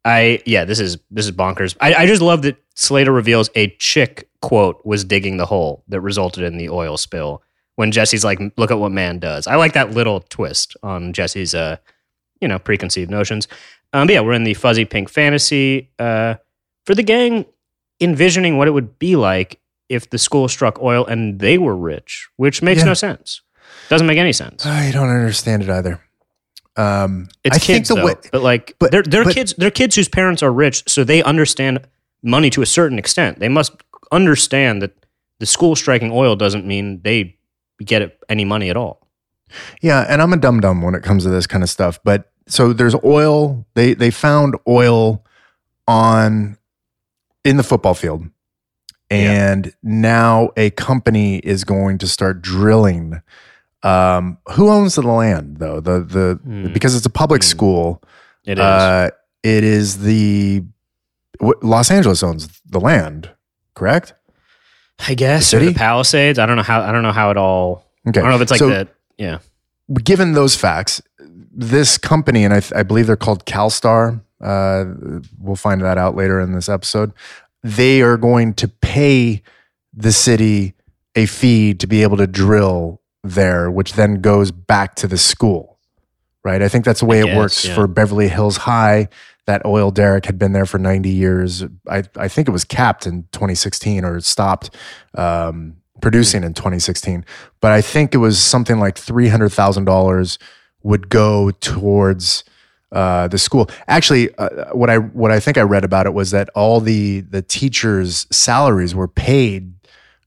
I 0.05 0.41
yeah, 0.45 0.65
this 0.65 0.79
is 0.79 0.97
this 1.11 1.25
is 1.25 1.31
bonkers. 1.31 1.75
I, 1.81 1.93
I 1.93 2.05
just 2.05 2.21
love 2.21 2.41
that 2.43 2.57
Slater 2.75 3.11
reveals 3.11 3.49
a 3.55 3.67
chick 3.79 4.29
quote 4.41 4.81
was 4.85 5.03
digging 5.03 5.37
the 5.37 5.45
hole 5.45 5.83
that 5.89 6.01
resulted 6.01 6.43
in 6.43 6.57
the 6.57 6.69
oil 6.69 6.97
spill. 6.97 7.43
When 7.75 7.91
Jesse's 7.91 8.23
like, 8.25 8.39
"Look 8.57 8.71
at 8.71 8.79
what 8.79 8.91
man 8.91 9.19
does." 9.19 9.47
I 9.47 9.55
like 9.55 9.73
that 9.73 9.91
little 9.91 10.21
twist 10.29 10.75
on 10.83 11.13
Jesse's, 11.13 11.55
uh, 11.55 11.77
you 12.41 12.47
know, 12.47 12.59
preconceived 12.59 13.09
notions. 13.11 13.47
Um, 13.93 14.07
but 14.07 14.13
yeah, 14.13 14.21
we're 14.21 14.33
in 14.33 14.43
the 14.43 14.53
fuzzy 14.53 14.85
pink 14.85 15.09
fantasy 15.09 15.89
uh, 15.97 16.35
for 16.85 16.93
the 16.95 17.03
gang, 17.03 17.45
envisioning 18.01 18.57
what 18.57 18.67
it 18.67 18.71
would 18.71 18.99
be 18.99 19.15
like 19.15 19.59
if 19.87 20.09
the 20.09 20.17
school 20.17 20.47
struck 20.47 20.81
oil 20.81 21.05
and 21.05 21.39
they 21.39 21.57
were 21.57 21.75
rich, 21.75 22.27
which 22.35 22.61
makes 22.61 22.79
Yeah. 22.81 22.85
no 22.85 22.93
sense. 22.93 23.41
Doesn't 23.89 24.05
make 24.07 24.17
any 24.19 24.33
sense. 24.33 24.65
I 24.65 24.91
don't 24.91 25.09
understand 25.09 25.63
it 25.63 25.69
either. 25.69 25.99
Um, 26.75 27.27
It's 27.43 27.57
I 27.57 27.59
kids, 27.59 27.67
think 27.67 27.87
the 27.87 27.95
though. 27.95 28.05
way, 28.05 28.13
but 28.31 28.41
like 28.41 28.75
but- 28.79 28.91
they're 28.91 29.03
they're 29.03 29.23
but- 29.25 29.33
kids. 29.33 29.53
They're 29.57 29.71
kids 29.71 29.95
whose 29.95 30.07
parents 30.09 30.41
are 30.43 30.51
rich, 30.51 30.83
so 30.87 31.03
they 31.03 31.21
understand 31.23 31.79
money 32.23 32.49
to 32.51 32.61
a 32.61 32.65
certain 32.65 32.97
extent. 32.99 33.39
They 33.39 33.49
must 33.49 33.71
understand 34.11 34.81
that 34.81 34.93
the 35.39 35.45
school 35.45 35.75
striking 35.75 36.11
oil 36.11 36.35
doesn't 36.35 36.65
mean 36.65 37.01
they 37.03 37.37
get 37.83 38.17
any 38.29 38.45
money 38.45 38.69
at 38.69 38.77
all. 38.77 39.07
Yeah, 39.81 40.05
and 40.07 40.21
I'm 40.21 40.33
a 40.33 40.37
dum 40.37 40.59
dum 40.59 40.81
when 40.81 40.95
it 40.95 41.01
comes 41.03 41.23
to 41.23 41.29
this 41.29 41.47
kind 41.47 41.63
of 41.63 41.69
stuff. 41.69 41.99
But 42.03 42.31
so 42.47 42.71
there's 42.73 42.95
oil. 43.03 43.65
They 43.73 43.93
they 43.93 44.11
found 44.11 44.55
oil 44.67 45.25
on 45.87 46.57
in 47.43 47.57
the 47.57 47.63
football 47.63 47.93
field, 47.93 48.25
and 49.09 49.73
now 49.81 50.49
a 50.55 50.69
company 50.71 51.37
is 51.39 51.63
going 51.63 51.97
to 51.99 52.07
start 52.07 52.41
drilling. 52.41 53.21
Um, 53.83 54.37
who 54.51 54.69
owns 54.69 54.95
the 54.95 55.01
land 55.01 55.57
though? 55.57 55.79
The 55.79 55.99
the 56.01 56.39
Hmm. 56.43 56.73
because 56.73 56.95
it's 56.95 57.05
a 57.05 57.09
public 57.09 57.43
Hmm. 57.43 57.47
school. 57.47 58.03
It 58.45 58.57
is. 58.59 58.63
Uh, 58.63 59.09
it 59.43 59.63
is 59.63 59.99
the 59.99 60.63
what, 61.39 61.63
Los 61.63 61.89
Angeles 61.89 62.21
owns 62.23 62.49
the 62.69 62.79
land, 62.79 63.29
correct? 63.75 64.13
I 65.07 65.13
guess 65.13 65.49
the 65.51 65.57
or 65.57 65.59
the 65.61 65.65
city? 65.67 65.77
Palisades. 65.77 66.39
I 66.39 66.45
don't 66.45 66.57
know 66.57 66.63
how. 66.63 66.81
I 66.81 66.91
don't 66.91 67.03
know 67.03 67.13
how 67.13 67.31
it 67.31 67.37
all. 67.37 67.85
Okay, 68.07 68.19
I 68.19 68.23
don't 68.23 68.31
know 68.31 68.35
if 68.35 68.41
it's 68.41 68.51
like 68.51 68.59
So- 68.59 68.69
that. 68.69 68.89
Yeah. 69.17 69.39
given 70.03 70.33
those 70.33 70.55
facts, 70.55 71.01
this 71.51 71.97
company, 71.97 72.43
and 72.45 72.53
I, 72.53 72.61
I 72.75 72.83
believe 72.83 73.07
they're 73.07 73.15
called 73.15 73.45
CalStar, 73.45 74.21
uh, 74.41 74.85
we'll 75.39 75.55
find 75.55 75.81
that 75.81 75.97
out 75.97 76.15
later 76.15 76.39
in 76.39 76.53
this 76.53 76.69
episode. 76.69 77.11
They 77.63 78.01
are 78.01 78.15
going 78.17 78.53
to 78.55 78.67
pay 78.67 79.41
the 79.93 80.11
city 80.11 80.73
a 81.15 81.25
fee 81.25 81.73
to 81.73 81.87
be 81.87 82.03
able 82.03 82.17
to 82.17 82.27
drill 82.27 82.98
there, 83.23 83.69
which 83.69 83.93
then 83.93 84.21
goes 84.21 84.51
back 84.51 84.95
to 84.95 85.07
the 85.07 85.17
school. 85.17 85.77
Right. 86.43 86.61
I 86.61 86.69
think 86.69 86.85
that's 86.85 87.01
the 87.01 87.05
way 87.05 87.19
it 87.19 87.35
works 87.35 87.65
yeah. 87.65 87.75
for 87.75 87.85
Beverly 87.85 88.29
Hills 88.29 88.57
High. 88.57 89.09
That 89.45 89.65
oil 89.65 89.91
derrick 89.91 90.25
had 90.25 90.39
been 90.39 90.53
there 90.53 90.65
for 90.65 90.77
90 90.77 91.09
years. 91.09 91.63
I, 91.87 92.03
I 92.15 92.27
think 92.27 92.47
it 92.47 92.51
was 92.51 92.63
capped 92.63 93.05
in 93.05 93.23
2016 93.31 94.05
or 94.05 94.19
stopped 94.21 94.69
um, 95.15 95.75
producing 96.01 96.43
in 96.43 96.53
2016 96.53 97.25
but 97.59 97.71
I 97.71 97.81
think 97.81 98.15
it 98.15 98.19
was 98.19 98.39
something 98.39 98.79
like 98.79 98.97
three 98.97 99.27
hundred 99.27 99.49
thousand 99.49 99.85
dollars 99.85 100.39
would 100.83 101.09
go 101.09 101.51
towards 101.51 102.43
uh, 102.91 103.27
the 103.27 103.37
school. 103.37 103.69
Actually, 103.87 104.33
uh, 104.37 104.73
what 104.73 104.89
I 104.89 104.97
what 104.97 105.31
I 105.31 105.39
think 105.39 105.57
I 105.57 105.61
read 105.61 105.83
about 105.83 106.05
it 106.05 106.13
was 106.13 106.31
that 106.31 106.49
all 106.55 106.79
the 106.79 107.21
the 107.21 107.41
teachers' 107.41 108.27
salaries 108.31 108.95
were 108.95 109.07
paid 109.07 109.73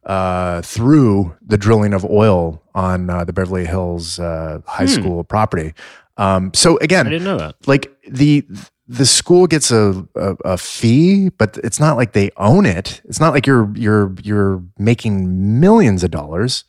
uh, 0.04 0.62
through 0.62 1.34
the 1.46 1.56
drilling 1.56 1.94
of 1.94 2.04
oil 2.04 2.62
on 2.74 3.08
uh, 3.10 3.24
the 3.24 3.32
Beverly 3.32 3.66
Hills 3.66 4.18
uh, 4.18 4.60
high 4.66 4.84
Hmm. 4.84 4.90
school 4.90 5.24
property. 5.24 5.74
Um, 6.16 6.52
so 6.54 6.76
again, 6.78 7.06
I 7.06 7.10
didn't 7.10 7.24
know 7.24 7.38
that. 7.38 7.54
like 7.66 7.92
the 8.08 8.44
the 8.88 9.06
school 9.06 9.46
gets 9.46 9.70
a, 9.70 10.06
a 10.16 10.36
a 10.44 10.58
fee, 10.58 11.30
but 11.30 11.56
it's 11.64 11.80
not 11.80 11.96
like 11.96 12.12
they 12.12 12.30
own 12.36 12.66
it. 12.66 13.00
It's 13.04 13.20
not 13.20 13.32
like 13.32 13.46
you're 13.46 13.72
you're 13.76 14.14
you're 14.22 14.62
making 14.78 15.60
millions 15.60 16.02
of 16.04 16.10
dollars, 16.10 16.64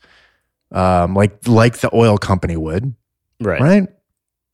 um, 0.72 1.14
like 1.16 1.46
like 1.48 1.78
the 1.80 1.90
oil 1.94 2.18
company 2.18 2.56
would, 2.56 2.94
Right. 3.42 3.60
right? 3.62 3.88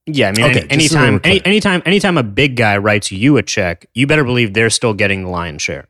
Yeah. 0.07 0.29
I 0.29 0.31
mean, 0.31 0.45
Okay, 0.45 0.59
any, 0.61 0.69
anytime, 0.85 1.21
any, 1.23 1.45
anytime, 1.45 1.83
anytime 1.85 2.17
a 2.17 2.23
big 2.23 2.55
guy 2.55 2.77
writes 2.77 3.11
you 3.11 3.37
a 3.37 3.43
check, 3.43 3.85
you 3.93 4.07
better 4.07 4.23
believe 4.23 4.53
they're 4.55 4.71
still 4.71 4.93
getting 4.95 5.23
the 5.25 5.29
lion's 5.29 5.61
share. 5.61 5.85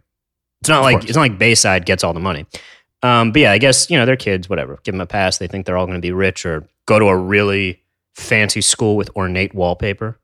It's 0.61 0.67
not 0.67 0.79
Of 0.79 0.83
like 0.83 0.95
course. 0.95 1.05
it's 1.05 1.15
not 1.15 1.21
like 1.21 1.37
Bayside 1.37 1.85
gets 1.85 2.03
all 2.03 2.13
the 2.13 2.19
money. 2.19 2.45
Um, 3.01 3.31
but 3.31 3.41
yeah, 3.41 3.51
I 3.51 3.57
guess 3.57 3.89
you 3.89 3.97
know 3.97 4.05
they're 4.05 4.17
kids. 4.17 4.49
Whatever, 4.49 4.79
give 4.83 4.93
them 4.93 5.01
a 5.01 5.05
pass. 5.05 5.37
They 5.37 5.47
think 5.47 5.65
they're 5.65 5.77
all 5.77 5.85
going 5.85 5.97
to 5.97 6.01
be 6.01 6.11
rich 6.11 6.45
or 6.45 6.67
go 6.85 6.99
to 6.99 7.05
a 7.05 7.17
really 7.17 7.81
fancy 8.13 8.61
school 8.61 8.95
with 8.95 9.09
ornate 9.15 9.53
wallpaper. 9.53 10.19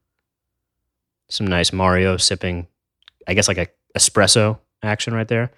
Some 1.29 1.47
nice 1.47 1.71
Mario 1.71 2.17
sipping, 2.17 2.67
I 3.27 3.33
guess 3.33 3.47
like 3.47 3.57
a 3.57 3.67
espresso 3.97 4.59
action 4.83 5.13
right 5.13 5.27
there. 5.27 5.51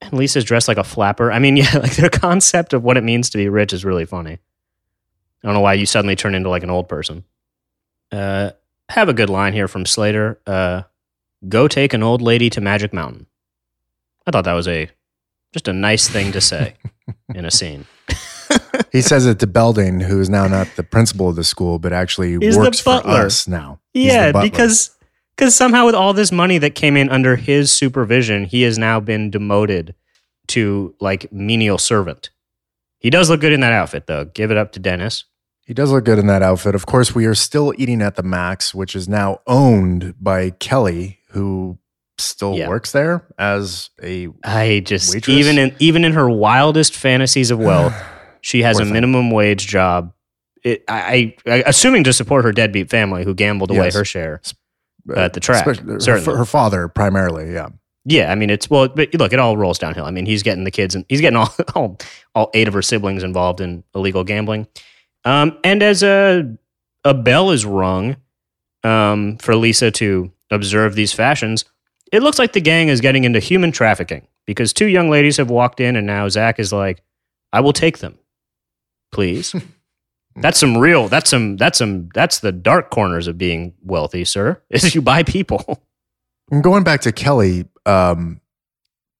And 0.00 0.12
Lisa's 0.12 0.44
dressed 0.44 0.68
like 0.68 0.78
a 0.78 0.84
flapper. 0.84 1.32
I 1.32 1.38
mean, 1.38 1.56
yeah, 1.56 1.78
like 1.78 1.96
their 1.96 2.10
concept 2.10 2.72
of 2.72 2.84
what 2.84 2.96
it 2.96 3.04
means 3.04 3.30
to 3.30 3.38
be 3.38 3.48
rich 3.48 3.72
is 3.72 3.84
really 3.84 4.04
funny. 4.04 4.38
I 5.42 5.46
don't 5.46 5.54
know 5.54 5.60
why 5.60 5.74
you 5.74 5.86
suddenly 5.86 6.16
turn 6.16 6.34
into 6.34 6.50
like 6.50 6.62
an 6.62 6.70
old 6.70 6.88
person. 6.88 7.24
Uh, 8.10 8.50
have 8.88 9.08
a 9.08 9.14
good 9.14 9.30
line 9.30 9.52
here 9.52 9.68
from 9.68 9.86
Slater. 9.86 10.40
Uh, 10.46 10.82
go 11.48 11.68
take 11.68 11.94
an 11.94 12.02
old 12.02 12.22
lady 12.22 12.50
to 12.50 12.60
Magic 12.60 12.92
Mountain. 12.92 13.26
I 14.26 14.30
thought 14.30 14.44
that 14.44 14.54
was 14.54 14.68
a 14.68 14.90
just 15.52 15.68
a 15.68 15.72
nice 15.72 16.08
thing 16.08 16.32
to 16.32 16.40
say 16.40 16.74
in 17.34 17.44
a 17.44 17.50
scene. 17.50 17.86
He 18.90 19.02
says 19.02 19.26
it 19.26 19.38
to 19.40 19.46
Belding, 19.46 20.00
who 20.00 20.18
is 20.20 20.30
now 20.30 20.46
not 20.46 20.66
the 20.76 20.82
principal 20.82 21.28
of 21.28 21.36
the 21.36 21.44
school, 21.44 21.78
but 21.78 21.92
actually 21.92 22.38
He's 22.38 22.54
the 22.54 22.60
works 22.62 22.80
for 22.80 23.06
us 23.06 23.46
now. 23.46 23.80
He's 23.92 24.10
the 24.12 24.16
Yeah, 24.18 24.32
butler. 24.32 24.50
because 24.50 24.96
because 25.36 25.54
somehow 25.54 25.84
with 25.84 25.94
all 25.94 26.14
this 26.14 26.32
money 26.32 26.56
that 26.56 26.74
came 26.74 26.96
in 26.96 27.10
under 27.10 27.36
his 27.36 27.70
supervision, 27.70 28.44
he 28.44 28.62
has 28.62 28.78
now 28.78 28.98
been 29.00 29.30
demoted 29.30 29.94
to 30.48 30.94
like 31.00 31.30
menial 31.30 31.76
servant. 31.76 32.30
He 32.98 33.10
does 33.10 33.28
look 33.28 33.40
good 33.42 33.52
in 33.52 33.60
that 33.60 33.72
outfit, 33.72 34.06
though. 34.06 34.24
Give 34.24 34.50
it 34.50 34.56
up 34.56 34.72
to 34.72 34.80
Dennis. 34.80 35.24
he 35.66 35.74
does 35.74 35.92
look 35.92 36.04
good 36.06 36.18
in 36.18 36.26
that 36.28 36.42
outfit. 36.42 36.74
Of 36.74 36.86
course, 36.86 37.14
we 37.14 37.26
are 37.26 37.34
still 37.34 37.74
eating 37.76 38.00
at 38.00 38.16
the 38.16 38.22
Max, 38.22 38.74
which 38.74 38.96
is 38.96 39.06
now 39.06 39.40
owned 39.46 40.14
by 40.18 40.50
Kelly, 40.50 41.18
who 41.32 41.78
still 42.20 42.54
Yeah. 42.56 42.68
works 42.68 42.92
there 42.92 43.24
as 43.38 43.90
a 44.02 44.28
I 44.44 44.82
just 44.84 45.12
Waitress? 45.14 45.28
even 45.36 45.58
in 45.58 45.74
even 45.78 46.04
in 46.04 46.12
her 46.12 46.28
wildest 46.28 46.94
fantasies 46.94 47.50
of 47.50 47.58
wealth, 47.58 47.94
she 48.40 48.62
has 48.62 48.76
Poor 48.76 48.82
a 48.82 48.84
thing. 48.86 48.92
minimum 48.94 49.30
wage 49.30 49.66
job. 49.66 50.12
It, 50.64 50.82
I, 50.88 51.34
I 51.46 51.62
assuming 51.66 52.04
to 52.04 52.12
support 52.12 52.44
her 52.44 52.52
deadbeat 52.52 52.90
family 52.90 53.24
who 53.24 53.34
gambled 53.34 53.70
away 53.70 53.86
Yes. 53.86 53.94
her 53.94 54.04
share. 54.04 54.40
At 55.16 55.32
the 55.32 55.40
track, 55.40 55.66
especially 55.66 55.94
her, 55.94 56.00
certainly. 56.00 56.36
her 56.36 56.44
father 56.44 56.86
primarily. 56.88 57.54
Yeah, 57.54 57.68
Yeah, 58.04 58.30
I 58.30 58.34
mean 58.34 58.50
it's 58.50 58.68
well, 58.68 58.88
but 58.88 59.14
look, 59.14 59.32
it 59.32 59.38
all 59.38 59.56
rolls 59.56 59.78
downhill. 59.78 60.04
I 60.04 60.10
mean, 60.10 60.26
he's 60.26 60.42
getting 60.42 60.64
the 60.64 60.70
kids 60.70 60.94
and 60.94 61.04
he's 61.08 61.20
getting 61.22 61.36
all 61.38 61.54
all, 61.74 61.98
all 62.34 62.50
eight 62.52 62.68
of 62.68 62.74
her 62.74 62.82
siblings 62.82 63.22
involved 63.22 63.60
in 63.62 63.84
illegal 63.94 64.22
gambling. 64.24 64.66
Um, 65.24 65.56
and 65.64 65.82
as 65.82 66.02
a 66.02 66.56
a 67.04 67.14
bell 67.14 67.52
is 67.52 67.64
rung 67.64 68.16
um, 68.84 69.38
for 69.38 69.56
Lisa 69.56 69.90
to 69.92 70.30
observe 70.50 70.94
these 70.94 71.12
fashions, 71.12 71.64
it 72.12 72.22
looks 72.22 72.38
like 72.38 72.52
the 72.52 72.60
gang 72.60 72.88
is 72.88 73.00
getting 73.00 73.24
into 73.24 73.40
human 73.40 73.72
trafficking 73.72 74.26
because 74.46 74.72
two 74.72 74.86
young 74.86 75.10
ladies 75.10 75.36
have 75.36 75.50
walked 75.50 75.80
in, 75.80 75.96
and 75.96 76.06
now 76.06 76.28
Zack 76.28 76.58
is 76.58 76.72
like, 76.72 77.02
"I 77.52 77.60
will 77.60 77.72
take 77.72 77.98
them, 77.98 78.18
please." 79.12 79.54
That's 80.40 80.58
some 80.58 80.76
real. 80.78 81.08
That's 81.08 81.30
some. 81.30 81.56
That's 81.56 81.78
some. 81.78 82.10
That's 82.14 82.38
the 82.40 82.52
dark 82.52 82.90
corners 82.90 83.26
of 83.26 83.36
being 83.38 83.74
wealthy, 83.82 84.24
sir. 84.24 84.62
Is 84.70 84.94
you 84.94 85.02
buy 85.02 85.22
people. 85.24 85.82
and 86.50 86.62
going 86.62 86.84
back 86.84 87.00
to 87.02 87.12
Kelly, 87.12 87.64
um, 87.86 88.40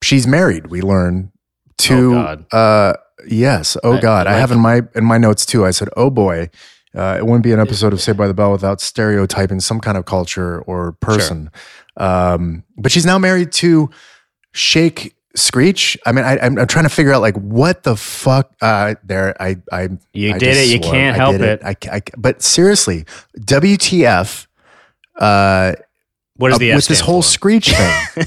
she's 0.03 0.27
married. 0.29 0.69
We 0.69 0.81
learn 0.81 1.33
to. 1.79 1.95
Oh, 1.95 2.13
God. 2.13 2.47
Uh, 2.53 2.93
yes. 3.27 3.77
Oh 3.83 3.95
I- 3.95 4.01
God, 4.01 4.27
I 4.29 4.35
I, 4.35 4.39
have 4.39 4.53
in 4.53 4.61
my 4.61 4.83
in 4.95 5.05
my 5.05 5.19
notes 5.19 5.45
too. 5.45 5.65
I 5.67 5.71
said, 5.73 5.89
"Oh 5.97 6.11
boy." 6.11 6.51
Uh, 6.95 7.17
it 7.19 7.25
wouldn't 7.27 7.45
be 7.45 7.53
an 7.53 7.61
episode 7.61 7.93
of 7.93 8.01
Saved 8.01 8.17
by 8.17 8.27
the 8.27 8.35
Bell 8.35 8.51
without 8.51 8.81
stereotyping 8.81 9.61
some 9.61 9.79
kind 9.79 9.99
of 9.99 10.07
culture 10.07 10.63
or 10.63 10.93
person. 10.93 11.51
Um, 11.99 12.65
but 12.77 12.93
she's 12.93 13.05
now 13.05 13.19
married 13.19 13.53
to 13.53 13.91
Sheikh 14.53 15.15
Screech. 15.35 15.99
I 16.07 16.13
mean, 16.13 16.25
I, 16.25 16.39
I'm, 16.39 16.59
I'm 16.59 16.67
trying 16.67 16.85
to 16.85 16.91
figure 16.91 17.13
out 17.13 17.21
like 17.21 17.37
what 17.37 17.83
the 17.83 17.97
fuck. 17.97 18.55
Uh, 18.63 18.95
there, 19.05 19.41
I, 19.41 19.57
I, 19.71 19.89
You 20.13 20.35
I 20.35 20.39
did 20.39 20.57
it. 20.57 20.69
You 20.69 20.83
swore. 20.83 20.93
can't 20.93 21.17
help 21.17 21.33
did 21.33 21.43
it. 21.43 21.61
I, 21.65 21.77
I, 21.91 22.03
but 22.17 22.43
seriously, 22.43 23.05
WTF? 23.41 24.47
Uh, 25.19 25.73
What 26.37 26.51
does 26.51 26.59
the 26.59 26.73
uh, 26.73 26.77
with 26.77 26.87
this 26.87 27.01
whole 27.01 27.23
for? 27.23 27.29
Screech 27.29 27.73
thing? 27.73 28.27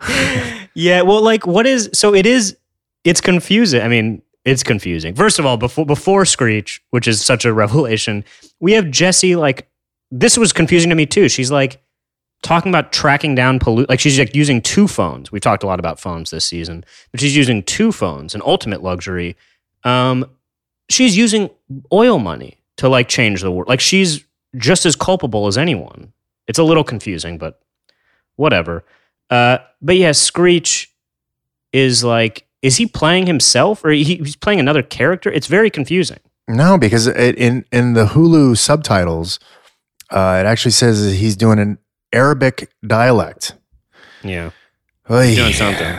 yeah, 0.74 1.02
well, 1.02 1.22
like, 1.22 1.46
what 1.46 1.66
is 1.66 1.90
so? 1.92 2.14
It 2.14 2.26
is. 2.26 2.56
It's 3.04 3.20
confusing. 3.20 3.82
I 3.82 3.88
mean, 3.88 4.22
it's 4.44 4.62
confusing. 4.62 5.14
First 5.14 5.38
of 5.38 5.46
all, 5.46 5.56
before 5.56 5.86
before 5.86 6.24
Screech, 6.24 6.82
which 6.90 7.08
is 7.08 7.24
such 7.24 7.44
a 7.44 7.52
revelation, 7.62 8.24
we 8.60 8.72
have 8.72 8.90
Jesse. 8.90 9.36
Like, 9.36 9.68
this 10.10 10.38
was 10.38 10.52
confusing 10.52 10.90
to 10.90 10.96
me 10.96 11.06
too. 11.06 11.28
She's 11.28 11.50
like 11.50 11.80
talking 12.44 12.70
about 12.70 12.92
tracking 12.92 13.34
down 13.34 13.58
pollute. 13.58 13.88
Like, 13.88 13.98
she's 13.98 14.18
like 14.18 14.36
using 14.36 14.62
two 14.62 14.86
phones. 14.86 15.32
We've 15.32 15.42
talked 15.42 15.64
a 15.64 15.66
lot 15.66 15.80
about 15.80 15.98
phones 15.98 16.30
this 16.30 16.44
season, 16.44 16.84
but 17.10 17.18
she's 17.20 17.34
using 17.34 17.64
two 17.64 17.90
phones, 17.90 18.34
an 18.36 18.42
ultimate 18.44 18.82
luxury. 18.82 19.34
Um, 19.82 20.24
she's 20.88 21.16
using 21.16 21.50
oil 21.92 22.20
money 22.20 22.58
to 22.76 22.88
like 22.88 23.08
change 23.08 23.42
the 23.42 23.50
world. 23.50 23.68
Like, 23.68 23.80
she's 23.80 24.24
just 24.56 24.86
as 24.86 24.94
culpable 24.94 25.48
as 25.48 25.58
anyone. 25.58 26.12
It's 26.46 26.58
a 26.58 26.62
little 26.62 26.84
confusing, 26.84 27.38
but 27.38 27.60
whatever. 28.36 28.84
Uh, 29.30 29.58
but 29.80 29.96
yeah, 29.96 30.12
Screech 30.12 30.94
is 31.72 32.04
like, 32.04 32.46
is 32.62 32.76
he 32.76 32.86
playing 32.86 33.26
himself 33.26 33.84
or 33.84 33.90
he, 33.90 34.04
he's 34.04 34.36
playing 34.36 34.60
another 34.60 34.82
character? 34.82 35.32
It's 35.32 35.46
very 35.46 35.70
confusing. 35.70 36.20
no, 36.46 36.78
because 36.78 37.06
it, 37.06 37.36
in 37.36 37.64
in 37.72 37.94
the 37.94 38.04
Hulu 38.06 38.56
subtitles, 38.56 39.38
uh, 40.10 40.36
it 40.40 40.46
actually 40.46 40.72
says 40.72 41.14
he's 41.14 41.36
doing 41.36 41.58
an 41.58 41.78
Arabic 42.14 42.70
dialect. 42.86 43.54
Yeah, 44.22 44.50
Oy. 45.10 45.34
doing 45.34 45.52
something. 45.52 45.98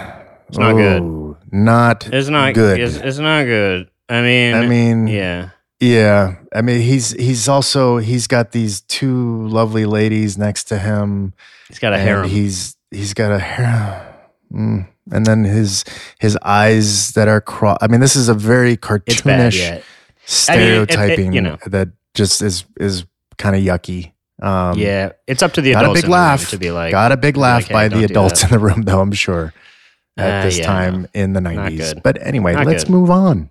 It's 0.50 0.58
not 0.58 0.74
good. 0.74 1.02
Oh, 1.02 1.38
Not 1.52 2.08
It's 2.12 2.30
not 2.30 2.54
good. 2.54 2.80
It's, 2.80 2.96
it's 2.98 3.18
not 3.18 3.44
good. 3.46 3.90
I 4.10 4.22
mean, 4.22 4.54
I 4.56 4.68
mean, 4.68 5.08
yeah, 5.08 5.50
Yeah, 5.80 6.36
I 6.54 6.62
mean 6.62 6.82
he's 6.82 7.12
he's 7.12 7.48
also 7.50 7.98
he's 7.98 8.28
got 8.28 8.52
these 8.52 8.82
two 8.82 9.48
lovely 9.48 9.86
ladies 9.86 10.38
next 10.38 10.66
to 10.66 10.78
him, 10.78 11.34
he's 11.68 11.80
got 11.80 11.94
a 11.94 11.98
harem. 11.98 12.30
he's 12.30 12.76
he's 12.92 13.14
got 13.14 13.32
a 13.32 13.40
hair, 13.40 14.16
mm, 14.54 14.88
and 15.12 15.26
then 15.26 15.44
his 15.44 15.84
his 16.20 16.38
eyes 16.44 17.12
that 17.14 17.28
are 17.28 17.42
cross. 17.42 17.78
I 17.82 17.88
mean, 17.88 18.00
this 18.02 18.16
is 18.16 18.30
a 18.30 18.34
very 18.36 18.74
it's 18.74 19.22
bad. 19.22 19.52
cartoonish 19.52 19.60
Yeah, 19.60 19.74
it- 19.76 19.78
it- 19.80 19.84
stereotyping 20.30 21.34
you 21.34 21.42
know. 21.42 21.58
that 21.66 21.90
just 22.14 22.42
is 22.42 22.66
is 22.80 23.06
kind 23.38 23.56
of 23.56 23.62
yucky. 23.62 24.12
Um, 24.42 24.78
yeah. 24.78 25.14
It's 25.28 25.42
up 25.44 25.54
to 25.54 25.62
the 25.62 25.74
got 25.74 25.86
a 25.86 25.92
adults 25.92 26.02
big 26.02 26.06
in 26.06 26.12
the 26.12 26.16
room 26.18 26.22
laugh. 26.24 26.50
to 26.50 26.58
be 26.58 26.72
like, 26.72 26.92
got 26.92 27.12
a 27.12 27.18
big 27.18 27.38
laugh 27.38 27.62
like, 27.64 27.68
hey, 27.68 27.74
by 27.74 27.88
the 27.90 28.04
adults 28.04 28.44
in 28.44 28.50
the 28.50 28.60
room, 28.60 28.82
though. 28.84 29.00
I'm 29.02 29.12
sure 29.14 29.54
at 30.18 30.42
Uh, 30.42 30.46
this 30.46 30.58
yeah, 30.60 30.66
time 30.66 31.08
in 31.14 31.34
the 31.34 31.40
90s. 31.40 32.02
But 32.04 32.22
anyway, 32.26 32.54
Not 32.54 32.66
let's 32.68 32.84
good. 32.84 32.92
move 32.92 33.10
on. 33.10 33.50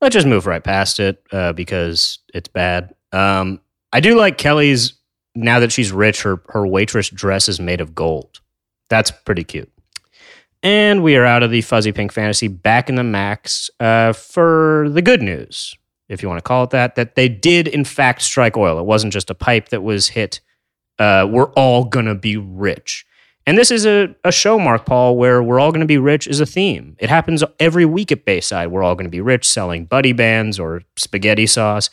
let's 0.00 0.12
just 0.14 0.26
move 0.26 0.46
right 0.46 0.62
past 0.62 1.00
it 1.00 1.22
uh, 1.32 1.52
because 1.52 2.18
it's 2.32 2.48
bad. 2.48 2.94
Um, 3.12 3.60
I 3.92 4.00
do 4.00 4.16
like 4.16 4.38
Kelly's. 4.38 4.94
Now 5.36 5.60
that 5.60 5.70
she's 5.70 5.92
rich, 5.92 6.22
her 6.22 6.42
her 6.48 6.66
waitress 6.66 7.08
dress 7.08 7.48
is 7.48 7.60
made 7.60 7.80
of 7.80 7.94
gold. 7.94 8.40
That's 8.88 9.10
pretty 9.12 9.44
cute. 9.44 9.70
And 10.62 11.02
we 11.04 11.16
are 11.16 11.24
out 11.24 11.42
of 11.44 11.50
the 11.52 11.60
fuzzy 11.62 11.92
pink 11.92 12.12
fantasy, 12.12 12.48
back 12.48 12.88
in 12.88 12.96
the 12.96 13.04
max 13.04 13.70
uh, 13.78 14.12
for 14.12 14.88
the 14.90 15.00
good 15.02 15.22
news, 15.22 15.74
if 16.10 16.22
you 16.22 16.28
want 16.28 16.38
to 16.38 16.46
call 16.46 16.64
it 16.64 16.70
that. 16.70 16.96
That 16.96 17.14
they 17.14 17.28
did 17.28 17.68
in 17.68 17.84
fact 17.84 18.22
strike 18.22 18.56
oil. 18.56 18.78
It 18.78 18.84
wasn't 18.84 19.12
just 19.12 19.30
a 19.30 19.34
pipe 19.34 19.70
that 19.70 19.82
was 19.82 20.08
hit. 20.08 20.40
Uh, 20.98 21.26
we're 21.30 21.50
all 21.52 21.84
gonna 21.84 22.14
be 22.14 22.36
rich. 22.36 23.06
And 23.46 23.56
this 23.56 23.70
is 23.70 23.86
a, 23.86 24.14
a 24.22 24.30
show, 24.30 24.58
Mark 24.58 24.84
Paul, 24.84 25.16
where 25.16 25.42
we're 25.42 25.58
all 25.58 25.72
going 25.72 25.80
to 25.80 25.86
be 25.86 25.98
rich 25.98 26.28
is 26.28 26.40
a 26.40 26.46
theme. 26.46 26.94
It 27.00 27.08
happens 27.08 27.42
every 27.58 27.84
week 27.84 28.12
at 28.12 28.24
Bayside. 28.24 28.68
We're 28.68 28.82
all 28.82 28.94
going 28.94 29.06
to 29.06 29.10
be 29.10 29.20
rich 29.20 29.48
selling 29.48 29.86
buddy 29.86 30.12
bands 30.12 30.60
or 30.60 30.82
spaghetti 30.96 31.46
sauce. 31.46 31.90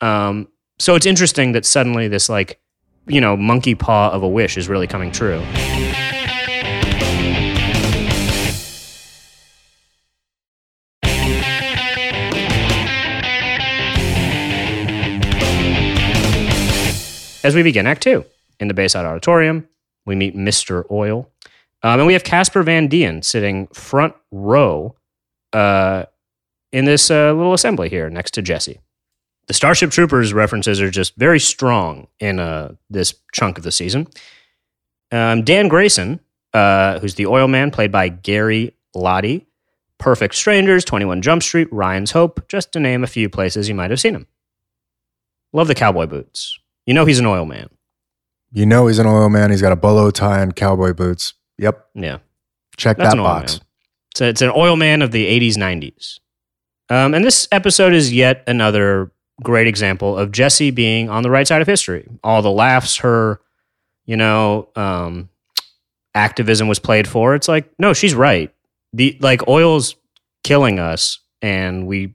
Um, 0.00 0.48
so 0.78 0.94
it's 0.94 1.04
interesting 1.04 1.52
that 1.52 1.66
suddenly 1.66 2.08
this, 2.08 2.28
like, 2.28 2.60
you 3.06 3.20
know, 3.20 3.36
monkey 3.36 3.74
paw 3.74 4.10
of 4.10 4.22
a 4.22 4.28
wish 4.28 4.56
is 4.56 4.68
really 4.68 4.86
coming 4.86 5.12
true. 5.12 5.42
As 17.44 17.54
we 17.54 17.62
begin 17.62 17.86
Act 17.86 18.02
Two 18.02 18.24
in 18.58 18.68
the 18.68 18.74
Bayside 18.74 19.04
Auditorium, 19.04 19.68
we 20.06 20.14
meet 20.14 20.34
Mr. 20.34 20.90
Oil. 20.90 21.30
Um, 21.82 22.00
and 22.00 22.06
we 22.06 22.14
have 22.14 22.24
Casper 22.24 22.62
Van 22.62 22.88
Dien 22.88 23.20
sitting 23.20 23.66
front 23.66 24.14
row 24.32 24.96
uh, 25.52 26.06
in 26.72 26.86
this 26.86 27.10
uh, 27.10 27.34
little 27.34 27.52
assembly 27.52 27.90
here 27.90 28.08
next 28.08 28.32
to 28.32 28.42
Jesse. 28.42 28.80
The 29.46 29.52
Starship 29.52 29.90
Troopers 29.90 30.32
references 30.32 30.80
are 30.80 30.90
just 30.90 31.16
very 31.16 31.38
strong 31.38 32.06
in 32.18 32.40
uh, 32.40 32.76
this 32.88 33.12
chunk 33.32 33.58
of 33.58 33.64
the 33.64 33.72
season. 33.72 34.08
Um, 35.12 35.44
Dan 35.44 35.68
Grayson, 35.68 36.20
uh, 36.54 36.98
who's 37.00 37.16
the 37.16 37.26
oil 37.26 37.46
man, 37.46 37.70
played 37.70 37.92
by 37.92 38.08
Gary 38.08 38.74
Lottie, 38.94 39.46
Perfect 39.98 40.34
Strangers, 40.34 40.82
21 40.82 41.20
Jump 41.20 41.42
Street, 41.42 41.68
Ryan's 41.70 42.12
Hope, 42.12 42.48
just 42.48 42.72
to 42.72 42.80
name 42.80 43.04
a 43.04 43.06
few 43.06 43.28
places 43.28 43.68
you 43.68 43.74
might 43.74 43.90
have 43.90 44.00
seen 44.00 44.14
him. 44.14 44.26
Love 45.52 45.68
the 45.68 45.74
cowboy 45.74 46.06
boots. 46.06 46.58
You 46.86 46.94
know 46.94 47.04
he's 47.04 47.18
an 47.18 47.26
oil 47.26 47.44
man. 47.44 47.68
You 48.52 48.66
know 48.66 48.86
he's 48.86 48.98
an 48.98 49.06
oil 49.06 49.28
man. 49.28 49.50
He's 49.50 49.62
got 49.62 49.72
a 49.72 49.76
bolo 49.76 50.10
tie 50.10 50.40
and 50.40 50.54
cowboy 50.54 50.92
boots. 50.92 51.34
Yep. 51.58 51.86
Yeah. 51.94 52.18
Check 52.76 52.96
That's 52.96 53.14
that 53.14 53.20
box. 53.20 53.60
So 54.14 54.26
it's 54.26 54.42
an 54.42 54.52
oil 54.54 54.76
man 54.76 55.02
of 55.02 55.10
the 55.10 55.26
80s, 55.26 55.56
90s. 55.56 56.20
Um, 56.88 57.14
and 57.14 57.24
this 57.24 57.48
episode 57.50 57.94
is 57.94 58.12
yet 58.12 58.44
another 58.46 59.10
great 59.42 59.66
example 59.66 60.16
of 60.16 60.30
Jesse 60.30 60.70
being 60.70 61.08
on 61.08 61.22
the 61.22 61.30
right 61.30 61.46
side 61.46 61.62
of 61.62 61.66
history. 61.66 62.06
All 62.22 62.42
the 62.42 62.50
laughs, 62.50 62.98
her, 62.98 63.40
you 64.04 64.16
know, 64.16 64.68
um, 64.76 65.28
activism 66.14 66.68
was 66.68 66.78
played 66.78 67.08
for. 67.08 67.34
It's 67.34 67.48
like, 67.48 67.70
no, 67.78 67.92
she's 67.92 68.14
right. 68.14 68.54
The 68.92 69.16
like 69.20 69.48
oil's 69.48 69.96
killing 70.44 70.78
us, 70.78 71.18
and 71.42 71.86
we 71.86 72.14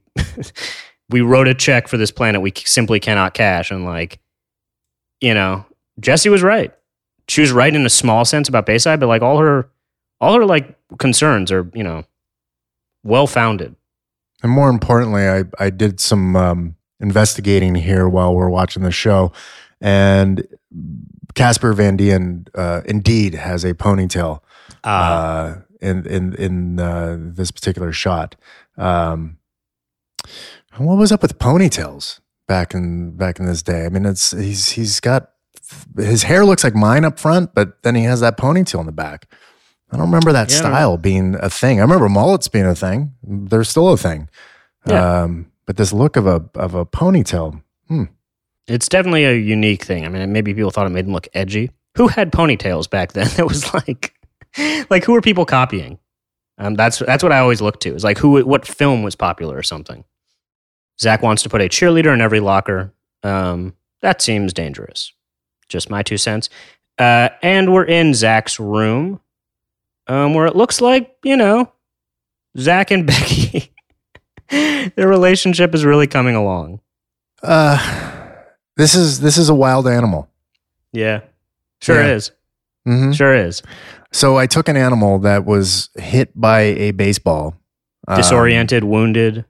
we 1.10 1.20
wrote 1.20 1.48
a 1.48 1.54
check 1.54 1.88
for 1.88 1.98
this 1.98 2.10
planet 2.10 2.40
we 2.40 2.52
simply 2.56 3.00
cannot 3.00 3.34
cash. 3.34 3.70
And 3.70 3.84
like, 3.84 4.18
you 5.20 5.34
know, 5.34 5.64
Jesse 5.98 6.28
was 6.28 6.42
right. 6.42 6.72
She 7.28 7.40
was 7.40 7.52
right 7.52 7.74
in 7.74 7.86
a 7.86 7.90
small 7.90 8.24
sense 8.24 8.48
about 8.48 8.66
Bayside, 8.66 9.00
but 9.00 9.06
like 9.06 9.22
all 9.22 9.38
her 9.38 9.68
all 10.20 10.34
her 10.34 10.44
like 10.44 10.76
concerns 10.98 11.52
are 11.52 11.70
you 11.74 11.84
know 11.84 12.04
well 13.02 13.26
founded 13.26 13.76
And 14.42 14.52
more 14.52 14.68
importantly, 14.68 15.28
I, 15.28 15.44
I 15.58 15.70
did 15.70 16.00
some 16.00 16.36
um, 16.36 16.76
investigating 16.98 17.74
here 17.74 18.08
while 18.08 18.34
we're 18.34 18.50
watching 18.50 18.82
the 18.82 18.90
show. 18.90 19.32
And 19.80 20.46
Casper 21.34 21.72
Van 21.72 21.96
Dien 21.96 22.46
uh, 22.54 22.82
indeed 22.84 23.34
has 23.34 23.64
a 23.64 23.74
ponytail 23.74 24.40
uh, 24.84 25.56
in 25.80 26.06
in 26.06 26.34
in 26.34 26.80
uh, 26.80 27.16
this 27.18 27.50
particular 27.50 27.92
shot. 27.92 28.36
Um, 28.76 29.38
what 30.76 30.96
was 30.96 31.12
up 31.12 31.22
with 31.22 31.38
ponytails 31.38 32.20
back 32.50 32.74
in 32.74 33.12
back 33.16 33.38
in 33.38 33.46
this 33.46 33.62
day? 33.62 33.86
I 33.86 33.88
mean, 33.88 34.04
it's 34.04 34.32
he's 34.32 34.70
he's 34.70 34.98
got 34.98 35.30
his 35.96 36.24
hair 36.24 36.44
looks 36.44 36.64
like 36.64 36.74
mine 36.74 37.04
up 37.04 37.20
front, 37.20 37.54
but 37.54 37.80
then 37.84 37.94
he 37.94 38.02
has 38.02 38.18
that 38.20 38.36
ponytail 38.36 38.80
in 38.80 38.86
the 38.86 38.92
back. 38.92 39.32
I 39.92 39.96
don't 39.96 40.06
remember 40.06 40.32
that 40.32 40.50
Yeah, 40.50 40.56
style 40.56 40.96
being 40.96 41.36
a 41.36 41.48
thing. 41.48 41.78
I 41.78 41.82
remember 41.82 42.08
mullets 42.08 42.48
being 42.48 42.66
a 42.66 42.74
thing. 42.74 43.14
They're 43.22 43.62
still 43.62 43.88
a 43.90 43.96
thing. 43.96 44.28
Yeah. 44.84 45.22
Um, 45.22 45.52
but 45.70 45.76
this 45.76 45.92
look 45.92 46.16
of 46.16 46.26
a 46.26 46.44
of 46.56 46.74
a 46.74 46.84
ponytail, 46.84 47.62
hmm. 47.86 48.04
it's 48.66 48.88
definitely 48.88 49.24
a 49.24 49.34
unique 49.34 49.84
thing 49.84 50.04
i 50.04 50.08
mean 50.08 50.32
maybe 50.32 50.52
people 50.52 50.72
thought 50.72 50.86
it 50.86 50.90
made 50.90 51.06
them 51.06 51.12
look 51.12 51.28
edgy 51.32 51.70
who 51.96 52.08
had 52.08 52.32
ponytails 52.32 52.90
back 52.90 53.12
then 53.12 53.28
that 53.36 53.46
was 53.46 53.72
like 53.72 54.12
like 54.90 55.04
who 55.04 55.12
were 55.12 55.20
people 55.20 55.46
copying 55.46 56.00
um, 56.58 56.74
that's 56.74 56.98
that's 56.98 57.22
what 57.22 57.30
i 57.30 57.38
always 57.38 57.60
look 57.60 57.78
to 57.78 57.94
is 57.94 58.02
like 58.02 58.18
who 58.18 58.44
what 58.44 58.66
film 58.66 59.04
was 59.04 59.14
popular 59.14 59.56
or 59.56 59.62
something 59.62 60.04
zack 61.00 61.22
wants 61.22 61.42
to 61.42 61.48
put 61.48 61.60
a 61.60 61.68
cheerleader 61.68 62.12
in 62.12 62.20
every 62.20 62.40
locker 62.40 62.92
um, 63.22 63.74
that 64.02 64.20
seems 64.20 64.52
dangerous 64.52 65.12
just 65.68 65.88
my 65.90 66.02
two 66.02 66.16
cents 66.18 66.48
uh, 66.98 67.28
and 67.42 67.72
we're 67.72 67.84
in 67.84 68.12
zack's 68.14 68.60
room 68.60 69.20
um, 70.06 70.34
where 70.34 70.46
it 70.46 70.54
looks 70.56 70.80
like 70.80 71.14
you 71.24 71.36
know 71.36 71.72
zack 72.58 72.90
and 72.90 73.06
becky 73.06 73.72
their 74.48 75.08
relationship 75.08 75.74
is 75.74 75.84
really 75.84 76.06
coming 76.06 76.34
along 76.34 76.80
uh, 77.42 77.78
this 78.76 78.94
is 78.94 79.20
this 79.20 79.38
is 79.38 79.48
a 79.48 79.54
wild 79.54 79.86
animal. 79.88 80.28
Yeah. 80.92 81.20
Sure 81.80 82.02
Yeah. 82.02 82.12
is. 82.14 82.32
Mhm. 82.86 83.14
Sure 83.14 83.34
is. 83.34 83.62
So 84.12 84.36
I 84.36 84.46
took 84.46 84.68
an 84.68 84.76
animal 84.76 85.20
that 85.20 85.46
was 85.46 85.88
hit 85.96 86.38
by 86.38 86.60
a 86.60 86.90
baseball, 86.90 87.54
um, 88.08 88.16
Disoriented, 88.16 88.84
wounded, 88.84 89.44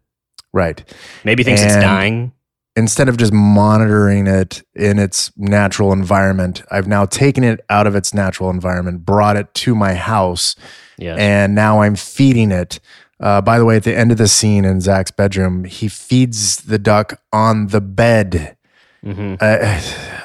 right? 0.52 0.82
maybe 1.24 1.42
thinks 1.42 1.62
it's 1.62 1.74
dying. 1.76 2.32
Instead 2.76 3.08
of 3.08 3.16
just 3.16 3.32
monitoring 3.32 4.26
it 4.28 4.62
in 4.76 4.98
its 4.98 5.32
natural 5.36 5.92
environment, 5.92 6.62
I've 6.70 6.86
now 6.86 7.04
taken 7.04 7.42
it 7.44 7.60
out 7.68 7.86
of 7.86 7.94
its 7.96 8.14
natural 8.14 8.48
environment, 8.48 9.04
brought 9.04 9.36
it 9.36 9.52
to 9.54 9.74
my 9.74 9.94
house, 9.94 10.54
Yes. 10.96 11.18
and 11.18 11.54
now 11.54 11.82
I'm 11.82 11.96
feeding 11.96 12.52
it. 12.52 12.78
Uh, 13.18 13.40
by 13.40 13.58
the 13.58 13.64
way, 13.64 13.76
at 13.76 13.82
the 13.82 13.94
end 13.94 14.12
of 14.12 14.18
the 14.18 14.28
scene 14.28 14.64
in 14.64 14.80
Zack's 14.80 15.10
bedroom, 15.10 15.64
he 15.64 15.88
feeds 15.88 16.58
the 16.58 16.78
duck 16.78 17.20
on 17.32 17.66
the 17.68 17.80
bed. 17.80 18.56
hmm 19.02 19.34
Uh, 19.40 19.80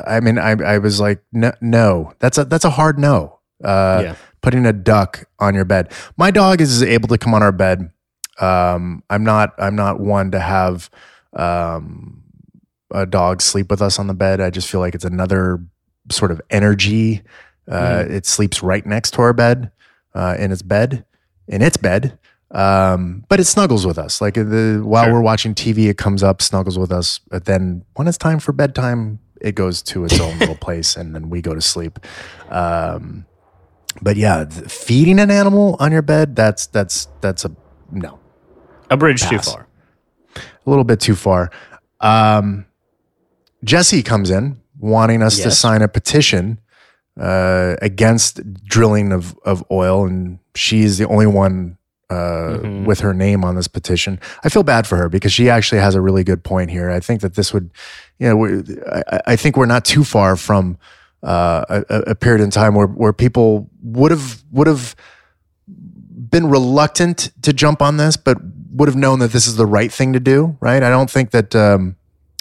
I 0.05 0.19
mean, 0.19 0.37
I, 0.37 0.51
I 0.51 0.77
was 0.77 0.99
like, 0.99 1.21
no, 1.33 1.51
no, 1.61 2.13
that's 2.19 2.37
a 2.37 2.45
that's 2.45 2.63
a 2.65 2.69
hard 2.69 2.99
no. 2.99 3.39
Uh, 3.63 4.01
yeah. 4.03 4.15
Putting 4.41 4.65
a 4.65 4.73
duck 4.73 5.25
on 5.39 5.55
your 5.55 5.65
bed. 5.65 5.91
My 6.17 6.29
dog 6.29 6.61
is 6.61 6.83
able 6.83 7.07
to 7.07 7.17
come 7.17 7.33
on 7.33 7.41
our 7.41 7.51
bed. 7.51 7.89
Um, 8.39 9.03
I'm 9.09 9.23
not. 9.23 9.53
I'm 9.57 9.75
not 9.75 9.99
one 9.99 10.31
to 10.31 10.39
have 10.39 10.89
um, 11.33 12.23
a 12.91 13.05
dog 13.05 13.41
sleep 13.41 13.69
with 13.69 13.81
us 13.81 13.99
on 13.99 14.07
the 14.07 14.13
bed. 14.13 14.41
I 14.41 14.49
just 14.49 14.67
feel 14.69 14.79
like 14.79 14.95
it's 14.95 15.05
another 15.05 15.63
sort 16.11 16.31
of 16.31 16.41
energy. 16.49 17.21
Uh, 17.69 18.03
It 18.07 18.25
sleeps 18.25 18.61
right 18.61 18.85
next 18.85 19.11
to 19.15 19.21
our 19.21 19.33
bed, 19.33 19.71
uh, 20.13 20.35
in 20.37 20.51
its 20.51 20.61
bed, 20.61 21.05
in 21.47 21.61
its 21.61 21.77
bed. 21.77 22.19
Um, 22.51 23.25
but 23.27 23.39
it 23.39 23.45
snuggles 23.45 23.85
with 23.87 23.97
us. 23.97 24.21
Like 24.21 24.35
the 24.35 24.81
while 24.83 25.05
Sure. 25.05 25.13
we're 25.13 25.21
watching 25.21 25.55
TV, 25.55 25.89
it 25.89 25.97
comes 25.97 26.21
up, 26.23 26.41
snuggles 26.41 26.77
with 26.77 26.91
us. 26.91 27.19
But 27.29 27.45
then 27.45 27.83
when 27.95 28.07
it's 28.07 28.17
time 28.19 28.39
for 28.39 28.51
bedtime, 28.53 29.19
it 29.41 29.55
goes 29.55 29.81
to 29.83 30.05
its 30.05 30.19
own 30.19 30.37
little 30.39 30.55
place, 30.67 30.95
and 30.95 31.15
then 31.15 31.29
we 31.29 31.41
go 31.41 31.53
to 31.55 31.61
sleep. 31.61 31.99
Um, 32.49 33.25
but 34.01 34.15
yeah, 34.15 34.45
feeding 34.45 35.19
an 35.19 35.31
animal 35.31 35.75
on 35.79 35.91
your 35.91 36.01
bed, 36.03 36.35
that's 36.35 36.67
that's 36.67 37.07
that's 37.21 37.45
a 37.45 37.51
no 37.91 38.19
A 38.89 38.97
bridge 38.97 39.21
too 39.27 39.39
far. 39.39 39.67
a 40.35 40.69
little 40.69 40.83
bit 40.83 40.99
too 40.99 41.15
far. 41.15 41.49
Um, 42.01 42.65
Jesse 43.63 44.03
comes 44.03 44.29
in 44.29 44.59
wanting 44.79 45.21
us 45.23 45.37
to 45.37 45.51
sign 45.51 45.81
a 45.81 45.87
petition 45.87 46.59
uh, 47.19 47.75
against 47.81 48.41
drilling 48.65 49.11
of, 49.11 49.35
of 49.45 49.63
oil, 49.71 50.05
and 50.05 50.39
she's 50.53 50.97
the 50.97 51.07
only 51.07 51.25
one 51.27 51.77
uh, 52.09 52.59
Mhm. 52.61 52.85
with 52.85 52.99
her 52.99 53.13
name 53.15 53.43
on 53.43 53.55
this 53.55 53.67
petition. 53.67 54.19
I 54.43 54.49
feel 54.49 54.61
bad 54.63 54.85
for 54.85 54.95
her 54.97 55.09
because 55.09 55.33
she 55.33 55.49
actually 55.49 55.81
has 55.81 55.95
a 55.95 56.01
really 56.01 56.23
good 56.23 56.43
point 56.43 56.69
here. 56.69 56.91
I 56.91 56.99
think 56.99 57.21
that 57.21 57.33
this 57.35 57.51
would, 57.53 57.71
you 58.19 58.27
know, 58.29 58.63
I, 59.11 59.21
I 59.27 59.35
think 59.35 59.57
we're 59.57 59.65
not 59.65 59.85
too 59.85 60.03
far 60.03 60.35
from 60.35 60.77
uh, 61.23 61.65
a, 61.69 61.83
a- 61.89 62.01
a 62.11 62.15
period 62.15 62.43
in 62.43 62.51
time 62.51 62.75
where, 62.75 62.85
where 62.85 63.13
people 63.13 63.67
would 63.81 64.11
have 64.11 64.43
would 64.51 64.67
have 64.67 64.95
been 65.67 66.47
reluctant 66.49 67.31
to 67.41 67.51
jump 67.53 67.81
on 67.81 67.97
this, 67.97 68.17
but 68.17 68.37
would 68.75 68.87
have 68.87 68.95
known 68.95 69.19
that 69.19 69.31
this 69.31 69.47
is 69.47 69.55
the 69.55 69.65
right 69.65 69.91
thing 69.91 70.13
to 70.13 70.19
do. 70.19 70.57
Right? 70.59 70.83
I 70.83 70.89
don't 70.89 71.09
think 71.09 71.31
that 71.31 71.55
um, 71.55 71.95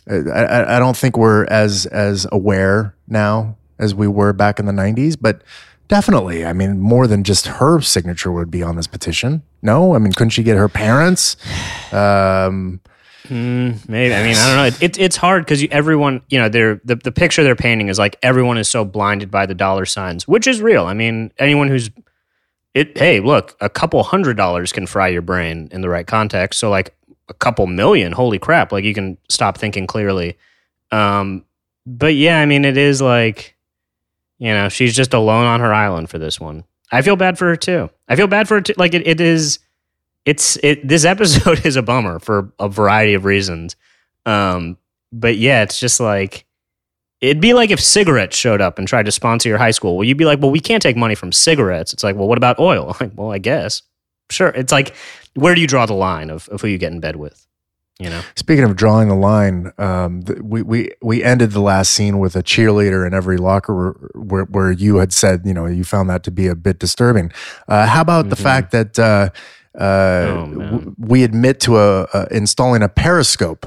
I, 0.09 0.76
I, 0.76 0.78
don't 0.78 0.97
think 0.97 1.16
we're 1.16 1.45
as 1.47 1.87
as 1.87 2.26
aware 2.32 2.95
now 3.09 3.57
as 3.78 3.95
we 3.95 4.07
were 4.09 4.32
back 4.32 4.59
in 4.59 4.66
the 4.66 4.72
'90s, 4.72 5.16
but 5.20 5.43
definitely, 5.89 6.45
I 6.45 6.53
mean, 6.53 6.80
more 6.80 7.07
than 7.07 7.24
just 7.24 7.47
her 7.47 7.80
signature 7.80 8.32
would 8.32 8.51
be 8.51 8.62
on 8.62 8.76
this 8.76 8.87
petition. 8.87 9.43
No, 9.62 9.95
I 9.95 9.99
mean, 9.99 10.12
couldn't 10.12 10.30
she 10.30 10.43
get 10.43 10.57
her 10.57 10.68
parents? 10.68 11.37
Um, 11.93 12.80
Mm, 13.28 13.89
maybe. 13.89 14.14
I 14.14 14.22
mean, 14.22 14.37
I 14.37 14.47
don't 14.47 14.57
know. 14.57 14.64
It, 14.64 14.82
it, 14.82 14.99
it's 15.01 15.16
hard 15.16 15.45
because 15.45 15.64
everyone, 15.70 16.20
you 16.28 16.39
know, 16.39 16.51
they're 16.51 16.80
the, 16.85 16.97
the 16.97 17.12
picture 17.12 17.43
they're 17.43 17.57
painting 17.57 17.89
is 17.89 17.99
like 17.99 18.16
everyone 18.22 18.59
is 18.59 18.68
so 18.68 18.85
blinded 18.85 19.30
by 19.30 19.47
the 19.47 19.55
dollar 19.55 19.87
signs, 19.87 20.28
which 20.28 20.47
is 20.47 20.61
real. 20.61 20.85
I 20.85 20.93
mean, 20.93 21.32
anyone 21.39 21.68
who's 21.68 21.91
it. 22.75 22.97
Hey, 22.99 23.20
look, 23.20 23.57
a 23.61 23.68
couple 23.68 24.03
hundred 24.03 24.37
dollars 24.37 24.72
can 24.72 24.87
fry 24.87 25.09
your 25.09 25.22
brain 25.22 25.68
in 25.70 25.81
the 25.81 25.89
right 25.89 26.07
context. 26.07 26.61
So 26.61 26.70
like 26.70 26.95
a 27.29 27.35
couple 27.35 27.66
million, 27.66 28.12
holy 28.12 28.39
crap! 28.39 28.72
Like 28.72 28.85
you 28.85 28.95
can 28.95 29.16
stop 29.29 29.59
thinking 29.59 29.87
clearly. 29.87 30.37
Um, 30.91 31.45
but 31.87 32.14
yeah, 32.14 32.39
I 32.41 32.47
mean, 32.47 32.64
it 32.64 32.77
is 32.77 33.01
like, 33.01 33.57
you 34.39 34.49
know, 34.49 34.68
she's 34.68 34.95
just 34.95 35.14
alone 35.14 35.47
on 35.47 35.61
her 35.61 35.72
island 35.72 36.11
for 36.11 36.18
this 36.18 36.39
one. 36.39 36.64
I 36.93 37.03
feel 37.03 37.16
bad 37.16 37.39
for 37.39 37.47
her 37.47 37.57
too. 37.57 37.91
I 38.09 38.16
feel 38.16 38.27
bad 38.27 38.47
for 38.47 38.55
her 38.55 38.61
too. 38.61 38.75
Like 38.77 38.95
it, 38.95 39.07
it 39.07 39.20
is 39.20 39.59
it's 40.25 40.57
it 40.62 40.87
this 40.87 41.05
episode 41.14 41.64
is 41.64 41.77
a 41.77 41.83
bummer 41.83 42.18
for 42.18 42.53
a 42.59 42.68
variety 42.68 43.14
of 43.14 43.25
reasons 43.25 43.77
um 44.27 44.77
but 45.12 45.37
yeah 45.37 45.62
it's 45.62 45.79
just 45.79 46.01
like 46.01 46.45
it'd 47.25 47.41
be 47.41 47.55
like 47.55 47.70
if 47.70 47.81
cigarettes 47.81 48.37
showed 48.37 48.61
up 48.61 48.79
and 48.79 48.87
tried 48.89 49.07
to 49.07 49.12
sponsor 49.12 49.49
your 49.49 49.59
high 49.59 49.70
school. 49.72 49.97
Well 49.97 50.05
you'd 50.05 50.18
be 50.18 50.25
like 50.25 50.41
well 50.41 50.51
we 50.51 50.61
can't 50.61 50.83
take 50.83 50.97
money 50.97 51.14
from 51.14 51.33
cigarettes. 51.33 51.93
It's 51.93 52.05
like 52.05 52.16
well 52.16 52.29
what 52.29 52.39
about 52.39 52.59
oil? 52.59 52.97
Like 53.01 53.12
well 53.16 53.33
i 53.33 53.39
guess. 53.39 53.83
Sure. 54.31 54.49
It's 54.49 54.72
like 54.72 54.95
where 55.35 55.55
do 55.55 55.61
you 55.61 55.66
draw 55.66 55.87
the 55.87 55.95
line 55.95 56.31
of, 56.31 56.49
of 56.49 56.61
who 56.61 56.68
you 56.68 56.79
get 56.79 56.93
in 56.93 57.01
bed 57.01 57.16
with? 57.16 57.47
You 58.01 58.11
know? 58.11 58.22
Speaking 58.35 58.64
of 58.64 58.75
drawing 58.75 59.09
the 59.09 59.14
line, 59.14 59.70
um, 59.79 60.22
th- 60.25 60.41
we 60.43 60.62
we 60.62 60.91
we 61.01 61.22
ended 61.22 61.53
the 61.53 61.61
last 61.61 61.93
scene 61.93 62.18
with 62.18 62.35
a 62.35 62.43
cheerleader 62.43 63.07
in 63.07 63.14
every 63.14 63.37
locker 63.37 63.72
room 63.75 64.09
where, 64.14 64.45
where 64.45 64.72
you 64.72 64.97
had 64.97 65.12
said 65.12 65.43
you 65.45 65.55
know 65.55 65.66
you 65.66 65.85
found 65.85 66.11
that 66.11 66.25
to 66.25 66.31
be 66.33 66.49
a 66.49 66.57
bit 66.57 66.79
disturbing. 66.81 67.31
Uh, 67.68 67.87
how 67.87 68.01
about 68.01 68.31
the 68.31 68.37
Mhm. 68.37 68.43
fact 68.43 68.72
that 68.72 68.99
uh, 68.99 69.29
uh, 69.79 69.85
Oh, 69.85 70.47
w- 70.53 70.95
we 70.99 71.22
admit 71.22 71.61
to 71.61 71.79
a, 71.79 72.03
a 72.12 72.27
installing 72.33 72.83
a 72.83 72.89
periscope 72.89 73.66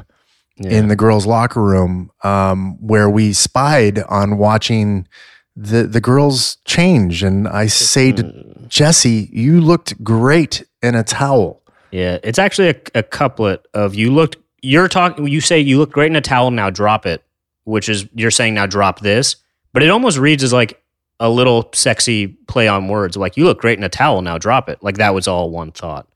yeah. 0.60 0.72
in 0.72 0.88
the 0.88 0.96
girls' 0.96 1.26
locker 1.26 1.62
room 1.62 2.12
um, 2.24 2.78
where 2.86 3.10
we 3.10 3.34
spied 3.34 4.00
on 4.04 4.38
watching 4.38 5.08
the 5.56 5.84
the 5.84 6.02
girls 6.02 6.58
change, 6.66 7.24
and 7.24 7.48
I 7.48 7.68
say 7.68 8.12
to 8.12 8.24
Mm. 8.24 8.68
Jesse, 8.68 9.30
"You 9.32 9.62
looked 9.62 10.04
great 10.04 10.64
in 10.84 10.94
a 10.96 11.04
towel." 11.04 11.62
Yeah, 11.92 12.18
it's 12.22 12.38
actually 12.38 12.70
a, 12.70 12.76
a 12.96 13.04
couplet 13.04 13.66
of 13.74 13.96
you 13.96 14.12
looked. 14.14 14.38
You're 14.62 14.88
talking. 14.88 15.28
You 15.28 15.42
say 15.42 15.60
you 15.60 15.78
look 15.80 15.92
great 15.92 16.12
in 16.12 16.16
a 16.16 16.22
towel. 16.22 16.52
Now 16.52 16.70
drop 16.70 17.06
it, 17.06 17.24
which 17.64 17.90
is 17.90 18.08
you're 18.14 18.32
saying 18.32 18.54
now 18.54 18.66
drop 18.66 19.00
this. 19.00 19.38
But 19.74 19.84
it 19.84 19.90
almost 19.90 20.18
reads 20.18 20.44
as 20.44 20.54
like 20.54 20.82
a 21.20 21.30
little 21.30 21.70
sexy 21.74 22.28
play 22.48 22.68
on 22.68 22.88
words. 22.88 23.18
Like 23.18 23.38
you 23.38 23.46
look 23.46 23.60
great 23.60 23.78
in 23.78 23.84
a 23.84 23.90
towel. 23.90 24.22
Now 24.22 24.38
drop 24.38 24.70
it. 24.70 24.78
Like 24.84 24.98
that 24.98 25.14
was 25.16 25.28
all 25.28 25.50
one 25.50 25.72
thought. 25.72 26.08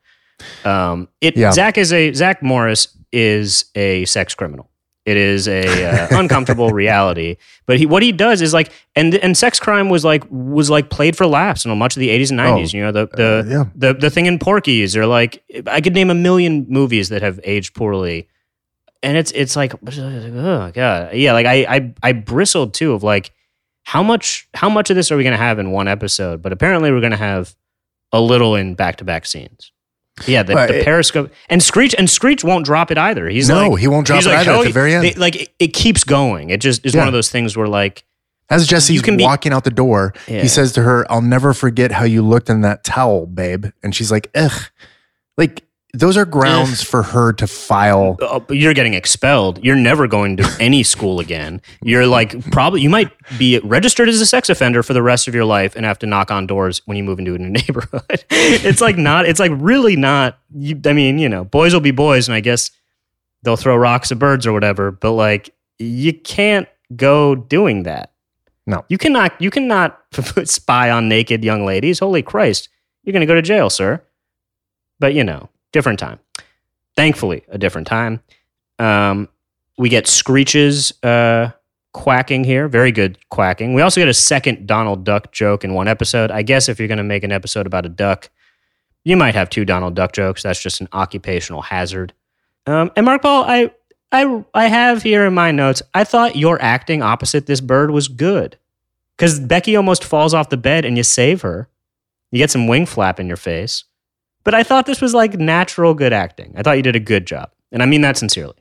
Um, 0.65 1.07
it 1.21 1.37
Yeah. 1.37 1.51
Zack 1.51 1.77
is 1.77 1.93
a 1.93 2.13
Zack 2.13 2.43
Morris 2.43 2.87
is 3.11 3.65
a 3.75 4.05
sex 4.05 4.33
criminal. 4.35 4.69
It 5.03 5.17
is 5.17 5.47
a 5.47 5.63
uh, 5.85 6.07
uncomfortable 6.19 6.69
reality. 6.83 7.37
But 7.65 7.79
he 7.79 7.87
what 7.87 8.03
he 8.03 8.11
does 8.11 8.41
is 8.41 8.53
like 8.53 8.71
and 8.95 9.15
and 9.15 9.35
sex 9.35 9.59
crime 9.59 9.89
was 9.89 10.05
like 10.05 10.23
was 10.29 10.69
like 10.69 10.91
played 10.91 11.17
for 11.17 11.25
laughs 11.25 11.65
in 11.65 11.75
much 11.77 11.95
of 11.95 12.01
the 12.01 12.09
80s 12.09 12.29
and 12.29 12.39
90s. 12.39 12.71
you 12.73 12.81
know 12.81 12.91
the 12.91 13.07
the 13.07 13.27
Uh, 13.27 13.43
yeah. 13.49 13.63
the 13.75 13.93
the 13.95 14.09
thing 14.11 14.27
in 14.27 14.37
Porky's 14.37 14.95
or 14.95 15.07
like 15.07 15.43
I 15.65 15.81
could 15.81 15.95
name 15.95 16.11
a 16.11 16.13
million 16.15 16.67
movies 16.69 17.09
that 17.09 17.23
have 17.23 17.39
aged 17.43 17.73
poorly, 17.73 18.27
and 19.01 19.17
it's 19.17 19.31
it's 19.31 19.55
like 19.55 19.73
oh 19.73 20.71
god 20.71 21.13
yeah 21.15 21.33
like 21.33 21.47
I 21.47 21.65
I 21.67 21.93
I 22.03 22.11
bristled 22.11 22.75
too 22.75 22.93
of 22.93 23.01
like 23.01 23.31
how 23.83 24.03
much 24.03 24.47
how 24.53 24.69
much 24.69 24.91
of 24.91 24.95
this 24.95 25.11
are 25.11 25.17
we 25.17 25.23
gonna 25.23 25.35
have 25.37 25.57
in 25.57 25.71
one 25.71 25.87
episode? 25.87 26.43
But 26.43 26.53
apparently 26.53 26.91
we're 26.91 27.01
gonna 27.01 27.17
have 27.17 27.55
a 28.11 28.21
little 28.21 28.55
in 28.55 28.75
back 28.75 28.97
to 28.97 29.03
back 29.03 29.25
scenes. 29.25 29.71
Yeah, 30.27 30.43
the, 30.43 30.53
Well, 30.55 30.67
the 30.67 30.79
it- 30.79 30.85
Periscope 30.85 31.31
and 31.49 31.63
Screech 31.63 31.95
and 31.97 32.09
Screech 32.09 32.43
won't 32.43 32.65
drop 32.65 32.91
it 32.91 32.97
either. 32.97 33.27
He's 33.29 33.49
no, 33.49 33.69
like, 33.69 33.79
he 33.79 33.87
won't 33.87 34.05
drop 34.05 34.21
it 34.21 34.27
like, 34.27 34.39
either 34.39 34.51
"Hell 34.51 34.61
at 34.61 34.65
the 34.65 34.71
very 34.71 34.93
end. 34.93 35.05
They- 35.05 35.13
like 35.13 35.35
it, 35.35 35.49
it 35.59 35.67
keeps 35.73 36.03
going. 36.03 36.49
It 36.49 36.59
just 36.61 36.85
is 36.85 36.93
Yeah. 36.93 37.01
one 37.01 37.07
of 37.07 37.13
those 37.13 37.29
things 37.29 37.55
where 37.55 37.67
like 37.67 38.03
As 38.49 38.67
Jesse's 38.67 39.01
can 39.01 39.15
be- 39.17 39.23
walking 39.23 39.53
out 39.53 39.63
the 39.63 39.69
door, 39.71 40.13
Yeah. 40.27 40.41
he 40.41 40.47
says 40.49 40.73
to 40.73 40.81
her, 40.83 41.09
I'll 41.11 41.21
never 41.21 41.53
forget 41.53 41.93
how 41.93 42.03
you 42.03 42.21
looked 42.21 42.49
in 42.49 42.61
that 42.61 42.83
towel, 42.83 43.25
babe. 43.25 43.67
And 43.81 43.95
she's 43.95 44.11
like, 44.11 44.29
ugh. 44.35 44.51
Like, 45.37 45.63
those 45.93 46.15
are 46.15 46.25
grounds 46.25 46.81
for 46.81 47.03
her 47.03 47.33
to 47.33 47.45
file. 47.47 48.17
uh, 48.21 48.39
you're 48.49 48.73
getting 48.73 48.93
expelled. 48.93 49.63
You're 49.63 49.75
never 49.75 50.07
going 50.07 50.37
to 50.37 50.57
any 50.59 50.83
school 50.83 51.19
again. 51.19 51.61
You're 51.81 52.07
like 52.07 52.49
probably 52.51 52.81
you 52.81 52.89
might 52.89 53.11
be 53.37 53.59
registered 53.59 54.07
as 54.07 54.21
a 54.21 54.25
sex 54.25 54.49
offender 54.49 54.83
for 54.83 54.93
the 54.93 55.03
rest 55.03 55.27
of 55.27 55.35
your 55.35 55.43
life 55.45 55.75
and 55.75 55.85
have 55.85 55.99
to 55.99 56.05
knock 56.05 56.31
on 56.31 56.47
doors 56.47 56.81
when 56.85 56.95
you 56.97 57.03
move 57.03 57.19
into 57.19 57.35
a 57.35 57.37
new 57.37 57.49
neighborhood. 57.61 58.23
it's 58.29 58.79
like 58.81 58.97
not. 58.97 59.25
It's 59.25 59.39
like 59.39 59.51
really 59.55 59.95
not. 59.95 60.39
You, 60.55 60.79
I 60.85 60.93
mean, 60.93 61.19
you 61.19 61.27
know, 61.27 61.43
boys 61.43 61.73
will 61.73 61.81
be 61.81 61.91
boys, 61.91 62.27
and 62.27 62.35
I 62.35 62.39
guess 62.39 62.71
they'll 63.43 63.57
throw 63.57 63.75
rocks 63.75 64.11
at 64.11 64.19
birds 64.19 64.47
or 64.47 64.53
whatever. 64.53 64.91
But 64.91 65.11
like, 65.11 65.53
you 65.77 66.13
can't 66.13 66.67
go 66.95 67.35
doing 67.35 67.83
that. 67.83 68.11
No. 68.67 68.85
you 68.87 68.97
cannot. 68.97 69.33
You 69.41 69.49
cannot 69.49 69.99
spy 70.45 70.89
on 70.89 71.09
naked 71.09 71.43
young 71.43 71.65
ladies. 71.65 71.99
Holy 71.99 72.21
Christ, 72.21 72.69
you're 73.03 73.11
going 73.11 73.21
to 73.21 73.25
go 73.25 73.33
to 73.33 73.41
jail, 73.41 73.69
sir. 73.69 74.01
But 74.99 75.13
you 75.15 75.23
know, 75.23 75.49
different 75.71 75.99
time. 75.99 76.19
Thankfully 76.95 77.43
a 77.47 77.57
different 77.57 77.87
time. 77.87 78.21
Um, 78.79 79.29
we 79.77 79.89
get 79.89 80.07
screeches 80.07 80.93
uh, 81.03 81.51
quacking 81.93 82.43
here. 82.43 82.67
Very 82.67 82.91
good 82.91 83.17
quacking. 83.29 83.73
We 83.73 83.81
also 83.81 84.01
get 84.01 84.07
a 84.07 84.13
second 84.13 84.67
donald 84.67 85.03
duck 85.03 85.31
joke 85.31 85.63
in 85.63 85.73
one 85.73 85.87
episode. 85.87 86.31
I 86.31 86.41
guess 86.41 86.69
if 86.69 86.79
you're 86.79 86.87
going 86.87 86.97
to 86.97 87.03
make 87.03 87.23
an 87.23 87.31
episode 87.31 87.65
about 87.65 87.85
a 87.85 87.89
duck 87.89 88.29
you 89.03 89.17
might 89.17 89.35
have 89.35 89.49
two 89.49 89.65
donald 89.65 89.95
duck 89.95 90.13
jokes. 90.13 90.43
That's 90.43 90.61
just 90.61 90.81
an 90.81 90.87
occupational 90.93 91.61
hazard. 91.61 92.13
Um, 92.67 92.91
and 92.95 93.05
mark 93.05 93.21
paul 93.21 93.43
I, 93.45 93.71
I 94.11 94.43
i 94.53 94.67
have 94.67 95.01
here 95.01 95.25
in 95.25 95.33
my 95.33 95.49
notes 95.49 95.81
i 95.95 96.03
thought 96.03 96.35
your 96.35 96.61
acting 96.61 97.01
opposite 97.01 97.47
this 97.47 97.61
bird 97.61 97.91
was 97.91 98.07
good. 98.07 98.57
Because 99.17 99.39
becky 99.39 99.75
almost 99.75 100.03
falls 100.03 100.33
off 100.33 100.49
the 100.49 100.57
bed 100.57 100.85
and 100.85 100.97
you 100.97 101.03
save 101.03 101.41
her. 101.41 101.67
You 102.31 102.37
get 102.37 102.51
some 102.51 102.67
wing 102.67 102.85
flap 102.85 103.19
in 103.19 103.27
your 103.27 103.37
face 103.37 103.83
but 104.43 104.53
I 104.53 104.63
thought 104.63 104.85
this 104.85 105.01
was 105.01 105.13
like 105.13 105.33
natural 105.35 105.93
good 105.93 106.13
acting. 106.13 106.53
I 106.57 106.61
thought 106.63 106.77
you 106.77 106.83
did 106.83 106.95
a 106.95 106.99
good 106.99 107.25
job. 107.27 107.51
And 107.71 107.81
I 107.81 107.85
mean 107.85 108.01
that 108.01 108.17
sincerely. 108.17 108.55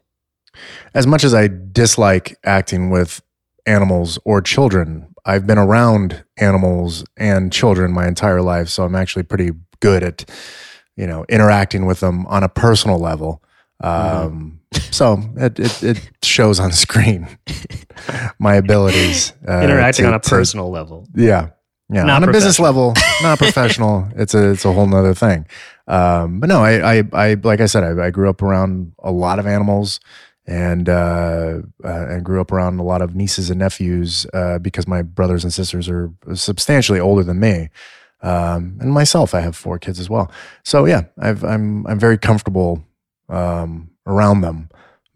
As 0.95 1.07
much 1.07 1.25
as 1.25 1.35
I 1.35 1.49
dislike 1.73 2.37
acting 2.45 2.91
with 2.91 3.23
animals 3.67 4.19
or 4.25 4.41
children, 4.43 5.09
I've 5.25 5.47
been 5.47 5.59
around 5.59 6.25
animals 6.39 7.05
and 7.17 7.53
children 7.53 7.93
my 7.93 8.07
entire 8.09 8.43
life. 8.43 8.69
So 8.69 8.85
I'm 8.85 8.95
actually 8.95 9.23
pretty 9.25 9.51
good 9.81 10.03
at, 10.03 10.29
you 10.97 11.07
know, 11.07 11.25
interacting 11.29 11.87
with 11.87 12.01
them 12.01 12.27
on 12.27 12.43
a 12.43 12.49
personal 12.49 12.99
level. 12.99 13.43
Um, 13.83 14.61
so 14.91 15.19
it, 15.37 15.59
it, 15.59 15.83
it 15.83 16.11
shows 16.23 16.61
on 16.61 16.73
screen 16.73 17.27
my 18.39 18.55
abilities. 18.57 19.33
Uh, 19.47 19.61
Interacting 19.63 20.05
to- 20.05 20.09
on 20.09 20.15
a 20.15 20.21
to- 20.21 20.29
personal 20.31 20.71
level. 20.71 21.07
yeah. 21.15 21.51
Yeah. 21.93 22.05
Not 22.05 22.23
on 22.23 22.29
a 22.29 22.33
business 22.33 22.61
level, 22.61 22.95
not 23.23 23.39
professional. 23.39 24.09
it's 24.17 24.33
a, 24.35 24.53
it's 24.53 24.65
a 24.65 24.73
whole 24.73 24.87
nother 24.87 25.13
thing. 25.15 25.47
Um, 25.89 26.39
but 26.39 26.49
no, 26.49 26.63
I, 26.63 26.99
I, 26.99 27.03
I, 27.13 27.35
like 27.43 27.61
I 27.61 27.67
said, 27.67 27.83
I, 27.83 28.07
I 28.07 28.11
grew 28.11 28.29
up 28.31 28.43
around 28.43 28.93
a 29.01 29.11
lot 29.11 29.41
of 29.41 29.47
animals 29.47 29.99
and, 30.47 30.89
uh, 30.89 31.59
uh, 31.85 32.07
and 32.09 32.25
grew 32.25 32.41
up 32.41 32.53
around 32.53 32.79
a 32.79 32.85
lot 32.85 33.03
of 33.03 33.17
nieces 33.17 33.51
and 33.51 33.59
nephews, 33.59 34.25
uh, 34.35 34.59
because 34.59 34.87
my 34.87 35.03
brothers 35.03 35.43
and 35.43 35.53
sisters 35.53 35.89
are 35.89 36.13
substantially 36.35 37.01
older 37.01 37.25
than 37.25 37.41
me. 37.41 37.69
Um, 38.23 38.79
and 38.81 38.93
myself, 38.93 39.35
I 39.35 39.41
have 39.41 39.57
four 39.57 39.79
kids 39.79 39.99
as 39.99 40.09
well. 40.09 40.31
So 40.65 40.85
yeah, 40.85 41.03
I've, 41.19 41.43
I'm, 41.45 41.87
I'm 41.89 41.99
very 41.99 42.19
comfortable, 42.19 42.85
um, 43.29 43.91
around 44.07 44.43
them. 44.43 44.69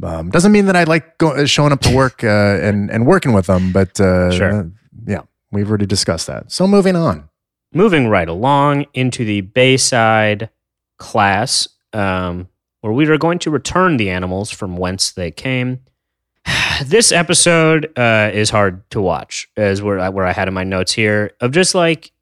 Um, 0.02 0.30
doesn't 0.30 0.50
mean 0.52 0.66
that 0.66 0.76
I 0.76 0.84
like 0.84 1.18
go, 1.18 1.44
showing 1.46 1.72
up 1.72 1.80
to 1.82 1.94
work, 1.94 2.24
uh, 2.24 2.26
and, 2.60 2.90
and 2.90 3.06
working 3.06 3.32
with 3.32 3.46
them, 3.46 3.70
but, 3.72 4.00
uh, 4.00 4.30
Sure. 4.32 4.70
yeah, 5.06 5.22
we've 5.54 5.68
already 5.68 5.86
discussed 5.86 6.26
that. 6.26 6.52
So 6.52 6.66
moving 6.66 6.96
on. 6.96 7.28
moving 7.72 8.08
right 8.08 8.28
along 8.28 8.86
into 8.94 9.24
the 9.24 9.40
Bayside 9.40 10.48
class, 10.98 11.66
um, 11.92 12.48
where 12.82 12.92
we 12.92 13.06
are 13.08 13.18
going 13.18 13.38
to 13.40 13.50
return 13.50 13.96
the 13.96 14.10
animals 14.10 14.50
from 14.50 14.76
whence 14.76 15.12
they 15.12 15.30
came. 15.30 15.80
this 16.84 17.10
episode 17.12 17.96
uh, 17.98 18.30
is 18.32 18.50
hard 18.50 18.88
to 18.90 19.00
watch, 19.00 19.48
as 19.56 19.82
where 19.82 19.98
I, 19.98 20.08
where 20.10 20.26
I 20.26 20.32
had 20.32 20.48
in 20.48 20.54
my 20.54 20.64
notes 20.64 20.92
here 20.92 21.32
of 21.40 21.52
just 21.52 21.74
like, 21.74 22.12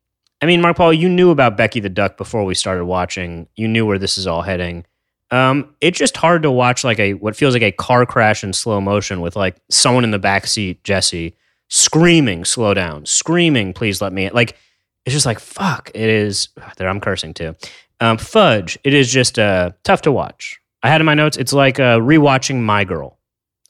I 0.41 0.47
mean, 0.47 0.61
Mark 0.61 0.77
Paul, 0.77 0.93
you 0.93 1.09
knew 1.09 1.31
about 1.31 1.57
Becky 1.57 1.81
the 1.81 1.89
Duck 1.89 2.17
before 2.17 2.45
we 2.45 2.55
started 2.55 2.85
watching. 2.85 3.47
You 3.57 3.69
knew 3.69 3.87
where 3.87 3.99
this 3.99 4.19
is 4.19 4.27
all 4.27 4.43
heading. 4.43 4.85
Um, 5.31 5.75
it's 5.81 5.99
just 5.99 6.17
hard 6.17 6.43
to 6.43 6.51
watch 6.51 6.85
like 6.85 6.99
a 6.99 7.15
what 7.15 7.37
feels 7.37 7.55
like 7.55 7.63
a 7.63 7.73
car 7.73 8.05
crash 8.05 8.45
in 8.45 8.53
slow 8.53 8.81
motion 8.81 9.21
with 9.21 9.35
like 9.35 9.57
someone 9.71 10.05
in 10.05 10.11
the 10.11 10.19
back 10.19 10.47
seat, 10.47 10.85
Jesse, 10.85 11.35
screaming, 11.73 12.45
"Slow 12.45 12.75
down!" 12.75 13.07
Screaming, 13.07 13.73
"Please 13.73 14.03
let 14.03 14.13
me!" 14.13 14.29
Like 14.31 14.57
it's 15.05 15.15
just 15.15 15.27
like 15.27 15.41
fuck. 15.41 15.91
It 15.95 16.09
is 16.09 16.49
there. 16.77 16.89
I'm 16.89 17.01
cursing 17.01 17.35
too. 17.35 17.55
Um, 18.01 18.19
fudge. 18.19 18.79
It 18.85 18.95
is 18.95 19.11
just 19.11 19.39
uh, 19.39 19.71
tough 19.83 20.03
to 20.03 20.13
watch. 20.13 20.61
I 20.83 20.89
had 20.89 21.01
in 21.01 21.07
my 21.07 21.15
notes. 21.15 21.37
It's 21.37 21.53
like 21.53 21.81
uh, 21.81 21.99
rewatching 21.99 22.61
My 22.61 22.85
Girl. 22.85 23.19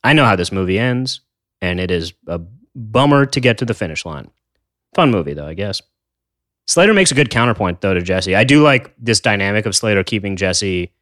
I 0.03 0.15
know 0.15 0.25
how 0.25 0.37
this 0.37 0.53
movie 0.53 0.79
ends, 0.79 1.21
and 1.61 1.79
it 1.79 1.91
is 1.91 2.13
a 2.27 2.41
bummer 2.75 3.27
to 3.27 3.41
get 3.41 3.59
to 3.59 3.65
the 3.65 3.75
finish 3.75 4.05
line. 4.05 4.31
Fun 4.95 5.11
movie 5.11 5.35
though, 5.35 5.47
I 5.47 5.55
guess. 5.55 5.81
Slater 6.67 6.95
makes 6.95 7.11
a 7.11 7.15
good 7.15 7.31
counterpoint 7.31 7.81
though 7.81 7.95
to 7.95 8.03
Jesse. 8.03 8.35
I 8.35 8.45
do 8.45 8.63
like 8.63 8.95
this 8.99 9.21
dynamic 9.21 9.67
of 9.67 9.77
Slater 9.77 10.05
keeping 10.05 10.37
Jesse 10.37 10.93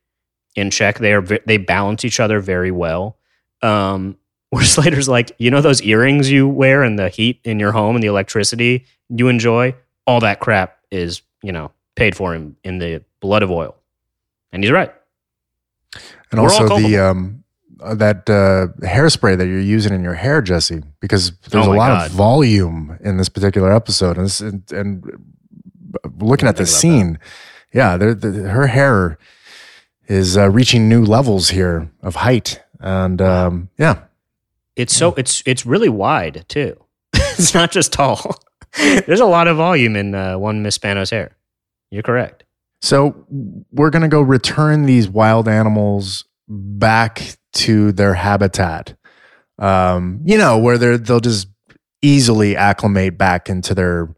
in 0.57 0.71
check. 0.71 0.99
They 0.99 1.13
are 1.13 1.23
they 1.23 1.57
balance 1.57 2.05
each 2.05 2.21
other 2.21 2.41
very 2.41 2.71
well. 2.71 3.17
Um, 3.63 4.17
where 4.51 4.65
Slater's 4.77 5.09
like, 5.09 5.33
you 5.39 5.51
know 5.51 5.61
those 5.61 5.83
earrings 5.83 6.31
you 6.31 6.47
wear 6.49 6.83
and 6.83 6.99
the 6.99 7.09
heat 7.09 7.41
in 7.45 7.59
your 7.59 7.73
home 7.73 7.97
and 7.97 8.03
the 8.03 8.09
electricity 8.09 8.85
you 9.09 9.29
enjoy, 9.29 9.75
all 10.07 10.21
that 10.21 10.39
crap 10.41 10.79
is 10.91 11.23
you 11.43 11.53
know 11.53 11.73
paid 11.97 12.17
for 12.17 12.35
in 12.35 12.57
in 12.65 12.79
the 12.79 13.03
blood 13.21 13.43
of 13.43 13.51
oil, 13.51 13.75
and 14.53 14.63
he's 14.63 14.73
right. 14.73 14.93
And 16.31 16.41
We're 16.41 16.51
also 16.51 16.79
the 16.79 16.99
um 16.99 17.45
uh, 17.81 17.95
that 17.95 18.29
uh, 18.29 18.67
hairspray 18.87 19.39
that 19.39 19.47
you're 19.47 19.59
using 19.59 19.93
in 19.95 20.03
your 20.05 20.15
hair, 20.15 20.43
Jesse, 20.43 20.83
because 21.01 21.33
there's 21.49 21.67
Oh 21.67 21.73
a 21.73 21.75
lot 21.75 21.89
God. 21.89 22.07
of 22.11 22.13
volume 22.13 22.99
in 23.01 23.17
this 23.17 23.31
particular 23.31 23.73
episode, 23.73 24.19
and, 24.19 24.27
this, 24.27 24.41
and, 24.43 24.63
and 24.71 25.03
looking 26.21 26.47
at 26.47 26.57
the 26.57 26.67
scene, 26.67 27.19
yeah, 27.73 27.97
the, 27.97 28.49
her 28.51 28.67
hair 28.67 29.17
is 30.09 30.37
uh, 30.37 30.51
reaching 30.51 30.89
new 30.91 31.03
levels 31.05 31.49
here 31.51 31.91
of 32.03 32.17
height, 32.17 32.61
and 32.81 33.23
um, 33.23 33.71
yeah, 33.79 34.03
It's 34.77 34.95
so 34.95 35.15
it's 35.15 35.43
it's 35.47 35.67
really 35.67 35.89
wide 35.89 36.45
too. 36.49 36.77
it's 37.15 37.55
not 37.55 37.71
just 37.71 37.93
tall. 37.93 38.41
There's 38.77 39.21
a 39.21 39.27
lot 39.27 39.49
of 39.49 39.57
volume 39.57 39.97
in 39.97 40.15
uh, 40.15 40.39
one 40.39 40.63
Miss 40.63 40.77
Spano's 40.77 41.11
hair. 41.11 41.37
You're 41.91 42.03
correct. 42.03 42.45
So 42.83 43.27
we're 43.73 43.91
going 43.91 44.03
to 44.03 44.09
go 44.09 44.23
return 44.23 44.87
these 44.87 45.09
wild 45.09 45.49
animals 45.49 46.25
back 46.49 47.37
to 47.53 47.93
their 47.93 48.15
habitat. 48.15 48.95
Um, 49.59 50.21
you 50.25 50.39
know, 50.39 50.59
where 50.59 50.79
they're 50.79 50.99
they'll 50.99 51.21
just 51.21 51.49
easily 52.01 52.57
acclimate 52.57 53.19
back 53.19 53.51
into 53.51 53.75
their 53.75 54.15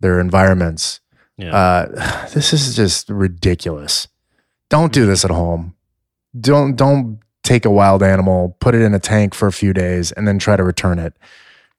their 0.00 0.20
environments. 0.20 1.00
Yeah. 1.38 1.56
Uh, 1.56 2.26
this 2.34 2.52
is 2.52 2.76
just 2.76 3.08
ridiculous. 3.08 4.08
Don't 4.68 4.92
do 4.92 5.06
this 5.06 5.24
at 5.24 5.30
home. 5.30 5.74
Don't 6.38 6.76
don't 6.76 7.20
take 7.42 7.64
a 7.64 7.70
wild 7.70 8.02
animal, 8.02 8.56
put 8.60 8.74
it 8.74 8.82
in 8.82 8.94
a 8.94 8.98
tank 8.98 9.34
for 9.34 9.46
a 9.48 9.52
few 9.52 9.72
days, 9.72 10.12
and 10.12 10.26
then 10.28 10.38
try 10.38 10.56
to 10.56 10.62
return 10.62 10.98
it. 10.98 11.14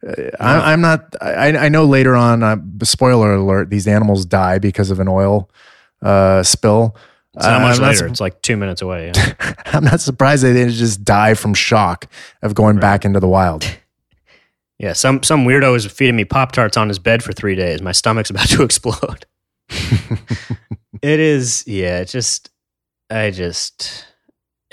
Uh, 0.06 0.14
I, 0.40 0.74
I'm 0.74 0.82
not. 0.82 1.16
I, 1.22 1.56
I 1.58 1.70
know 1.70 1.86
later 1.86 2.16
on. 2.16 2.44
Uh, 2.44 2.58
spoiler 2.84 3.36
alert: 3.36 3.70
these 3.70 3.88
animals 3.88 4.26
die 4.26 4.60
because 4.60 4.92
of 4.92 5.00
an 5.00 5.08
oil 5.08 5.50
uh, 6.02 6.44
spill. 6.44 6.96
it's 7.36 7.46
not 7.46 7.62
Uh, 7.62 7.66
much 7.68 7.80
not 7.80 7.88
later. 7.94 8.08
it's 8.08 8.20
like 8.20 8.42
two 8.42 8.58
minutes 8.58 8.82
away. 8.82 9.12
yeah. 9.16 9.54
I'm 9.68 9.86
not 9.86 10.02
surprised 10.02 10.44
they 10.44 10.54
didn't 10.54 10.74
just 10.74 11.04
die 11.06 11.34
from 11.36 11.54
shock 11.54 12.08
of 12.42 12.54
going 12.56 12.80
back 12.80 13.06
into 13.06 13.20
the 13.20 13.28
wild. 13.30 13.66
Yeah, 14.80 14.92
some 14.94 15.24
some 15.24 15.46
weirdo 15.46 15.78
is 15.78 15.86
feeding 15.86 16.18
me 16.18 16.26
Pop 16.26 16.52
Tarts 16.52 16.76
on 16.76 16.90
his 16.90 17.00
bed 17.00 17.24
for 17.24 17.32
three 17.32 17.56
days. 17.56 17.82
My 17.82 17.94
stomach's 17.94 18.30
about 18.32 18.50
to 18.50 18.64
explode. 18.64 19.26
it 21.02 21.20
is, 21.20 21.64
yeah. 21.68 22.00
It 22.00 22.06
just, 22.10 22.50
I 23.10 23.32
just, 23.32 24.06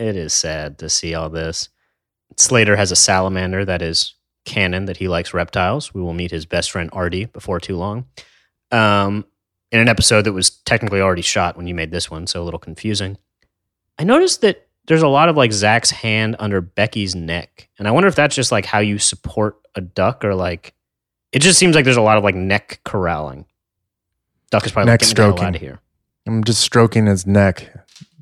it 0.01 0.17
is 0.17 0.33
sad 0.33 0.79
to 0.79 0.89
see 0.89 1.15
all 1.15 1.29
this. 1.29 1.69
Slater 2.37 2.77
has 2.77 2.91
a 2.91 2.97
salamander 2.97 3.65
that 3.65 3.83
is 3.83 4.15
canon 4.45 4.87
that 4.87 4.97
he 4.97 5.09
likes 5.09 5.35
reptiles. 5.35 5.93
We 5.93 6.01
will 6.01 6.15
meet 6.15 6.31
his 6.31 6.47
best 6.47 6.71
friend 6.71 6.89
Artie 6.93 7.27
before 7.27 7.61
too 7.61 7.77
long. 7.77 8.07
Um, 8.71 9.27
in 9.71 9.79
an 9.79 9.89
episode 9.89 10.23
that 10.23 10.33
was 10.33 10.51
technically 10.51 11.01
already 11.01 11.23
shot 11.23 11.57
when 11.57 11.67
you 11.67 11.75
made 11.75 11.91
this 11.91 12.11
one, 12.11 12.27
so 12.27 12.43
a 12.43 12.45
little 12.45 12.59
confusing. 12.59 13.19
I 13.99 14.05
noticed 14.05 14.41
that 14.41 14.67
there's 14.87 15.03
a 15.03 15.09
lot 15.09 15.29
of 15.29 15.37
like 15.37 15.53
Zach's 15.53 15.91
hand 15.91 16.37
under 16.39 16.61
Becky's 16.61 17.15
neck, 17.15 17.69
and 17.79 17.87
I 17.87 17.91
wonder 17.91 18.09
if 18.09 18.15
that's 18.15 18.35
just 18.35 18.51
like 18.51 18.65
how 18.65 18.79
you 18.79 18.99
support 18.99 19.59
a 19.75 19.81
duck, 19.81 20.25
or 20.25 20.35
like 20.35 20.75
it 21.33 21.41
just 21.41 21.59
seems 21.59 21.77
like 21.77 21.85
there's 21.85 21.97
a 21.97 22.03
lot 22.03 22.17
of 22.17 22.25
like 22.25 22.35
neck 22.35 22.81
corralling. 22.85 23.45
Duck 24.51 24.67
is 24.67 24.73
probably 24.73 24.91
Neck 24.91 25.03
like, 25.03 25.09
get 25.09 25.09
me 25.11 25.15
the 25.15 25.23
hell 25.23 25.33
stroking. 25.33 25.47
out 25.47 25.55
of 25.55 25.61
here. 25.61 25.81
I'm 26.27 26.43
just 26.43 26.61
stroking 26.61 27.07
his 27.07 27.27
neck. 27.27 27.71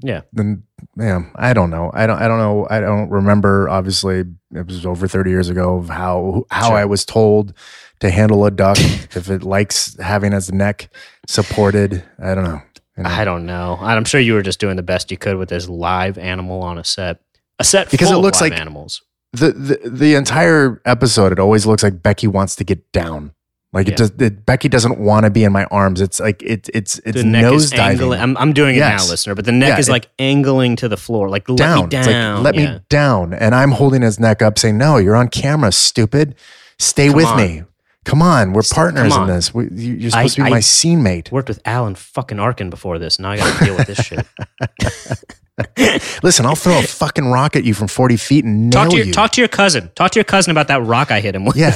Yeah. 0.03 0.21
Then, 0.33 0.63
yeah, 0.97 1.23
I 1.35 1.53
don't 1.53 1.71
know. 1.71 1.91
I 1.95 2.07
don't. 2.07 2.19
I 2.23 2.29
don't 2.29 2.39
know. 2.39 2.67
I 2.71 2.81
don't 2.81 3.09
remember. 3.11 3.69
Obviously, 3.69 4.25
it 4.55 4.67
was 4.67 4.87
over 4.87 5.09
30 5.09 5.31
years 5.31 5.49
ago 5.49 5.79
of 5.79 5.89
how 5.89 6.45
how 6.51 6.69
Sure. 6.69 6.77
I 6.77 6.85
was 6.85 7.05
told 7.05 7.53
to 8.01 8.11
handle 8.11 8.45
a 8.47 8.51
duck 8.51 8.79
if 9.17 9.29
it 9.29 9.43
likes 9.43 9.97
having 10.01 10.33
its 10.33 10.53
neck 10.53 10.89
supported. 11.27 12.05
I 12.23 12.35
don't 12.35 12.45
know. 12.45 12.63
You 12.97 13.03
know? 13.05 13.11
I 13.11 13.25
don't 13.25 13.47
know. 13.47 13.79
I'm 13.81 14.05
sure 14.05 14.21
you 14.21 14.35
were 14.35 14.43
just 14.43 14.61
doing 14.61 14.77
the 14.77 14.83
best 14.83 15.11
you 15.11 15.17
could 15.19 15.37
with 15.37 15.49
this 15.49 15.69
live 15.69 16.17
animal 16.19 16.63
on 16.63 16.79
a 16.79 16.85
set, 16.85 17.21
a 17.59 17.65
set 17.65 17.91
Because 17.91 18.09
it 18.09 18.13
full 18.13 18.21
of 18.21 18.25
looks 18.25 18.41
live 18.41 18.53
like- 18.53 18.61
animals. 18.61 19.03
the, 19.33 19.53
the 19.53 19.81
the 19.91 20.15
entire 20.15 20.81
episode, 20.85 21.33
it 21.33 21.39
always 21.39 21.67
looks 21.67 21.83
like 21.83 22.03
Becky 22.03 22.27
wants 22.27 22.57
to 22.57 22.65
get 22.65 22.91
down. 22.93 23.33
Like 23.73 23.87
Yeah. 23.87 23.93
it 23.93 23.97
does. 23.99 24.13
It, 24.19 24.47
Becky 24.47 24.69
doesn't 24.71 24.99
want 24.99 25.25
to 25.25 25.31
be 25.31 25.45
in 25.45 25.53
my 25.53 25.65
arms. 25.67 26.01
It's 26.01 26.19
like 26.21 26.43
it, 26.43 26.71
it's 26.73 26.99
it's 27.05 27.19
the 27.21 27.25
neck 27.25 27.43
nose 27.43 27.71
diving. 27.71 28.13
I'm, 28.15 28.35
I'm 28.39 28.53
doing 28.55 28.77
it 28.77 28.81
now, 28.81 28.97
listener, 29.07 29.35
but 29.35 29.45
the 29.45 29.53
neck 29.53 29.69
Yeah, 29.71 29.79
is 29.79 29.89
it- 29.89 29.93
like 29.93 30.09
angling 30.19 30.77
to 30.77 30.89
the 30.89 30.97
floor, 30.97 31.29
like 31.29 31.49
let 31.51 31.59
down. 31.59 31.79
me 31.81 31.85
It's 31.99 32.07
like, 32.07 32.15
down. 32.15 32.43
let 32.43 32.55
Yeah. 32.55 32.75
me 32.77 32.81
down. 32.89 33.35
And 33.35 33.55
I'm 33.55 33.73
holding 33.73 34.01
his 34.03 34.19
neck 34.19 34.41
up, 34.41 34.59
saying, 34.59 34.79
"No, 34.79 34.97
you're 34.97 35.17
on 35.17 35.29
camera, 35.29 35.71
stupid. 35.73 36.35
Stay 36.79 37.09
Come 37.09 37.17
with 37.17 37.27
on. 37.27 37.37
me. 37.37 37.63
Come 38.07 38.23
on, 38.23 38.55
we're 38.55 38.63
St- 38.63 38.75
partners 38.77 39.13
come 39.13 39.29
in 39.29 39.35
this. 39.37 39.53
We, 39.53 39.65
you- 39.71 39.95
you're 39.97 40.07
I- 40.15 40.29
supposed 40.29 40.37
to 40.37 40.43
be 40.45 40.47
I- 40.47 40.51
my 40.51 40.61
scene 40.61 41.03
mate. 41.03 41.31
Worked 41.31 41.49
with 41.49 41.61
Alan 41.67 41.95
fucking 41.95 42.39
Arkin 42.41 42.71
before 42.71 42.99
this. 42.99 43.19
Now 43.19 43.33
I 43.33 43.37
got 43.37 43.59
to 43.59 43.65
deal 43.67 43.77
with 43.77 43.87
this 43.87 43.99
shit. 43.99 44.27
Listen, 46.23 46.47
I'll 46.47 46.55
throw 46.55 46.79
a 46.79 46.83
fucking 46.83 47.27
rock 47.27 47.57
at 47.57 47.65
you 47.65 47.75
from 47.75 47.89
40 47.89 48.17
feet 48.17 48.45
and 48.45 48.71
nail 48.71 48.83
talk 48.83 48.91
to 48.91 48.97
your 48.97 49.07
you. 49.07 49.13
talk 49.13 49.33
to 49.33 49.41
your 49.41 49.49
cousin. 49.49 49.91
Talk 49.95 50.13
to 50.13 50.19
your 50.19 50.25
cousin 50.25 50.51
about 50.51 50.69
that 50.69 50.83
rock 50.85 51.11
I 51.11 51.21
hit 51.21 51.35
him 51.35 51.45
with. 51.45 51.57
yeah. 51.57 51.75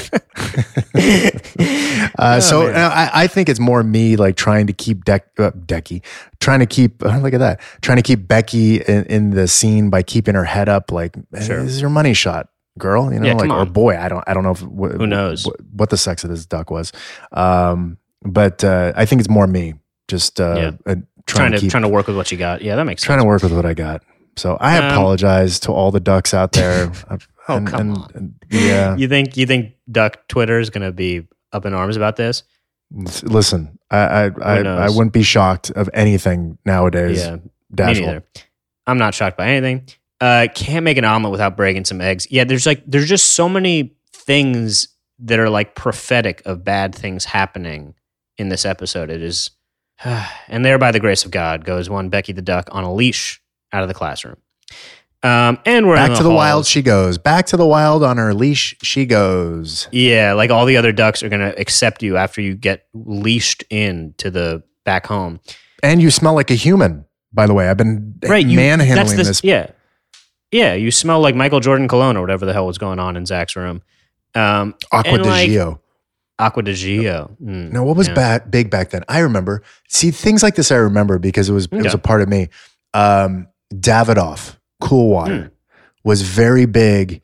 uh, 2.19 2.41
so 2.41 2.67
uh, 2.69 2.91
I, 2.93 3.25
I 3.25 3.27
think 3.27 3.49
it's 3.49 3.61
more 3.61 3.83
me 3.83 4.17
like 4.17 4.37
trying 4.37 4.67
to 4.67 4.73
keep 4.73 5.05
Deck, 5.05 5.27
uh, 5.39 5.51
Decky, 5.53 6.05
trying 6.41 6.61
to 6.61 6.67
keep, 6.67 7.05
uh, 7.05 7.19
look 7.19 7.35
at 7.35 7.39
that, 7.41 7.61
trying 7.81 7.97
to 7.97 8.03
keep 8.03 8.27
Becky 8.29 8.77
in, 8.81 9.05
in 9.07 9.31
the 9.31 9.49
scene 9.49 9.91
by 9.91 10.03
keeping 10.03 10.35
her 10.35 10.45
head 10.45 10.69
up. 10.69 10.91
Like, 10.93 11.15
Sure. 11.41 11.63
this 11.63 11.73
is 11.73 11.81
your 11.81 11.91
money 11.91 12.15
shot, 12.15 12.49
girl. 12.79 13.13
You 13.13 13.21
know, 13.21 13.27
Yeah, 13.27 13.35
like, 13.35 13.51
or 13.51 13.65
boy. 13.67 13.97
I 13.99 14.09
don't, 14.09 14.25
I 14.27 14.35
don't 14.35 14.45
know 14.45 14.53
if, 14.53 14.61
wh- 14.61 14.97
Who 14.97 15.07
knows? 15.07 15.45
wh- 15.45 15.75
what 15.79 15.91
the 15.91 15.97
sex 15.97 16.25
of 16.25 16.31
this 16.31 16.47
duck 16.47 16.71
was. 16.71 16.93
Um, 17.33 17.99
but 18.23 18.63
uh, 18.63 18.93
I 18.97 19.07
think 19.07 19.21
it's 19.21 19.31
more 19.31 19.47
me 19.47 19.75
just 20.09 20.41
uh, 20.41 20.73
Yeah. 20.87 20.95
Trying, 21.27 21.39
trying 21.41 21.51
to 21.53 21.57
to 21.59 21.61
keep, 21.63 21.71
trying 21.71 21.83
to 21.85 21.89
work 21.89 22.07
with 22.07 22.17
what 22.17 22.31
you 22.33 22.39
got. 22.39 22.63
Yeah, 22.63 22.77
that 22.77 22.85
makes 22.85 23.03
sense. 23.03 23.07
trying 23.07 23.19
to 23.21 23.25
work 23.27 23.43
with 23.43 23.53
what 23.53 23.65
I 23.67 23.75
got. 23.75 24.03
So 24.37 24.57
I 24.61 24.79
Um, 24.79 24.85
apologize 24.93 25.61
to 25.61 25.73
all 25.73 25.91
the 25.91 26.01
ducks 26.01 26.33
out 26.35 26.53
there. 26.53 26.91
Oh, 27.49 27.57
And- 27.57 27.67
come 27.67 27.81
and- 27.81 27.97
on. 27.99 28.11
and- 28.15 28.35
yeah. 28.51 28.95
You 28.97 29.09
think 29.09 29.37
you 29.37 29.47
think 29.47 29.73
Duck 29.91 30.29
Twitter 30.29 30.61
is 30.61 30.71
going 30.71 30.85
to 30.87 30.93
be 30.93 31.27
up 31.53 31.67
in 31.67 31.75
arms 31.75 31.97
about 31.97 32.15
this? 32.15 32.45
Listen, 33.25 33.79
I 33.91 33.97
I, 33.99 34.31
I, 34.41 34.59
I 34.61 34.89
wouldn't 34.91 35.13
be 35.13 35.25
shocked 35.25 35.71
of 35.71 35.91
anything 35.93 36.59
nowadays. 36.65 37.19
Yeah, 37.19 37.37
me 37.37 38.01
neither. 38.01 38.23
I'm 38.87 38.97
not 38.99 39.13
shocked 39.15 39.37
by 39.37 39.49
anything. 39.49 39.87
Uh, 40.21 40.47
can't 40.55 40.85
make 40.85 40.99
an 40.99 41.05
omelet 41.05 41.33
without 41.33 41.57
breaking 41.57 41.85
some 41.85 42.01
eggs. 42.01 42.29
Yeah, 42.31 42.45
there's 42.45 42.65
like 42.65 42.83
there's 42.87 43.09
just 43.09 43.31
so 43.33 43.49
many 43.49 43.97
things 44.13 44.87
that 45.19 45.41
are 45.41 45.51
like 45.51 45.75
prophetic 45.75 46.43
of 46.47 46.63
bad 46.63 46.95
things 46.95 47.25
happening 47.25 47.95
in 48.39 48.51
this 48.51 48.65
episode. 48.65 49.11
It 49.11 49.21
is, 49.21 49.51
and 50.49 50.65
there 50.65 50.79
by 50.79 50.93
the 50.93 51.01
grace 51.01 51.25
of 51.25 51.31
God 51.31 51.65
goes 51.65 51.89
one 51.89 52.09
Becky 52.09 52.33
the 52.33 52.43
duck 52.43 52.69
on 52.73 52.85
a 52.85 52.93
leash 52.93 53.41
out 53.73 53.83
of 53.83 53.89
the 53.89 53.95
classroom. 53.95 54.37
Um, 55.25 55.59
and 55.65 55.87
we're 55.87 55.95
Back 55.95 56.17
to 56.17 56.25
the 56.25 56.31
wild 56.31 56.67
she 56.67 56.83
goes. 56.83 57.17
Back 57.17 57.47
to 57.47 57.57
the 57.57 57.67
wild 57.67 58.03
on 58.03 58.17
her 58.17 58.35
leash 58.35 58.75
she 58.83 59.07
goes. 59.07 59.87
Yeah, 59.93 60.33
like 60.33 60.51
all 60.51 60.67
the 60.67 60.77
other 60.77 60.91
ducks 60.91 61.23
are 61.23 61.29
gonna 61.29 61.55
accept 61.57 62.03
you 62.03 62.17
after 62.17 62.41
you 62.41 62.57
get 62.57 62.87
leashed 62.93 63.63
in 63.71 64.15
to 64.19 64.31
the 64.31 64.65
back 64.85 65.07
home. 65.07 65.39
And 65.83 66.03
you 66.03 66.11
smell 66.11 66.35
like 66.35 66.51
a 66.51 66.55
human, 66.55 67.05
by 67.33 67.47
the 67.47 67.55
way. 67.55 67.69
I've 67.69 67.77
been 67.77 68.19
right 68.27 68.45
you, 68.45 68.57
manhandling 68.57 69.17
that's 69.17 69.17
the- 69.17 69.23
this. 69.23 69.45
yeah 69.45 69.71
yeah 70.53 70.75
you 70.75 70.91
smell 70.91 71.21
like 71.21 71.35
michael 71.35 71.61
jordan 71.61 71.89
cologne 71.89 72.17
or 72.17 72.21
whatever 72.21 72.45
the 72.47 72.53
hell 72.53 72.67
was 72.67 72.79
going 72.79 72.99
on 72.99 73.17
in 73.17 73.25
zack's 73.25 73.57
room 73.57 73.83
um 74.35 74.75
Aqua 74.93 75.19
de 75.19 75.25
like, 75.25 75.49
Gio. 75.51 75.81
Aqua 76.39 76.63
di 76.63 76.73
gio 76.73 77.31
Mm, 77.43 77.73
Now, 77.73 77.85
what 77.85 77.97
was 77.97 78.09
yeah. 78.09 78.39
big 78.39 78.71
back 78.71 78.91
then? 78.91 79.05
I 79.09 79.21
remember. 79.21 79.63
See, 79.89 80.11
things 80.11 80.43
like 80.43 80.55
this 80.55 80.71
I 80.73 80.77
remember 80.77 81.19
because 81.19 81.49
it 81.49 81.53
was 81.53 81.67
it 81.67 81.73
was 81.73 81.87
Okay. 81.87 81.95
a 81.95 81.99
part 81.99 82.23
of 82.23 82.29
me. 82.29 82.49
Um, 82.95 83.49
Davidoff, 83.75 84.57
Cool 84.81 85.09
Water, 85.11 85.43
Hmm. 85.43 85.49
was 86.05 86.23
very 86.23 86.67
big 86.67 87.23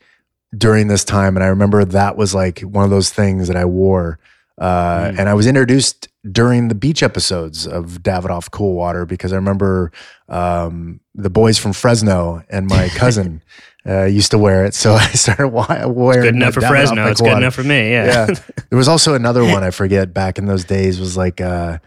during 0.56 0.88
this 0.88 1.04
time, 1.04 1.36
and 1.36 1.44
I 1.44 1.48
remember 1.48 1.84
that 1.84 2.16
was 2.16 2.34
like 2.34 2.60
one 2.60 2.84
of 2.84 2.90
those 2.90 3.10
things 3.10 3.48
that 3.48 3.56
I 3.56 3.64
wore. 3.64 4.18
Uh, 4.60 5.10
Hmm. 5.12 5.20
And 5.20 5.28
I 5.28 5.34
was 5.34 5.46
introduced 5.46 6.08
during 6.30 6.68
the 6.68 6.74
beach 6.74 7.02
episodes 7.02 7.66
of 7.66 8.02
Davidoff 8.02 8.50
Cool 8.50 8.74
Water 8.74 9.06
because 9.06 9.32
I 9.32 9.36
remember 9.36 9.92
um, 10.28 11.00
the 11.14 11.30
boys 11.30 11.58
from 11.58 11.72
Fresno 11.72 12.42
and 12.50 12.66
my 12.66 12.88
cousin 12.96 13.40
uh, 13.88 14.04
used 14.04 14.30
to 14.32 14.38
wear 14.38 14.64
it. 14.66 14.74
So 14.74 14.92
I 15.06 15.06
started 15.12 15.48
wearing 15.48 16.22
good 16.22 16.34
enough 16.34 16.54
for 16.54 16.60
fresno 16.60 17.06
it's 17.08 17.20
good 17.20 17.36
enough 17.36 17.54
for 17.54 17.64
me 17.64 17.90
yeah, 17.90 18.26
yeah. 18.28 18.34
There 18.70 18.76
was 18.76 18.88
also 18.88 19.14
another 19.14 19.42
one 19.42 19.64
I 19.64 19.70
forget 19.70 20.12
back 20.12 20.38
in 20.38 20.46
those 20.46 20.64
days 20.64 21.00
was 21.00 21.16
like 21.16 21.40
uh 21.40 21.78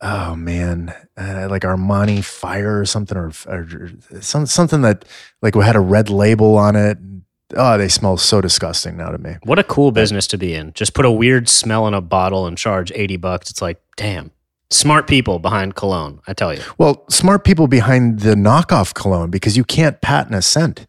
oh 0.00 0.36
man, 0.36 0.92
uh, 1.16 1.46
like 1.50 1.62
Armani 1.62 2.22
Fire 2.22 2.78
or 2.80 2.84
something 2.84 3.16
or, 3.16 3.32
or 3.46 3.90
some 4.20 4.44
something 4.46 4.82
that 4.82 5.04
like 5.40 5.54
had 5.54 5.76
a 5.76 5.80
red 5.80 6.10
label 6.10 6.58
on 6.58 6.76
it. 6.76 6.98
Oh, 7.56 7.78
they 7.78 7.88
smell 7.88 8.16
so 8.16 8.40
disgusting 8.40 8.96
now 8.96 9.10
to 9.10 9.18
me. 9.18 9.36
what 9.44 9.58
a 9.58 9.64
cool 9.64 9.92
business 9.92 10.26
to 10.28 10.38
be 10.38 10.54
in 10.54 10.72
just 10.72 10.92
put 10.92 11.04
a 11.04 11.10
weird 11.10 11.48
smell 11.48 11.86
in 11.86 11.94
a 11.94 12.00
bottle 12.00 12.46
and 12.46 12.58
charge 12.58 12.90
80 12.94 13.16
bucks 13.18 13.50
it's 13.50 13.62
like 13.62 13.80
damn 13.96 14.32
smart 14.70 15.06
people 15.06 15.38
behind 15.38 15.76
cologne 15.76 16.20
i 16.26 16.32
tell 16.32 16.52
you 16.52 16.60
Well, 16.78 17.04
smart 17.10 17.44
people 17.44 17.68
behind 17.68 18.20
the 18.20 18.34
knockoff 18.34 18.92
cologne 18.94 19.30
because 19.30 19.56
you 19.56 19.62
can't 19.62 20.00
patent 20.00 20.34
a 20.34 20.42
scent. 20.42 20.86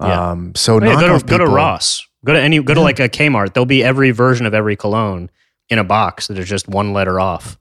Yeah. 0.00 0.30
Um, 0.30 0.54
so 0.54 0.80
Oh, 0.80 0.84
yeah, 0.84 1.00
go 1.00 1.18
to 1.18 1.24
go 1.24 1.38
to 1.38 1.46
ross 1.46 2.06
go 2.24 2.32
to 2.32 2.40
any 2.40 2.62
go 2.62 2.74
to 2.74 2.80
Yeah. 2.80 2.84
like 2.84 3.00
a 3.00 3.08
kmart 3.08 3.52
there'll 3.54 3.64
be 3.66 3.82
every 3.82 4.10
version 4.10 4.46
of 4.46 4.54
every 4.54 4.76
cologne 4.76 5.30
in 5.68 5.78
a 5.78 5.84
box 5.84 6.26
that 6.28 6.38
is 6.38 6.48
just 6.48 6.68
one 6.68 6.92
letter 6.92 7.18
off 7.20 7.58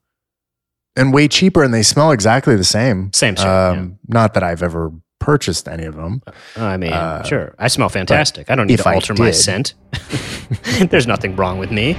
and 0.95 1.13
way 1.13 1.27
cheaper, 1.27 1.63
and 1.63 1.71
they 1.73 1.83
smell 1.83 2.09
exactly 2.11 2.55
the 2.55 2.63
same. 2.63 3.11
same 3.13 3.35
shit 3.35 3.45
Um, 3.45 3.99
Not 4.07 4.33
that 4.33 4.41
I've 4.41 4.63
ever 4.63 4.91
purchased 5.19 5.67
any 5.67 5.83
of 5.85 5.95
them. 5.95 6.23
I 6.55 6.77
mean, 6.77 6.91
Uh, 6.91 7.21
sure. 7.23 7.53
I 7.59 7.67
smell 7.67 7.89
fantastic. 7.89 8.49
I 8.49 8.55
don't 8.55 8.65
need 8.65 8.79
to 8.79 8.89
alter 8.89 9.13
my 9.13 9.29
scent. 9.29 9.75
There's 10.89 11.05
nothing 11.05 11.35
wrong 11.35 11.59
with 11.59 11.69
me. 11.71 11.95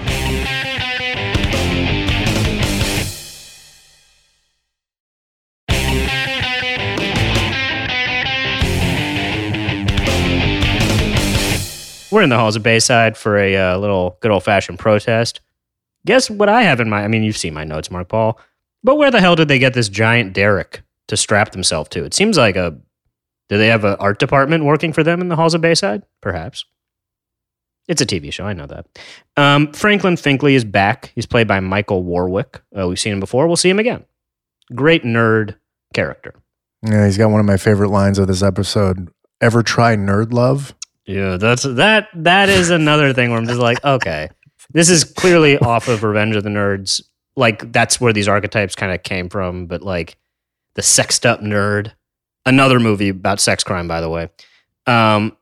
We're 12.10 12.22
in 12.22 12.30
the 12.30 12.38
halls 12.38 12.56
of 12.56 12.62
Bayside 12.62 13.16
for 13.16 13.36
a 13.36 13.56
uh, 13.56 13.78
little 13.78 14.16
good 14.20 14.30
old 14.30 14.44
fashioned 14.44 14.78
protest. 14.78 15.40
Guess 16.06 16.30
what 16.30 16.48
I 16.48 16.62
have 16.62 16.80
in 16.80 16.88
my? 16.88 17.04
I 17.04 17.08
mean, 17.08 17.22
you've 17.22 17.36
seen 17.36 17.52
my 17.52 17.64
notes, 17.64 17.90
Mark 17.90 18.08
Paul. 18.08 18.40
But 18.82 18.96
where 18.96 19.10
the 19.10 19.20
hell 19.20 19.36
did 19.36 19.48
they 19.48 19.58
get 19.58 19.74
this 19.74 19.88
giant 19.88 20.32
derrick 20.32 20.82
to 21.08 21.16
strap 21.16 21.52
themselves 21.52 21.90
to? 21.90 22.04
It 22.04 22.14
seems 22.14 22.38
like 22.38 22.56
a 22.56 22.78
do 23.48 23.58
they 23.58 23.68
have 23.68 23.84
an 23.84 23.96
art 23.98 24.18
department 24.18 24.64
working 24.64 24.92
for 24.92 25.02
them 25.02 25.20
in 25.20 25.28
the 25.28 25.36
halls 25.36 25.54
of 25.54 25.60
Bayside? 25.60 26.02
Perhaps. 26.20 26.64
It's 27.88 28.02
a 28.02 28.06
TV 28.06 28.32
show. 28.32 28.44
I 28.44 28.52
know 28.52 28.66
that. 28.66 28.86
Um, 29.36 29.72
Franklin 29.72 30.16
Finkley 30.16 30.52
is 30.52 30.64
back. 30.64 31.12
He's 31.14 31.24
played 31.24 31.48
by 31.48 31.60
Michael 31.60 32.02
Warwick. 32.02 32.60
Uh, 32.78 32.86
we've 32.86 32.98
seen 33.00 33.14
him 33.14 33.20
before. 33.20 33.46
We'll 33.46 33.56
see 33.56 33.70
him 33.70 33.78
again. 33.78 34.04
Great 34.74 35.04
nerd 35.04 35.56
character. 35.94 36.34
Yeah, 36.82 37.06
he's 37.06 37.16
got 37.16 37.30
one 37.30 37.40
of 37.40 37.46
my 37.46 37.56
favorite 37.56 37.88
lines 37.88 38.18
of 38.18 38.28
this 38.28 38.42
episode. 38.42 39.10
Ever 39.40 39.62
try 39.62 39.96
nerd 39.96 40.32
love? 40.32 40.74
Yeah, 41.08 41.38
that's 41.38 41.62
that. 41.62 42.08
That 42.14 42.50
is 42.50 42.68
another 42.68 43.14
thing 43.14 43.30
where 43.30 43.38
I'm 43.38 43.46
just 43.46 43.58
like, 43.58 43.82
okay, 43.82 44.28
this 44.74 44.90
is 44.90 45.04
clearly 45.04 45.56
off 45.56 45.88
of 45.88 46.02
Revenge 46.02 46.36
of 46.36 46.44
the 46.44 46.50
Nerds. 46.50 47.00
Like 47.34 47.72
that's 47.72 47.98
where 47.98 48.12
these 48.12 48.28
archetypes 48.28 48.74
kind 48.74 48.92
of 48.92 49.02
came 49.02 49.30
from. 49.30 49.66
But 49.66 49.80
like 49.80 50.18
the 50.74 50.82
sexed 50.82 51.24
up 51.24 51.40
nerd, 51.40 51.92
another 52.44 52.78
movie 52.78 53.08
about 53.08 53.40
sex 53.40 53.64
crime, 53.64 53.88
by 53.88 54.02
the 54.02 54.10
way. 54.10 54.28
Um, 54.86 55.34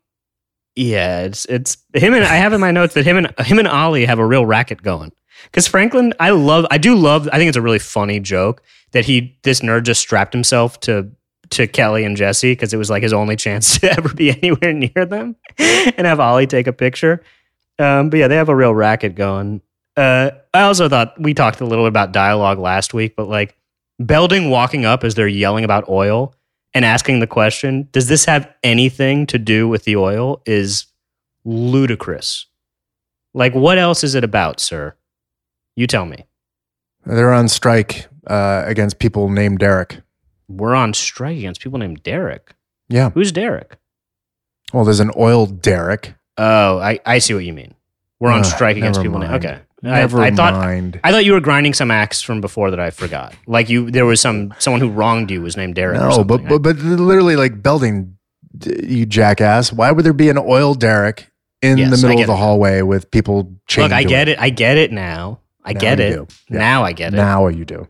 yeah, 0.76 1.22
it's 1.22 1.46
it's 1.46 1.78
him 1.92 2.14
and 2.14 2.24
I 2.24 2.36
have 2.36 2.52
in 2.52 2.60
my 2.60 2.70
notes 2.70 2.94
that 2.94 3.04
him 3.04 3.16
and 3.16 3.34
him 3.40 3.58
and 3.58 3.66
Ollie 3.66 4.04
have 4.04 4.20
a 4.20 4.26
real 4.26 4.46
racket 4.46 4.82
going. 4.82 5.10
Because 5.46 5.66
Franklin, 5.66 6.14
I 6.20 6.30
love, 6.30 6.64
I 6.70 6.78
do 6.78 6.94
love. 6.94 7.28
I 7.32 7.38
think 7.38 7.48
it's 7.48 7.56
a 7.56 7.62
really 7.62 7.80
funny 7.80 8.20
joke 8.20 8.62
that 8.92 9.04
he 9.04 9.36
this 9.42 9.60
nerd 9.62 9.82
just 9.82 10.00
strapped 10.00 10.32
himself 10.32 10.78
to 10.80 11.10
to 11.50 11.66
Kelly 11.66 12.04
and 12.04 12.16
Jesse 12.16 12.52
because 12.52 12.72
it 12.72 12.76
was 12.76 12.90
like 12.90 13.02
his 13.02 13.12
only 13.12 13.36
chance 13.36 13.78
to 13.80 13.92
ever 13.92 14.12
be 14.12 14.30
anywhere 14.30 14.72
near 14.72 15.04
them 15.04 15.36
and 15.58 16.06
have 16.06 16.20
Ollie 16.20 16.46
take 16.46 16.66
a 16.66 16.72
picture. 16.72 17.22
Um, 17.78 18.10
but 18.10 18.18
yeah, 18.18 18.28
they 18.28 18.36
have 18.36 18.48
a 18.48 18.56
real 18.56 18.74
racket 18.74 19.14
going. 19.14 19.60
Uh, 19.96 20.30
I 20.52 20.62
also 20.62 20.88
thought 20.88 21.20
we 21.20 21.34
talked 21.34 21.60
a 21.60 21.66
little 21.66 21.84
bit 21.84 21.88
about 21.88 22.12
dialogue 22.12 22.58
last 22.58 22.92
week, 22.94 23.16
but 23.16 23.28
like 23.28 23.56
Belding 23.98 24.50
walking 24.50 24.84
up 24.84 25.04
as 25.04 25.14
they're 25.14 25.26
yelling 25.26 25.64
about 25.64 25.88
oil 25.88 26.34
and 26.74 26.84
asking 26.84 27.20
the 27.20 27.26
question, 27.26 27.88
does 27.92 28.08
this 28.08 28.26
have 28.26 28.52
anything 28.62 29.26
to 29.26 29.38
do 29.38 29.68
with 29.68 29.84
the 29.84 29.96
oil? 29.96 30.42
Is 30.44 30.86
ludicrous. 31.44 32.46
Like, 33.32 33.54
what 33.54 33.78
else 33.78 34.04
is 34.04 34.14
it 34.14 34.24
about, 34.24 34.60
sir? 34.60 34.94
You 35.76 35.86
tell 35.86 36.04
me. 36.04 36.26
They're 37.04 37.32
on 37.32 37.48
strike 37.48 38.08
uh, 38.26 38.64
against 38.66 38.98
people 38.98 39.30
named 39.30 39.60
Derek. 39.60 40.00
We're 40.48 40.74
on 40.74 40.94
strike 40.94 41.36
against 41.38 41.60
people 41.60 41.78
named 41.78 42.02
Derek. 42.02 42.54
Yeah. 42.88 43.10
Who's 43.10 43.32
Derek? 43.32 43.78
Well, 44.72 44.84
there's 44.84 45.00
an 45.00 45.10
oil 45.16 45.46
Derek. 45.46 46.14
Oh, 46.38 46.78
I, 46.78 47.00
I 47.06 47.18
see 47.18 47.34
what 47.34 47.44
you 47.44 47.52
mean. 47.52 47.74
We're 48.20 48.30
on 48.30 48.40
Ugh, 48.40 48.46
strike 48.46 48.76
against 48.76 49.00
people 49.02 49.18
named. 49.18 49.32
mind. 49.32 49.44
Okay. 49.44 49.58
Never 49.82 50.20
I, 50.20 50.26
I 50.28 50.30
thought 50.30 50.54
mind. 50.54 51.00
I 51.04 51.12
thought 51.12 51.24
you 51.24 51.32
were 51.32 51.40
grinding 51.40 51.74
some 51.74 51.90
axe 51.90 52.22
from 52.22 52.40
before 52.40 52.70
that 52.70 52.80
I 52.80 52.90
forgot. 52.90 53.34
Like 53.46 53.68
you, 53.68 53.90
there 53.90 54.06
was 54.06 54.20
some 54.20 54.54
someone 54.58 54.80
who 54.80 54.88
wronged 54.90 55.30
you 55.30 55.42
was 55.42 55.56
named 55.56 55.74
Derek. 55.74 56.00
No, 56.00 56.24
but, 56.24 56.46
but 56.48 56.60
but 56.62 56.76
literally 56.78 57.36
like 57.36 57.62
Belding, 57.62 58.16
you 58.64 59.04
jackass. 59.04 59.72
Why 59.72 59.92
would 59.92 60.04
there 60.04 60.14
be 60.14 60.30
an 60.30 60.38
oil 60.38 60.74
Derek 60.74 61.30
in 61.60 61.76
Yes, 61.78 61.90
the 61.90 62.06
middle 62.08 62.22
of 62.22 62.26
the 62.26 62.32
it. 62.32 62.36
hallway 62.38 62.80
with 62.82 63.10
people 63.10 63.52
look, 63.76 63.92
I 63.92 64.02
get 64.04 64.28
it. 64.28 64.38
I 64.40 64.48
get 64.50 64.78
it 64.78 64.92
now. 64.92 65.40
I 65.62 65.72
Now 65.74 65.80
get 65.80 66.00
it. 66.00 66.12
do. 66.14 66.26
Yeah. 66.48 66.58
Now 66.58 66.84
I 66.84 66.92
get 66.92 67.12
it. 67.12 67.16
Now 67.18 67.46
you 67.48 67.64
do. 67.66 67.86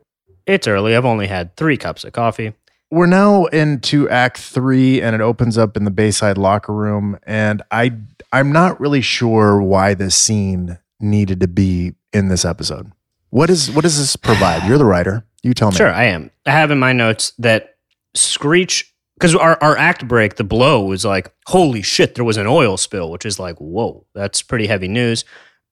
It's 0.47 0.67
early. 0.67 0.97
I've 0.97 1.05
only 1.05 1.27
had 1.27 1.57
three 1.57 1.77
cups 1.77 2.05
of 2.05 2.13
coffee. 2.13 2.55
We're 2.91 3.07
now 3.07 3.47
into 3.47 4.09
Act 4.09 4.39
Three, 4.39 5.03
and 5.03 5.15
it 5.15 5.21
opens 5.21 5.59
up 5.59 5.77
in 5.77 5.85
the 5.85 5.91
Bayside 5.91 6.39
locker 6.39 6.73
room. 6.73 7.19
And 7.25 7.63
I, 7.71 7.93
I'm 8.33 8.53
not 8.53 8.81
really 8.81 9.01
sure 9.01 9.61
why 9.61 9.95
this 9.95 10.15
scene 10.15 10.79
needed 11.01 11.41
to 11.41 11.49
be 11.49 11.95
in 12.13 12.29
this 12.29 12.45
episode. 12.45 12.93
What 13.31 13.51
is 13.51 13.71
what 13.73 13.83
does 13.83 13.99
this 13.99 14.15
provide? 14.15 14.67
You're 14.69 14.79
the 14.79 14.85
writer. 14.85 15.25
You 15.43 15.53
tell 15.53 15.71
me. 15.71 15.77
Sure, 15.77 15.93
I 15.93 16.05
am. 16.05 16.31
I 16.47 16.53
have 16.53 16.71
in 16.71 16.79
my 16.79 16.93
notes 16.93 17.33
that 17.39 17.77
Screech, 18.15 18.95
because 19.15 19.35
our, 19.35 19.59
our 19.63 19.77
act 19.77 20.07
break, 20.07 20.37
the 20.37 20.45
blow 20.45 20.85
was 20.85 21.05
like, 21.05 21.33
holy 21.47 21.83
shit, 21.83 22.15
there 22.15 22.25
was 22.25 22.37
an 22.37 22.47
oil 22.47 22.77
spill, 22.77 23.11
which 23.11 23.27
is 23.27 23.39
like, 23.39 23.57
whoa, 23.59 24.07
that's 24.15 24.43
pretty 24.43 24.67
heavy 24.67 24.89
news. 24.89 25.25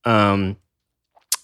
Um, 0.04 0.56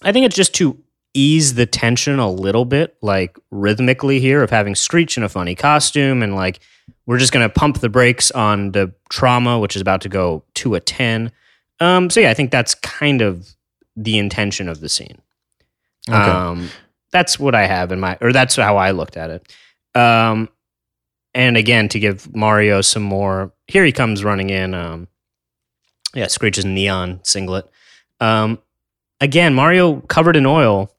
I 0.01 0.11
think 0.11 0.25
it's 0.25 0.35
just 0.35 0.53
to 0.55 0.77
ease 1.13 1.55
the 1.55 1.65
tension 1.65 2.19
a 2.19 2.31
little 2.31 2.65
bit, 2.65 2.95
like 3.01 3.37
rhythmically 3.51 4.19
here, 4.19 4.43
of 4.43 4.49
having 4.49 4.75
Screech 4.75 5.17
in 5.17 5.23
a 5.23 5.29
funny 5.29 5.55
costume. 5.55 6.23
And 6.23 6.35
like, 6.35 6.59
we're 7.05 7.17
just 7.17 7.33
going 7.33 7.47
to 7.47 7.53
pump 7.53 7.79
the 7.79 7.89
brakes 7.89 8.31
on 8.31 8.71
the 8.71 8.93
trauma, 9.09 9.59
which 9.59 9.75
is 9.75 9.81
about 9.81 10.01
to 10.01 10.09
go 10.09 10.43
to 10.55 10.75
a 10.75 10.79
10. 10.79 11.31
Um, 11.79 12.09
so 12.09 12.19
yeah, 12.19 12.29
I 12.29 12.33
think 12.33 12.51
that's 12.51 12.75
kind 12.75 13.21
of 13.21 13.55
the 13.95 14.17
intention 14.17 14.69
of 14.69 14.79
the 14.79 14.89
scene. 14.89 15.19
Okay. 16.07 16.17
Um, 16.17 16.69
that's 17.11 17.39
what 17.39 17.55
I 17.55 17.65
have 17.65 17.91
in 17.91 17.99
my, 17.99 18.17
or 18.21 18.31
that's 18.31 18.55
how 18.55 18.77
I 18.77 18.91
looked 18.91 19.17
at 19.17 19.29
it. 19.29 19.99
Um, 19.99 20.49
and 21.33 21.57
again, 21.57 21.89
to 21.89 21.99
give 21.99 22.33
Mario 22.35 22.81
some 22.81 23.03
more, 23.03 23.51
here 23.67 23.83
he 23.83 23.91
comes 23.91 24.23
running 24.23 24.49
in. 24.49 24.73
Um, 24.73 25.07
yeah, 26.13 26.27
Screech's 26.27 26.63
neon 26.65 27.19
singlet. 27.23 27.69
Um, 28.19 28.59
again, 29.19 29.53
Mario 29.53 30.01
covered 30.01 30.35
in 30.35 30.45
oil 30.45 30.91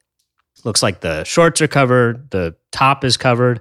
Looks 0.64 0.82
like 0.82 1.00
the 1.00 1.24
shorts 1.24 1.60
are 1.60 1.68
covered, 1.68 2.30
the 2.30 2.54
top 2.70 3.04
is 3.04 3.16
covered, 3.16 3.60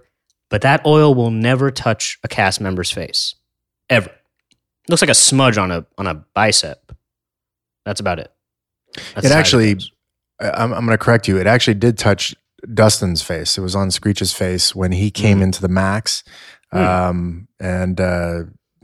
but 0.49 0.61
that 0.61 0.85
oil 0.85 1.13
will 1.15 1.31
never 1.31 1.71
touch 1.71 2.19
a 2.23 2.27
cast 2.27 2.61
member's 2.61 2.91
face. 2.91 3.35
Ever. 3.89 4.11
Looks 4.89 5.01
like 5.01 5.09
a 5.09 5.15
smudge 5.15 5.57
on 5.57 5.71
a 5.71 5.85
on 5.97 6.07
a 6.07 6.15
bicep. 6.33 6.91
That's 7.85 7.99
about 7.99 8.19
it. 8.19 8.31
That's 9.15 9.25
It 9.27 9.31
actually- 9.31 9.71
it. 9.71 9.83
I'm, 10.39 10.73
I'm 10.73 10.85
going 10.85 10.97
to 10.97 10.97
correct 10.97 11.27
you. 11.27 11.37
It 11.39 11.45
actually 11.45 11.75
did 11.75 11.99
touch 11.99 12.35
Dustin's 12.73 13.21
face. 13.21 13.57
It 13.59 13.61
was 13.61 13.75
on 13.75 13.91
Screech's 13.91 14.33
face 14.33 14.73
when 14.75 14.91
he 14.91 15.11
came 15.11 15.39
Mm. 15.39 15.43
into 15.43 15.61
the 15.61 15.67
max. 15.67 16.23
Hmm. 16.71 16.77
Um, 16.79 17.47
and 17.59 18.01
uh, 18.01 18.39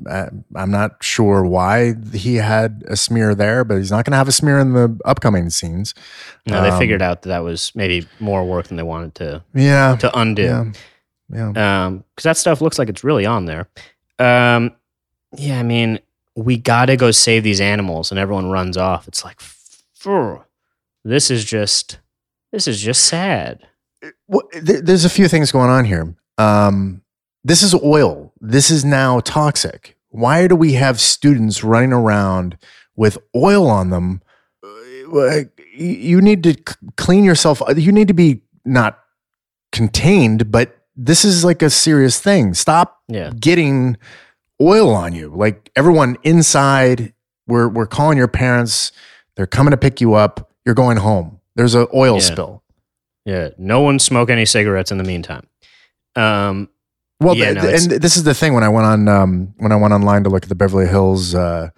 I'm 0.06 0.72
not 0.72 1.04
sure 1.04 1.44
why 1.44 1.96
he 2.14 2.36
had 2.36 2.84
a 2.88 2.96
smear 2.96 3.34
there, 3.34 3.64
but 3.64 3.78
he's 3.78 3.90
not 3.92 4.06
going 4.06 4.12
to 4.12 4.18
have 4.18 4.28
a 4.28 4.32
smear 4.32 4.60
in 4.60 4.74
the 4.74 5.00
upcoming 5.06 5.50
scenes. 5.50 5.96
No, 6.46 6.62
they 6.62 6.70
um, 6.70 6.78
figured 6.80 7.02
out 7.02 7.24
that 7.24 7.30
that 7.30 7.40
was 7.44 7.72
maybe 7.76 8.08
more 8.20 8.46
work 8.46 8.68
than 8.68 8.78
they 8.78 8.84
wanted 8.84 9.16
to 9.16 9.44
Yeah. 9.56 9.96
to 9.98 10.20
undo. 10.20 10.44
Yeah. 10.44 10.66
Yeah. 11.30 11.86
um 11.86 12.04
because 12.16 12.24
that 12.24 12.38
stuff 12.38 12.62
looks 12.62 12.80
like 12.80 12.88
it's 12.88 13.04
really 13.04 13.26
on 13.26 13.44
there 13.48 13.68
um 14.18 14.72
yeah 15.36 15.60
i 15.60 15.64
mean 15.64 16.00
we 16.38 16.56
gotta 16.56 16.96
go 16.96 17.12
save 17.12 17.44
these 17.44 17.60
animals 17.60 18.12
and 18.12 18.18
everyone 18.18 18.50
runs 18.50 18.78
off 18.78 19.10
it's 19.10 19.26
like 19.26 19.42
this 21.04 21.30
is 21.30 21.44
just 21.44 22.00
this 22.54 22.66
is 22.68 22.82
just 22.82 23.06
sad 23.06 23.68
Well, 24.30 24.44
th- 24.54 24.84
there's 24.84 25.04
a 25.04 25.10
few 25.10 25.28
things 25.28 25.52
going 25.52 25.70
on 25.70 25.84
here. 25.84 26.16
Um, 26.38 27.02
this 27.44 27.62
is 27.64 27.74
oil. 27.76 28.27
This 28.40 28.70
is 28.72 28.86
now 28.86 29.20
toxic. 29.22 29.98
Why 30.10 30.48
do 30.48 30.56
we 30.56 30.74
have 30.74 31.00
students 31.00 31.64
running 31.64 31.94
around 31.94 32.58
with 32.96 33.18
oil 33.36 33.68
on 33.70 33.90
them? 33.90 34.22
Uh, 34.64 35.42
You 35.74 36.22
need 36.22 36.44
to 36.44 36.56
clean 36.96 37.24
yourself. 37.24 37.62
You 37.76 37.92
need 37.92 38.08
to 38.08 38.14
be 38.14 38.42
not 38.66 39.00
contained, 39.72 40.52
but 40.52 40.76
this 40.96 41.24
is 41.24 41.44
like 41.46 41.62
a 41.62 41.70
serious 41.70 42.20
thing. 42.20 42.54
Stop 42.54 43.00
yeah 43.08 43.32
getting 43.40 43.98
oil 44.60 44.90
on 44.94 45.14
you. 45.14 45.30
Like 45.30 45.70
everyone 45.76 46.18
inside, 46.24 47.14
we're 47.48 47.68
we're 47.68 47.86
calling 47.88 48.18
your 48.18 48.28
parents. 48.28 48.92
They're 49.36 49.46
coming 49.48 49.72
to 49.72 49.78
pick 49.78 50.02
you 50.02 50.16
up. 50.16 50.52
You're 50.66 50.76
going 50.76 50.98
home. 50.98 51.40
There's 51.56 51.76
an 51.76 51.88
oil 51.94 52.16
Yeah. 52.16 52.20
spill. 52.22 52.64
yeah 53.26 53.50
no 53.58 53.82
one 53.82 54.00
smoke 54.00 54.30
any 54.30 54.46
cigarettes 54.46 54.92
in 54.92 54.98
the 54.98 55.04
meantime 55.04 55.46
um 56.16 56.70
Well, 57.20 57.36
Yeah, 57.36 57.54
no, 57.54 57.62
and 57.68 57.92
this 58.02 58.16
is 58.16 58.24
the 58.24 58.34
thing 58.34 58.54
when 58.54 58.64
I 58.64 58.70
went 58.70 58.86
on 58.86 59.08
um, 59.08 59.54
when 59.58 59.72
I 59.72 59.76
went 59.76 59.94
online 59.94 60.24
to 60.24 60.30
look 60.30 60.44
at 60.44 60.50
the 60.50 60.56
Beverly 60.56 60.88
Hills 60.88 61.34
uh, 61.34 61.70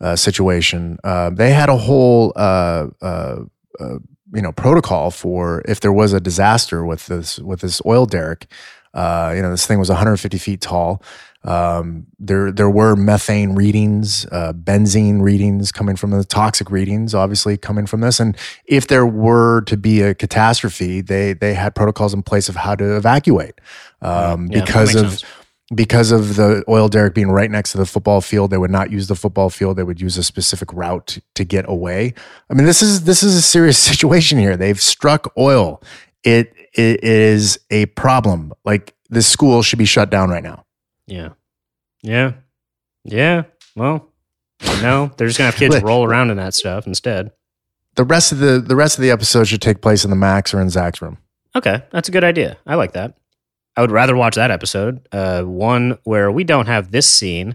uh, 0.00 0.16
situation, 0.16 0.98
uh, 1.02 1.30
they 1.30 1.50
had 1.50 1.68
a 1.68 1.76
whole 1.76 2.32
uh, 2.36 2.86
uh, 3.02 3.40
uh, 3.80 3.98
you 4.32 4.42
know 4.42 4.52
protocol 4.52 5.10
for 5.10 5.62
if 5.66 5.80
there 5.80 5.92
was 5.92 6.12
a 6.12 6.20
disaster 6.20 6.84
with 6.84 7.06
this 7.06 7.38
with 7.40 7.60
this 7.60 7.80
oil 7.84 8.06
derrick. 8.06 8.46
Uh, 8.92 9.32
you 9.34 9.42
know, 9.42 9.50
this 9.50 9.66
thing 9.66 9.80
was 9.80 9.88
150 9.88 10.38
feet 10.38 10.60
tall. 10.60 11.02
Um, 11.44 12.06
there 12.18 12.50
there 12.50 12.70
were 12.70 12.96
methane 12.96 13.54
readings, 13.54 14.26
uh, 14.32 14.52
benzene 14.54 15.20
readings 15.20 15.70
coming 15.72 15.96
from 15.96 16.10
the 16.10 16.24
toxic 16.24 16.70
readings, 16.70 17.14
obviously 17.14 17.56
coming 17.58 17.86
from 17.86 18.00
this. 18.00 18.18
And 18.18 18.36
if 18.66 18.86
there 18.86 19.06
were 19.06 19.60
to 19.62 19.76
be 19.76 20.00
a 20.00 20.14
catastrophe, 20.14 21.02
they 21.02 21.34
they 21.34 21.54
had 21.54 21.74
protocols 21.74 22.14
in 22.14 22.22
place 22.22 22.48
of 22.48 22.56
how 22.56 22.74
to 22.76 22.96
evacuate 22.96 23.60
um, 24.00 24.48
Yeah, 24.50 24.60
because 24.64 24.94
of 24.94 25.10
sense. 25.18 25.24
because 25.74 26.12
of 26.12 26.36
the 26.36 26.64
oil 26.68 26.88
derrick 26.88 27.14
being 27.14 27.30
right 27.30 27.50
next 27.50 27.72
to 27.72 27.78
the 27.78 27.86
football 27.86 28.22
field, 28.22 28.50
they 28.50 28.58
would 28.58 28.70
not 28.70 28.90
use 28.90 29.08
the 29.08 29.16
football 29.16 29.50
field. 29.50 29.76
They 29.76 29.82
would 29.84 30.00
use 30.00 30.16
a 30.16 30.22
specific 30.24 30.72
route 30.72 31.06
to, 31.08 31.22
to 31.34 31.44
get 31.44 31.68
away. 31.68 32.14
I 32.50 32.54
mean, 32.54 32.64
this 32.66 32.80
is 32.82 33.04
this 33.04 33.22
is 33.22 33.34
a 33.36 33.42
serious 33.42 33.78
situation 33.90 34.38
here. 34.38 34.56
They've 34.56 34.80
struck 34.80 35.30
oil. 35.36 35.82
It, 36.22 36.54
it 36.72 37.04
is 37.04 37.58
a 37.70 37.84
problem. 37.86 38.54
Like 38.64 38.94
this 39.10 39.26
school 39.26 39.62
should 39.62 39.78
be 39.78 39.84
shut 39.84 40.08
down 40.10 40.30
right 40.30 40.42
now. 40.42 40.63
Yeah 41.06 41.30
yeah 42.02 42.32
yeah 43.04 43.44
well 43.76 44.10
no 44.82 45.10
they're 45.16 45.26
just 45.26 45.38
gonna 45.38 45.50
have 45.50 45.58
kids 45.58 45.80
roll 45.82 46.04
around 46.04 46.30
in 46.30 46.36
that 46.38 46.54
stuff 46.54 46.86
instead 46.86 47.30
The 47.96 48.04
rest 48.04 48.32
of 48.32 48.38
the 48.38 48.58
the 48.60 48.76
rest 48.76 48.98
of 48.98 49.02
the 49.02 49.10
episode 49.10 49.44
should 49.48 49.62
take 49.62 49.80
place 49.80 50.04
in 50.04 50.10
the 50.10 50.16
Max 50.16 50.52
or 50.54 50.60
in 50.60 50.68
Zack's 50.70 51.00
room. 51.02 51.18
Okay, 51.56 51.82
that's 51.92 52.08
a 52.08 52.12
good 52.12 52.24
idea. 52.24 52.56
I 52.66 52.74
like 52.74 52.92
that. 52.94 53.16
I 53.76 53.80
would 53.80 53.92
rather 53.92 54.16
watch 54.16 54.34
that 54.34 54.50
episode. 54.50 55.06
Uh, 55.12 55.42
one 55.44 55.98
where 56.04 56.30
we 56.32 56.42
don't 56.44 56.66
have 56.66 56.90
this 56.90 57.08
scene. 57.08 57.54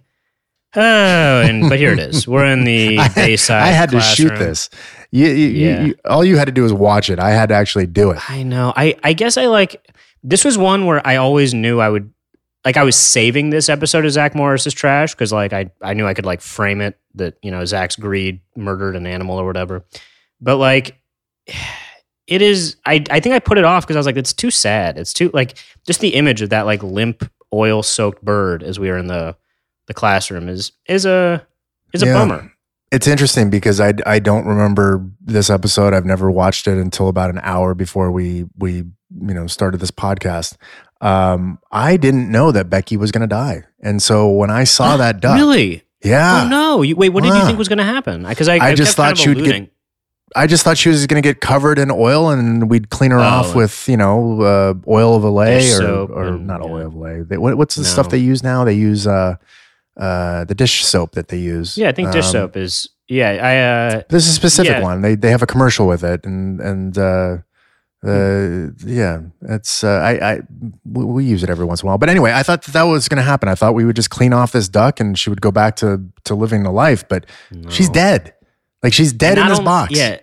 Oh, 0.76 1.42
and 1.42 1.68
but 1.68 1.80
here 1.80 1.92
it 1.94 2.00
is. 2.00 2.28
We're 2.28 2.46
in 2.46 2.64
the 2.64 2.98
I, 3.00 3.10
Bayside. 3.10 3.62
I 3.64 3.68
had 3.72 3.90
to 3.92 4.00
shoot 4.00 4.30
this. 4.38 4.70
You, 5.12 5.28
you, 5.28 5.34
you- 5.34 5.68
Yeah. 5.68 5.82
you- 5.86 5.96
all 6.06 6.24
you 6.24 6.38
had 6.38 6.46
to 6.46 6.52
do 6.54 6.64
was 6.64 6.72
watch 6.74 7.10
it. 7.10 7.20
I 7.20 7.32
had 7.32 7.50
to 7.50 7.56
actually 7.56 7.88
do 7.88 8.12
it. 8.12 8.30
I 8.30 8.44
know. 8.44 8.72
I 8.78 8.96
I 9.04 9.14
guess 9.14 9.36
I 9.38 9.48
like. 9.48 9.86
This 10.24 10.46
was 10.46 10.58
one 10.58 10.86
where 10.86 11.06
I 11.06 11.16
always 11.18 11.54
knew 11.54 11.80
I 11.80 11.90
would. 11.90 12.14
Like 12.66 12.78
I 12.78 12.84
was 12.84 12.96
saving 12.96 13.50
this 13.52 13.70
episode 13.70 14.06
of 14.06 14.12
Zack 14.12 14.36
Morris's 14.36 14.74
trash 14.74 15.14
because 15.14 15.32
like 15.32 15.54
I 15.54 15.72
I 15.82 15.94
knew 15.94 16.06
I 16.06 16.14
could 16.14 16.26
like 16.26 16.42
frame 16.42 16.82
it 16.82 17.00
that 17.16 17.36
you 17.42 17.52
know 17.52 17.64
Zack's 17.66 17.96
greed 17.96 18.42
murdered 18.56 18.96
an 18.96 19.08
animal 19.08 19.38
or 19.40 19.46
whatever, 19.46 19.86
but 20.42 20.58
like 20.58 21.00
it 22.28 22.42
is 22.42 22.76
I 22.86 23.04
I 23.10 23.20
think 23.20 23.34
I 23.34 23.40
put 23.40 23.58
it 23.58 23.64
off 23.64 23.86
because 23.86 23.96
I 23.96 24.00
was 24.00 24.06
like 24.06 24.18
it's 24.18 24.34
too 24.34 24.52
sad 24.52 24.98
it's 25.00 25.14
too 25.14 25.32
like 25.34 25.58
just 25.88 26.00
the 26.00 26.10
image 26.10 26.42
of 26.42 26.50
that 26.52 26.66
like 26.66 26.84
limp 26.84 27.30
oil 27.54 27.82
soaked 27.82 28.24
bird 28.24 28.62
as 28.62 28.78
we 28.80 28.90
are 28.90 28.98
in 28.98 29.08
the 29.08 29.36
the 29.88 29.94
classroom 29.96 30.48
is 30.48 30.72
is 30.88 31.06
a 31.06 31.46
is 31.94 32.04
a 32.04 32.06
Yeah. 32.06 32.14
bummer 32.14 32.52
It's 32.92 33.08
interesting 33.08 33.50
because 33.50 33.80
I 33.80 33.94
I 34.06 34.20
don't 34.20 34.46
remember 34.46 35.04
this 35.22 35.50
episode. 35.50 35.94
I've 35.94 36.06
never 36.06 36.30
watched 36.30 36.68
it 36.68 36.78
until 36.78 37.08
about 37.08 37.30
an 37.32 37.40
hour 37.42 37.74
before 37.74 38.12
we 38.12 38.46
we 38.58 38.74
you 38.74 39.34
know 39.34 39.48
started 39.48 39.80
this 39.80 39.92
podcast. 39.92 40.56
Um, 41.02 41.60
I 41.72 41.96
didn't 41.98 42.30
know 42.30 42.52
that 42.52 42.70
Becky 42.70 42.98
was 42.98 43.12
going 43.12 43.22
to 43.22 43.28
die, 43.28 43.64
and 43.82 44.02
so 44.02 44.30
when 44.30 44.50
I 44.50 44.64
saw 44.66 44.98
that 45.04 45.22
duck, 45.22 45.38
really 45.38 45.84
yeah, 46.04 46.44
oh 46.46 46.48
no 46.50 46.82
you, 46.82 46.96
wait 46.96 47.10
what 47.10 47.24
did 47.24 47.34
you 47.34 47.46
think 47.46 47.58
was 47.58 47.68
going 47.70 47.78
to 47.78 47.84
happen 47.84 48.24
because 48.28 48.48
I, 48.48 48.56
I 48.58 48.70
I 48.70 48.76
just 48.76 48.96
thought 48.96 49.14
of 49.14 49.18
she 49.18 49.30
would 49.30 49.44
get- 49.44 49.72
I 50.36 50.46
just 50.46 50.64
thought 50.64 50.78
she 50.78 50.90
was 50.90 51.08
going 51.08 51.22
to 51.22 51.28
get 51.28 51.42
covered 51.42 51.80
in 51.80 51.90
oil, 51.90 52.30
and 52.30 52.70
we'd 52.70 52.90
clean 52.92 53.10
her 53.12 53.18
Oh. 53.20 53.24
off 53.24 53.56
with 53.56 53.88
you 53.90 53.98
know 53.98 54.42
uh, 54.42 54.74
oil 54.88 55.16
of 55.16 55.24
Olay 55.24 55.80
or, 55.80 56.12
or 56.14 56.24
and- 56.28 56.46
not 56.46 56.62
yeah. 56.62 56.70
oil 56.70 56.88
of 56.88 56.94
Olay. 56.94 57.28
They, 57.28 57.38
what, 57.38 57.58
what's 57.58 57.76
the 57.76 57.84
stuff 57.84 58.10
they 58.10 58.20
use 58.20 58.44
now? 58.44 58.64
They 58.64 58.74
use 58.76 59.08
uh, 59.08 59.38
uh, 59.98 60.46
the 60.46 60.54
dish 60.54 60.86
soap 60.86 61.14
that 61.14 61.30
they 61.30 61.40
use. 61.40 61.78
yeah 61.78 61.90
I 61.90 61.94
think 61.94 62.12
dish 62.12 62.26
Um, 62.28 62.32
soap 62.32 62.58
is 62.58 62.90
yeah 63.08 63.30
I 63.30 63.98
uh 63.98 64.02
There's 64.10 64.28
a 64.28 64.32
specific 64.34 64.72
Yeah. 64.74 64.84
one. 64.84 65.02
They 65.02 65.16
they 65.16 65.32
have 65.32 65.42
a 65.42 65.48
commercial 65.48 65.88
with 65.88 66.04
it, 66.04 66.26
and 66.26 66.60
and 66.62 66.98
uh. 66.98 67.38
Uh, 68.06 68.72
yeah, 68.86 69.22
it's 69.42 69.84
uh, 69.84 69.88
I 69.90 70.34
I 70.34 70.40
we, 70.86 71.06
we 71.06 71.26
use 71.26 71.44
it 71.44 71.50
every 71.50 71.66
once 71.66 71.82
in 71.82 71.88
a 71.88 71.90
while. 71.90 71.98
But 71.98 72.10
anyway, 72.10 72.32
I 72.34 72.44
thought 72.44 72.64
that, 72.64 72.72
that 72.72 72.84
was 72.84 73.08
going 73.10 73.18
to 73.18 73.24
happen. 73.24 73.50
I 73.50 73.56
thought 73.56 73.74
we 73.74 73.84
would 73.86 73.96
just 73.96 74.10
clean 74.10 74.32
off 74.34 74.52
this 74.52 74.70
duck, 74.70 75.00
and 75.00 75.18
she 75.20 75.30
would 75.30 75.42
go 75.42 75.52
back 75.52 75.76
to 75.78 76.02
to 76.24 76.36
living 76.36 76.64
the 76.64 76.72
life. 76.72 77.08
But 77.08 77.26
she's 77.70 77.90
dead. 77.90 78.34
Like 78.82 78.94
she's 78.94 79.12
dead 79.12 79.38
in 79.38 79.44
not 79.44 79.50
this 79.50 79.60
only- 79.60 79.66
box. 79.66 79.92
Yeah. 79.94 80.20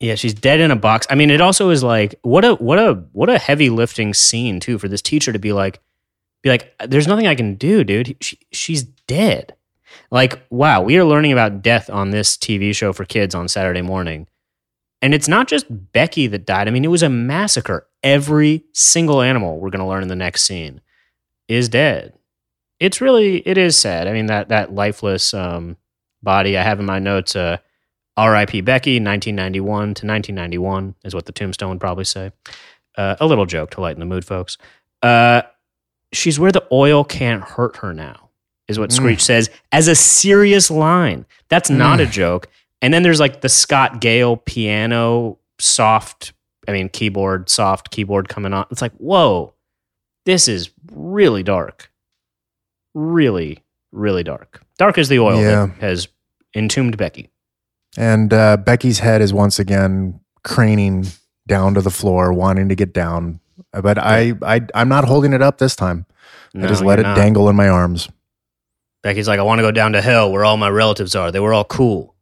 Yeah, 0.00 0.14
she's 0.14 0.32
dead 0.32 0.60
in 0.60 0.70
a 0.70 0.76
box. 0.76 1.08
I 1.10 1.16
mean, 1.16 1.28
it 1.28 1.40
also 1.40 1.70
is 1.70 1.82
like 1.82 2.14
what 2.22 2.44
a 2.44 2.54
what 2.54 2.78
a 2.78 3.02
what 3.10 3.28
a 3.28 3.36
heavy 3.36 3.68
lifting 3.68 4.14
scene 4.14 4.60
too 4.60 4.78
for 4.78 4.86
this 4.86 5.02
teacher 5.02 5.32
to 5.32 5.40
be 5.40 5.52
like 5.52 5.80
be 6.42 6.50
like 6.50 6.72
there's 6.86 7.08
nothing 7.08 7.26
I 7.26 7.34
can 7.34 7.56
do, 7.56 7.82
dude. 7.82 8.16
She, 8.20 8.38
she's 8.52 8.84
dead. 8.84 9.56
Like, 10.12 10.40
wow, 10.50 10.82
we 10.82 10.96
are 10.98 11.04
learning 11.04 11.32
about 11.32 11.62
death 11.62 11.90
on 11.90 12.10
this 12.10 12.36
TV 12.36 12.72
show 12.76 12.92
for 12.92 13.04
kids 13.04 13.34
on 13.34 13.48
Saturday 13.48 13.82
morning. 13.82 14.28
And 15.00 15.14
it's 15.14 15.28
not 15.28 15.48
just 15.48 15.66
Becky 15.92 16.26
that 16.26 16.44
died. 16.46 16.66
I 16.68 16.70
mean, 16.70 16.84
it 16.84 16.90
was 16.90 17.02
a 17.02 17.08
massacre. 17.08 17.86
Every 18.02 18.64
single 18.72 19.22
animal 19.22 19.58
we're 19.58 19.70
going 19.70 19.80
to 19.80 19.86
learn 19.86 20.02
in 20.02 20.08
the 20.08 20.16
next 20.16 20.42
scene 20.42 20.80
is 21.46 21.68
dead. 21.68 22.14
It's 22.80 23.00
really 23.00 23.38
it 23.38 23.58
is 23.58 23.76
sad. 23.76 24.06
I 24.06 24.12
mean 24.12 24.26
that 24.26 24.48
that 24.50 24.72
lifeless 24.72 25.34
um, 25.34 25.76
body 26.22 26.56
I 26.56 26.62
have 26.62 26.78
in 26.80 26.86
my 26.86 26.98
notes 26.98 27.34
uh 27.34 27.58
R.I.P. 28.16 28.62
Becky, 28.62 28.94
1991 28.96 29.78
to 29.78 29.84
1991 30.06 30.96
is 31.04 31.14
what 31.14 31.26
the 31.26 31.32
tombstone 31.32 31.70
would 31.70 31.80
probably 31.80 32.02
say. 32.04 32.32
Uh, 32.96 33.14
a 33.20 33.26
little 33.26 33.46
joke 33.46 33.70
to 33.70 33.80
lighten 33.80 34.00
the 34.00 34.06
mood, 34.06 34.24
folks. 34.24 34.58
Uh, 35.02 35.42
she's 36.12 36.36
where 36.36 36.50
the 36.50 36.66
oil 36.72 37.04
can't 37.04 37.44
hurt 37.44 37.76
her 37.76 37.94
now, 37.94 38.30
is 38.66 38.76
what 38.76 38.90
Mm. 38.90 38.94
Screech 38.94 39.22
says 39.22 39.50
as 39.70 39.86
a 39.86 39.94
serious 39.94 40.68
line. 40.68 41.26
That's 41.48 41.70
not 41.70 42.00
a 42.00 42.06
joke. 42.06 42.48
And 42.80 42.94
then 42.94 43.02
there's 43.02 43.20
like 43.20 43.40
the 43.40 43.48
Scott 43.48 44.00
Gale 44.00 44.36
piano 44.36 45.38
soft, 45.58 46.32
I 46.68 46.72
mean, 46.72 46.88
keyboard, 46.88 47.48
soft 47.48 47.90
keyboard 47.90 48.28
coming 48.28 48.52
on. 48.52 48.66
It's 48.70 48.82
like, 48.82 48.92
whoa, 48.94 49.54
this 50.26 50.46
is 50.48 50.70
really 50.92 51.42
dark. 51.42 51.90
Really, 52.94 53.64
really 53.92 54.22
dark. 54.22 54.62
Dark 54.78 54.98
as 54.98 55.08
the 55.08 55.18
oil 55.18 55.40
Yeah. 55.40 55.66
that 55.66 55.74
has 55.80 56.08
entombed 56.54 56.96
Becky. 56.96 57.30
And 57.96 58.32
uh, 58.32 58.56
Becky's 58.58 59.00
head 59.00 59.22
is 59.22 59.32
once 59.32 59.58
again 59.58 60.20
craning 60.44 61.06
down 61.46 61.74
to 61.74 61.80
the 61.80 61.90
floor, 61.90 62.32
wanting 62.32 62.68
to 62.68 62.74
get 62.76 62.92
down. 62.92 63.40
But 63.72 63.98
I, 63.98 64.34
I, 64.42 64.60
I'm 64.74 64.88
not 64.88 65.04
holding 65.04 65.32
it 65.32 65.42
up 65.42 65.58
this 65.58 65.74
time. 65.74 66.06
I 66.54 66.66
just 66.66 66.82
let 66.82 66.98
it 66.98 67.02
not. 67.02 67.16
dangle 67.16 67.48
in 67.48 67.56
my 67.56 67.68
arms. 67.68 68.08
Becky's 69.02 69.28
like, 69.28 69.38
I 69.38 69.42
want 69.42 69.58
to 69.58 69.62
go 69.62 69.70
down 69.70 69.92
to 69.92 70.00
hell 70.00 70.30
where 70.32 70.44
all 70.44 70.56
my 70.56 70.68
relatives 70.70 71.14
are. 71.14 71.30
They 71.30 71.40
were 71.40 71.52
all 71.52 71.64
cool. 71.64 72.14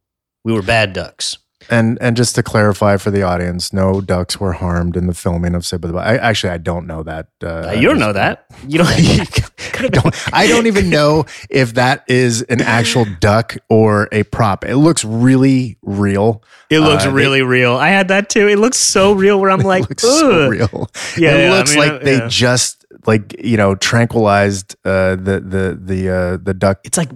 We 0.46 0.52
were 0.52 0.62
bad 0.62 0.92
ducks. 0.92 1.38
And 1.68 1.98
and 2.00 2.16
just 2.16 2.36
to 2.36 2.44
clarify 2.44 2.96
for 2.98 3.10
the 3.10 3.22
audience, 3.22 3.72
no 3.72 4.00
ducks 4.00 4.38
were 4.38 4.52
harmed 4.52 4.96
in 4.96 5.08
the 5.08 5.14
filming 5.14 5.56
of 5.56 5.66
Saved 5.66 5.82
by 5.82 5.88
the 5.88 5.94
Bell. 5.94 6.02
I, 6.04 6.14
actually, 6.16 6.50
I 6.50 6.58
don't 6.58 6.86
know 6.86 7.02
that. 7.02 7.26
Uh, 7.42 7.72
you 7.76 7.88
don't 7.88 7.98
know 7.98 8.12
that. 8.12 8.46
You 8.68 8.78
don't. 8.78 8.96
you 8.98 9.24
could've 9.72 9.90
been- 9.90 10.12
I 10.32 10.46
don't 10.46 10.68
even 10.68 10.88
know 10.88 11.24
if 11.50 11.74
that 11.74 12.04
is 12.06 12.42
an 12.42 12.60
actual 12.60 13.04
duck 13.18 13.56
or 13.68 14.08
a 14.12 14.22
prop. 14.22 14.64
It 14.64 14.76
looks 14.76 15.04
really 15.04 15.76
real. 15.82 16.44
It 16.70 16.78
looks 16.80 17.04
Uh, 17.04 17.10
really 17.10 17.42
real. 17.42 17.74
I 17.74 17.88
had 17.88 18.06
that 18.08 18.28
too. 18.28 18.46
It 18.46 18.60
looks 18.60 18.76
so 18.78 19.12
real. 19.12 19.40
Where 19.40 19.50
I'm 19.50 19.62
It 19.62 19.66
like, 19.66 19.88
looks 19.88 20.04
so 20.04 20.48
real. 20.48 20.88
Yeah, 21.18 21.34
it 21.34 21.40
yeah, 21.48 21.52
I 21.52 21.58
looks 21.58 21.70
mean, 21.74 21.78
like 21.80 21.92
uh, 22.00 22.04
they 22.04 22.18
yeah. 22.18 22.28
just 22.28 22.86
like 23.08 23.34
you 23.42 23.56
know 23.56 23.74
tranquilized 23.74 24.76
uh, 24.84 25.16
the 25.16 25.40
the 25.40 25.78
the 25.82 26.08
uh, 26.10 26.36
the 26.40 26.54
duck. 26.54 26.78
It's 26.84 26.96
like 26.96 27.10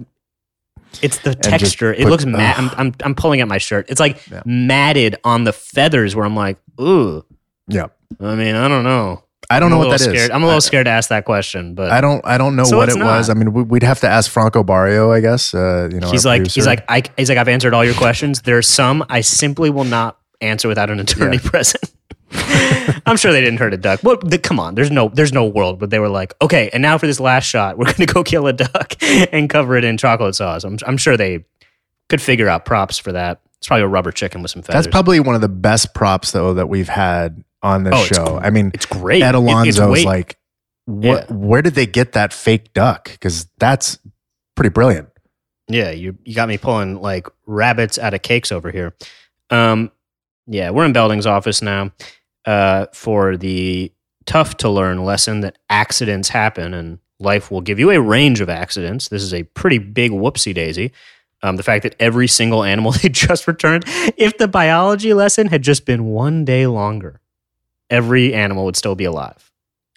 it's 1.01 1.19
the 1.19 1.35
texture. 1.35 1.93
it 1.93 2.07
looks 2.07 2.25
mat. 2.25 2.57
I'm, 2.57 2.69
I'm 2.77 2.93
I'm 3.03 3.15
pulling 3.15 3.41
at 3.41 3.47
my 3.47 3.57
shirt. 3.57 3.85
It's 3.89 3.99
like 3.99 4.25
Yeah. 4.29 4.41
matted 4.45 5.15
on 5.23 5.43
the 5.43 5.53
feathers. 5.53 6.15
Where 6.15 6.25
I'm 6.25 6.35
like, 6.35 6.57
ooh. 6.79 7.23
Yeah, 7.67 7.87
I 8.19 8.35
mean, 8.35 8.55
I 8.55 8.67
don't 8.67 8.83
know. 8.83 9.23
I 9.49 9.59
don't 9.59 9.67
I'm 9.71 9.71
know 9.71 9.77
what 9.79 9.91
that 9.91 9.99
little 9.99 10.13
is. 10.13 10.19
scared. 10.19 10.31
I'm 10.31 10.43
a 10.43 10.45
little 10.45 10.57
I- 10.57 10.59
scared 10.59 10.85
to 10.85 10.91
ask 10.91 11.09
that 11.09 11.25
question, 11.25 11.73
but 11.75 11.91
I 11.91 11.99
don't. 12.01 12.25
I 12.25 12.37
don't 12.37 12.55
know 12.55 12.63
So 12.63 12.77
what 12.77 12.89
it 12.89 12.97
was. 12.97 13.29
I 13.29 13.33
mean, 13.33 13.53
we- 13.53 13.63
we'd 13.63 13.83
have 13.83 13.99
to 14.01 14.07
ask 14.09 14.29
Franco 14.31 14.63
Bario, 14.63 15.15
I 15.15 15.19
guess. 15.19 15.53
Uh, 15.53 15.89
you 15.91 15.99
know, 15.99 16.09
he's 16.11 16.25
like 16.25 16.47
he's 16.47 16.65
like 16.65 16.83
I, 16.89 17.03
he's 17.17 17.29
like 17.29 17.37
I've 17.37 17.47
answered 17.49 17.73
all 17.73 17.83
your 17.85 17.93
questions. 17.95 18.41
There 18.41 18.57
are 18.57 18.61
some 18.61 19.03
I 19.09 19.21
simply 19.21 19.69
will 19.69 19.83
not 19.85 20.17
answer 20.41 20.67
without 20.67 20.89
an 20.89 20.99
attorney 20.99 21.37
present. 21.43 21.83
I'm 23.05 23.17
sure 23.17 23.31
they 23.31 23.41
didn't 23.41 23.59
hurt 23.59 23.73
a 23.73 23.77
duck. 23.77 24.01
Well, 24.03 24.17
the, 24.17 24.37
come 24.37 24.59
on, 24.59 24.75
there's 24.75 24.91
no 24.91 25.09
there's 25.09 25.33
no 25.33 25.45
world, 25.45 25.79
but 25.79 25.89
they 25.89 25.99
were 25.99 26.09
like, 26.09 26.33
okay, 26.41 26.69
and 26.73 26.81
now 26.81 26.97
for 26.97 27.07
this 27.07 27.19
last 27.19 27.45
shot, 27.45 27.77
we're 27.77 27.85
gonna 27.93 28.05
go 28.05 28.23
kill 28.23 28.47
a 28.47 28.53
duck 28.53 28.95
and 29.01 29.49
cover 29.49 29.75
it 29.75 29.83
in 29.83 29.97
chocolate 29.97 30.35
sauce. 30.35 30.63
I'm 30.63 30.77
I'm 30.85 30.97
sure 30.97 31.17
they 31.17 31.45
could 32.09 32.21
figure 32.21 32.47
out 32.47 32.65
props 32.65 32.97
for 32.97 33.11
that. 33.11 33.41
It's 33.57 33.67
probably 33.67 33.83
a 33.83 33.87
rubber 33.87 34.11
chicken 34.11 34.41
with 34.41 34.51
some 34.51 34.61
feathers. 34.61 34.85
That's 34.85 34.91
probably 34.91 35.19
one 35.19 35.35
of 35.35 35.41
the 35.41 35.49
best 35.49 35.93
props 35.93 36.31
though 36.31 36.53
that 36.55 36.67
we've 36.67 36.89
had 36.89 37.43
on 37.61 37.83
this 37.83 37.93
Oh, 37.95 38.03
show. 38.05 38.39
I 38.41 38.49
mean, 38.49 38.71
it's 38.73 38.85
great. 38.87 39.21
Ed 39.21 39.35
Alonzo's 39.35 39.79
weight. 39.91 40.05
like, 40.05 40.37
what? 40.85 41.29
Yeah. 41.29 41.35
Where 41.35 41.61
did 41.61 41.75
they 41.75 41.85
get 41.85 42.13
that 42.13 42.33
fake 42.33 42.73
duck? 42.73 43.11
Because 43.11 43.47
that's 43.59 43.99
pretty 44.55 44.69
brilliant. 44.69 45.09
Yeah, 45.67 45.91
you 45.91 46.17
you 46.23 46.33
got 46.35 46.47
me 46.49 46.57
pulling 46.57 47.01
like 47.01 47.27
rabbits 47.45 47.99
out 47.99 48.13
of 48.13 48.21
cakes 48.23 48.51
over 48.51 48.71
here. 48.71 48.95
Um, 49.51 49.91
yeah, 50.47 50.71
we're 50.71 50.85
in 50.85 50.91
Belding's 50.93 51.27
office 51.27 51.61
now 51.61 51.91
uh, 52.45 52.87
for 52.93 53.37
the 53.37 53.91
tough 54.25 54.57
to 54.57 54.69
learn 54.69 55.03
lesson 55.03 55.41
that 55.41 55.57
accidents 55.69 56.29
happen 56.29 56.73
and 56.73 56.99
life 57.19 57.51
will 57.51 57.61
give 57.61 57.79
you 57.79 57.91
a 57.91 57.99
range 58.01 58.41
of 58.41 58.49
accidents. 58.49 59.09
This 59.09 59.23
is 59.23 59.33
a 59.33 59.43
pretty 59.43 59.77
big 59.77 60.11
whoopsie 60.11 60.53
daisy. 60.53 60.91
Um, 61.43 61.55
the 61.55 61.63
fact 61.63 61.83
that 61.83 61.95
every 61.99 62.27
single 62.27 62.63
animal 62.63 62.91
they 63.01 63.09
just 63.09 63.47
returned, 63.47 63.83
if 64.17 64.37
the 64.37 64.47
biology 64.47 65.13
lesson 65.13 65.47
had 65.47 65.61
just 65.63 65.85
been 65.85 66.05
one 66.05 66.45
day 66.45 66.67
longer, 66.67 67.19
every 67.89 68.33
animal 68.33 68.65
would 68.65 68.75
still 68.75 68.95
be 68.95 69.05
alive. 69.05 69.51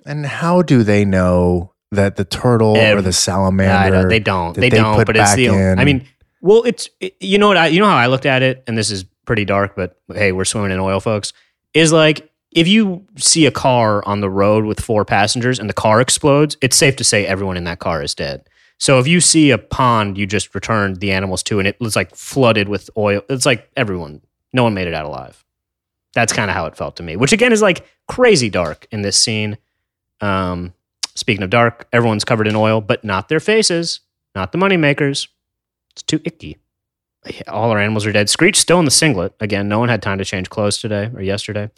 And 0.07 0.27
how 0.27 0.63
do 0.63 0.83
they 0.83 1.05
know 1.05 1.73
that 1.93 2.17
the 2.17 2.25
turtle 2.25 2.77
or 2.77 3.01
the 3.03 3.13
salamander? 3.13 4.09
they 4.09 4.19
don't. 4.21 4.55
They, 4.55 4.69
they 4.69 4.77
don't. 4.77 5.05
But 5.05 5.17
it's 5.17 5.35
the. 5.35 5.47
in- 5.47 5.79
I 5.79 5.85
mean, 5.85 6.07
well, 6.41 6.63
it's 6.65 6.89
it- 7.01 7.17
you 7.21 7.39
know 7.39 7.49
what 7.49 7.57
I 7.57 7.69
you 7.69 7.81
know 7.81 7.87
how 7.87 7.97
I 7.97 8.07
looked 8.07 8.27
at 8.27 8.43
it, 8.43 8.65
and 8.67 8.77
this 8.77 8.91
is 8.91 9.05
pretty 9.25 9.45
dark, 9.45 9.75
but 9.77 9.99
hey, 10.13 10.33
we're 10.33 10.45
swimming 10.45 10.73
in 10.73 10.81
oil, 10.81 11.01
folks. 11.01 11.33
Is 11.73 11.93
like 11.93 12.31
if 12.55 12.69
you 12.69 13.05
see 13.17 13.47
a 13.47 13.51
car 13.51 14.03
on 14.07 14.21
the 14.21 14.31
road 14.31 14.65
with 14.65 14.81
four 14.81 15.05
passengers 15.05 15.59
and 15.59 15.69
the 15.69 15.75
car 15.75 16.01
explodes, 16.01 16.57
it's 16.63 16.77
safe 16.77 16.97
to 16.97 17.05
say 17.05 17.27
everyone 17.27 17.57
in 17.57 17.65
that 17.65 17.81
car 17.81 18.03
is 18.03 18.15
dead. 18.15 18.49
So 18.79 18.99
if 18.99 19.07
you 19.07 19.21
see 19.21 19.51
a 19.51 19.59
pond 19.59 20.17
you 20.17 20.27
just 20.27 20.55
returned 20.55 21.01
the 21.01 21.13
animals 21.13 21.43
to, 21.45 21.59
and 21.59 21.67
it 21.67 21.79
was 21.81 21.97
like 21.97 22.15
flooded 22.15 22.69
with 22.69 22.91
oil, 22.97 23.23
it's 23.29 23.47
like 23.47 23.69
everyone, 23.77 24.23
no 24.53 24.63
one 24.63 24.75
made 24.75 24.87
it 24.87 24.95
out 24.95 25.05
alive. 25.05 25.45
That's 26.15 26.33
kind 26.33 26.49
of 26.49 26.55
how 26.55 26.67
it 26.67 26.77
felt 26.77 26.97
to 26.97 27.03
me, 27.03 27.17
which 27.17 27.33
again 27.33 27.53
is 27.53 27.61
like 27.61 27.85
crazy 28.07 28.51
dark 28.51 28.87
in 28.93 29.03
this 29.03 29.19
scene. 29.19 29.59
Um, 30.21 30.73
speaking 31.17 31.43
of 31.43 31.51
dark, 31.51 31.89
everyone's 31.93 32.25
covered 32.25 32.47
in 32.47 32.55
oil, 32.55 32.81
but 32.81 33.05
not 33.05 33.29
their 33.29 33.41
faces, 33.41 34.01
not 34.35 34.53
the 34.53 34.59
moneymakers. 34.59 35.27
It's 35.91 36.03
too 36.03 36.21
icky. 36.25 36.59
All 37.49 37.71
our 37.71 37.79
animals 37.79 38.07
are 38.07 38.13
dead. 38.13 38.29
Screech 38.29 38.59
still 38.59 38.79
in 38.79 38.85
the 38.85 38.91
singlet. 38.91 39.35
Again, 39.41 39.67
no 39.67 39.79
one 39.79 39.89
had 39.89 40.03
time 40.03 40.19
to 40.19 40.25
change 40.25 40.51
clothes 40.51 40.79
today 40.79 41.11
or 41.15 41.23
yesterday. 41.23 41.71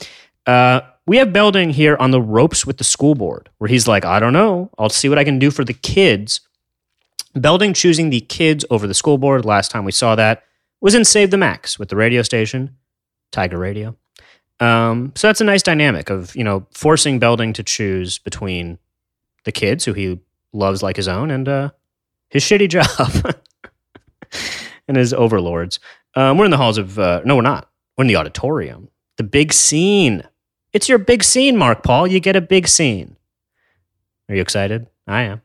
Uh, 0.47 0.80
we 1.07 1.18
have 1.18 1.32
Belding 1.32 1.70
here 1.70 1.97
on 1.99 2.11
the 2.11 2.20
ropes 2.20 2.66
with 2.66 2.78
the 2.78 2.84
school 2.84 3.14
board, 3.14 3.49
where 3.59 3.68
he's 3.68 3.86
like, 3.86 4.05
I 4.05 4.18
don't 4.18 4.32
know. 4.32 4.70
I'll 4.78 4.88
see 4.88 5.09
what 5.09 5.18
I 5.18 5.24
can 5.24 5.38
do 5.38 5.51
for 5.51 5.64
the 5.64 5.72
kids. 5.72 6.40
Belding 7.34 7.74
choosing 7.74 8.11
the 8.11 8.20
kids 8.20 8.64
over 8.70 8.86
the 8.86 8.94
school 8.94 9.18
board, 9.18 9.44
last 9.44 9.70
time 9.70 9.84
we 9.84 9.92
saw 9.92 10.16
that, 10.16 10.42
was 10.80 10.94
in 10.94 11.05
Save 11.05 11.30
the 11.30 11.36
Max 11.36 11.78
with 11.78 11.88
the 11.88 11.97
radio 11.97 12.22
station, 12.22 12.76
Tiger 13.30 13.59
Radio. 13.59 13.97
Um, 14.59 15.12
so 15.14 15.26
that's 15.28 15.40
a 15.40 15.44
nice 15.44 15.62
dynamic 15.62 16.11
of, 16.11 16.34
you 16.34 16.42
know, 16.44 16.66
forcing 16.72 17.18
Belding 17.18 17.53
to 17.55 17.62
choose 17.62 18.18
between 18.18 18.78
the 19.44 19.53
kids 19.53 19.84
who 19.84 19.92
he 19.92 20.18
loves 20.53 20.82
like 20.82 20.97
his 20.97 21.09
own 21.09 21.30
and 21.30 21.49
uh, 21.49 21.70
his 22.30 22.42
shitty 22.42 22.68
job 22.68 23.36
and 24.88 24.97
his 24.97 25.12
overlords. 25.12 25.78
Um, 26.14 26.38
we're 26.38 26.47
in 26.47 26.51
the 26.51 26.57
halls 26.57 26.78
of, 26.78 26.99
uh, 26.99 27.20
no, 27.24 27.36
we're 27.36 27.42
not. 27.42 27.68
We're 27.97 28.03
in 28.03 28.09
the 28.09 28.16
auditorium. 28.16 28.88
The 29.18 29.24
big 29.24 29.53
scene. 29.53 30.22
It's 30.77 30.91
your 30.91 30.99
big 30.99 31.24
scene, 31.24 31.57
Mark 31.57 31.83
Paul. 31.83 32.07
You 32.07 32.20
get 32.20 32.37
a 32.37 32.41
big 32.43 32.68
scene. 32.68 33.16
Are 34.29 34.35
you 34.35 34.43
excited? 34.43 34.87
I 35.07 35.22
am. 35.22 35.41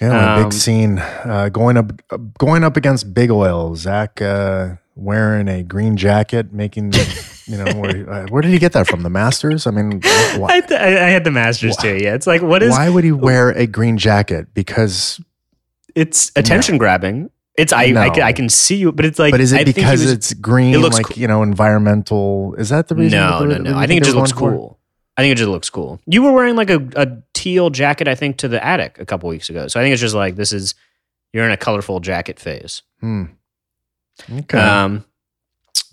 Yeah, 0.00 0.10
a 0.10 0.36
Um, 0.38 0.42
big 0.42 0.52
scene 0.52 0.98
uh, 0.98 1.50
going 1.52 1.76
up 1.76 1.92
going 2.36 2.64
up 2.64 2.76
against 2.76 3.14
Big 3.14 3.30
Oil. 3.30 3.76
Zack 3.76 4.20
uh, 4.20 4.74
wearing 4.96 5.46
a 5.46 5.62
green 5.62 5.96
jacket, 5.96 6.52
making 6.52 6.92
you 7.46 7.58
know 7.58 7.72
where, 7.80 8.10
uh, 8.10 8.26
where 8.30 8.42
did 8.42 8.50
he 8.50 8.58
get 8.58 8.72
that 8.72 8.88
from? 8.88 9.02
The 9.04 9.10
Masters? 9.10 9.68
I 9.68 9.70
mean, 9.70 10.00
wh- 10.02 10.06
I, 10.08 10.38
wh- 10.38 10.50
had 10.50 10.68
the- 10.68 10.82
I 10.82 10.88
I 11.06 11.10
had 11.10 11.22
the 11.22 11.30
Masters 11.30 11.76
Why- 11.78 11.82
too. 11.82 11.96
Yeah, 12.02 12.14
it's 12.14 12.26
like 12.26 12.42
what 12.42 12.60
is 12.62 12.70
why 12.72 12.88
would 12.90 13.04
he 13.04 13.12
wear 13.12 13.50
a 13.50 13.66
green 13.68 13.98
jacket? 13.98 14.52
Because, 14.52 15.20
it's 15.94 16.32
attention 16.34 16.76
grabbing. 16.78 17.30
It's 17.58 17.72
I, 17.72 17.84
I 17.84 17.90
No. 17.90 18.10
can 18.12 18.22
I 18.22 18.32
can 18.32 18.48
see 18.48 18.76
you, 18.76 18.92
but 18.92 19.04
it's 19.04 19.18
like 19.18 19.32
but 19.32 19.40
is 19.40 19.52
it 19.52 19.66
he 19.66 19.72
because 19.72 20.00
was- 20.00 20.12
it's 20.12 20.32
green, 20.34 20.72
it 20.74 20.78
looks 20.78 20.96
like 20.96 21.06
cool. 21.06 21.18
you 21.18 21.26
know, 21.28 21.42
environmental? 21.42 22.54
Is 22.54 22.68
that 22.70 22.88
the 22.88 22.94
reason? 22.94 23.18
no 23.18 23.40
no 23.44 23.58
no? 23.58 23.76
I 23.76 23.86
think 23.86 24.00
it 24.00 24.04
just 24.04 24.16
looks 24.16 24.32
going 24.32 24.52
for? 24.52 24.56
cool. 24.56 24.78
I 25.16 25.22
think 25.22 25.32
it 25.32 25.38
just 25.38 25.50
looks 25.50 25.68
cool. 25.68 26.00
You 26.06 26.22
were 26.22 26.32
wearing 26.32 26.54
like 26.54 26.70
a, 26.70 26.80
a 26.94 27.08
teal 27.34 27.70
jacket, 27.70 28.06
I 28.06 28.14
think, 28.14 28.36
to 28.38 28.48
the 28.48 28.64
attic 28.64 28.98
a 29.00 29.04
couple 29.04 29.28
weeks 29.28 29.50
ago. 29.50 29.66
So 29.66 29.80
I 29.80 29.82
think 29.82 29.92
it's 29.92 30.00
just 30.00 30.14
like 30.14 30.36
this 30.36 30.52
is 30.52 30.74
you're 31.32 31.44
in 31.44 31.50
a 31.50 31.56
colorful 31.56 31.98
jacket 32.00 32.38
phase. 32.38 32.82
Hmm. 33.00 33.24
Okay. 34.32 34.58
Um, 34.58 35.04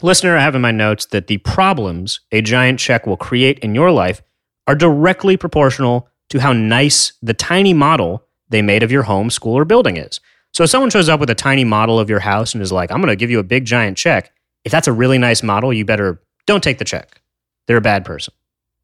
listener, 0.01 0.38
I 0.38 0.41
have 0.41 0.55
in 0.55 0.61
my 0.61 0.72
notes 0.72 1.07
that 1.07 1.28
the 1.28 1.38
problems 1.39 2.20
a 2.32 2.41
giant 2.41 2.80
check 2.80 3.05
will 3.07 3.18
create 3.18 3.59
in 3.59 3.76
your 3.76 3.91
life 3.91 4.22
are 4.68 4.76
directly 4.76 5.38
proportional 5.38 6.07
to 6.30 6.39
how 6.39 6.53
nice 6.53 7.13
the 7.22 7.34
tiny 7.34 7.74
model 7.74 8.24
they 8.49 8.61
made 8.61 8.84
of 8.84 8.91
your 8.91 9.03
home, 9.03 9.30
school, 9.30 9.55
or 9.55 9.66
building 9.66 9.97
is. 9.97 10.20
So 10.56 10.64
if 10.64 10.70
someone 10.70 10.89
shows 10.89 11.10
up 11.10 11.20
with 11.20 11.30
a 11.30 11.36
tiny 11.36 11.66
model 11.66 11.99
of 11.99 12.10
your 12.10 12.22
house 12.22 12.53
and 12.53 12.64
is 12.64 12.72
like, 12.72 12.89
I'm 12.89 13.01
going 13.01 13.10
to 13.10 13.18
give 13.18 13.30
you 13.30 13.39
a 13.39 13.43
big 13.43 13.66
giant 13.66 13.97
check, 13.97 14.32
if 14.64 14.72
that's 14.72 14.88
a 14.88 14.93
really 14.93 15.18
nice 15.18 15.43
model, 15.43 15.74
you 15.74 15.84
better 15.84 16.22
don't 16.45 16.64
take 16.64 16.78
the 16.78 16.86
check. 16.86 17.20
They're 17.68 17.76
a 17.76 17.82
bad 17.82 18.06
person. 18.06 18.34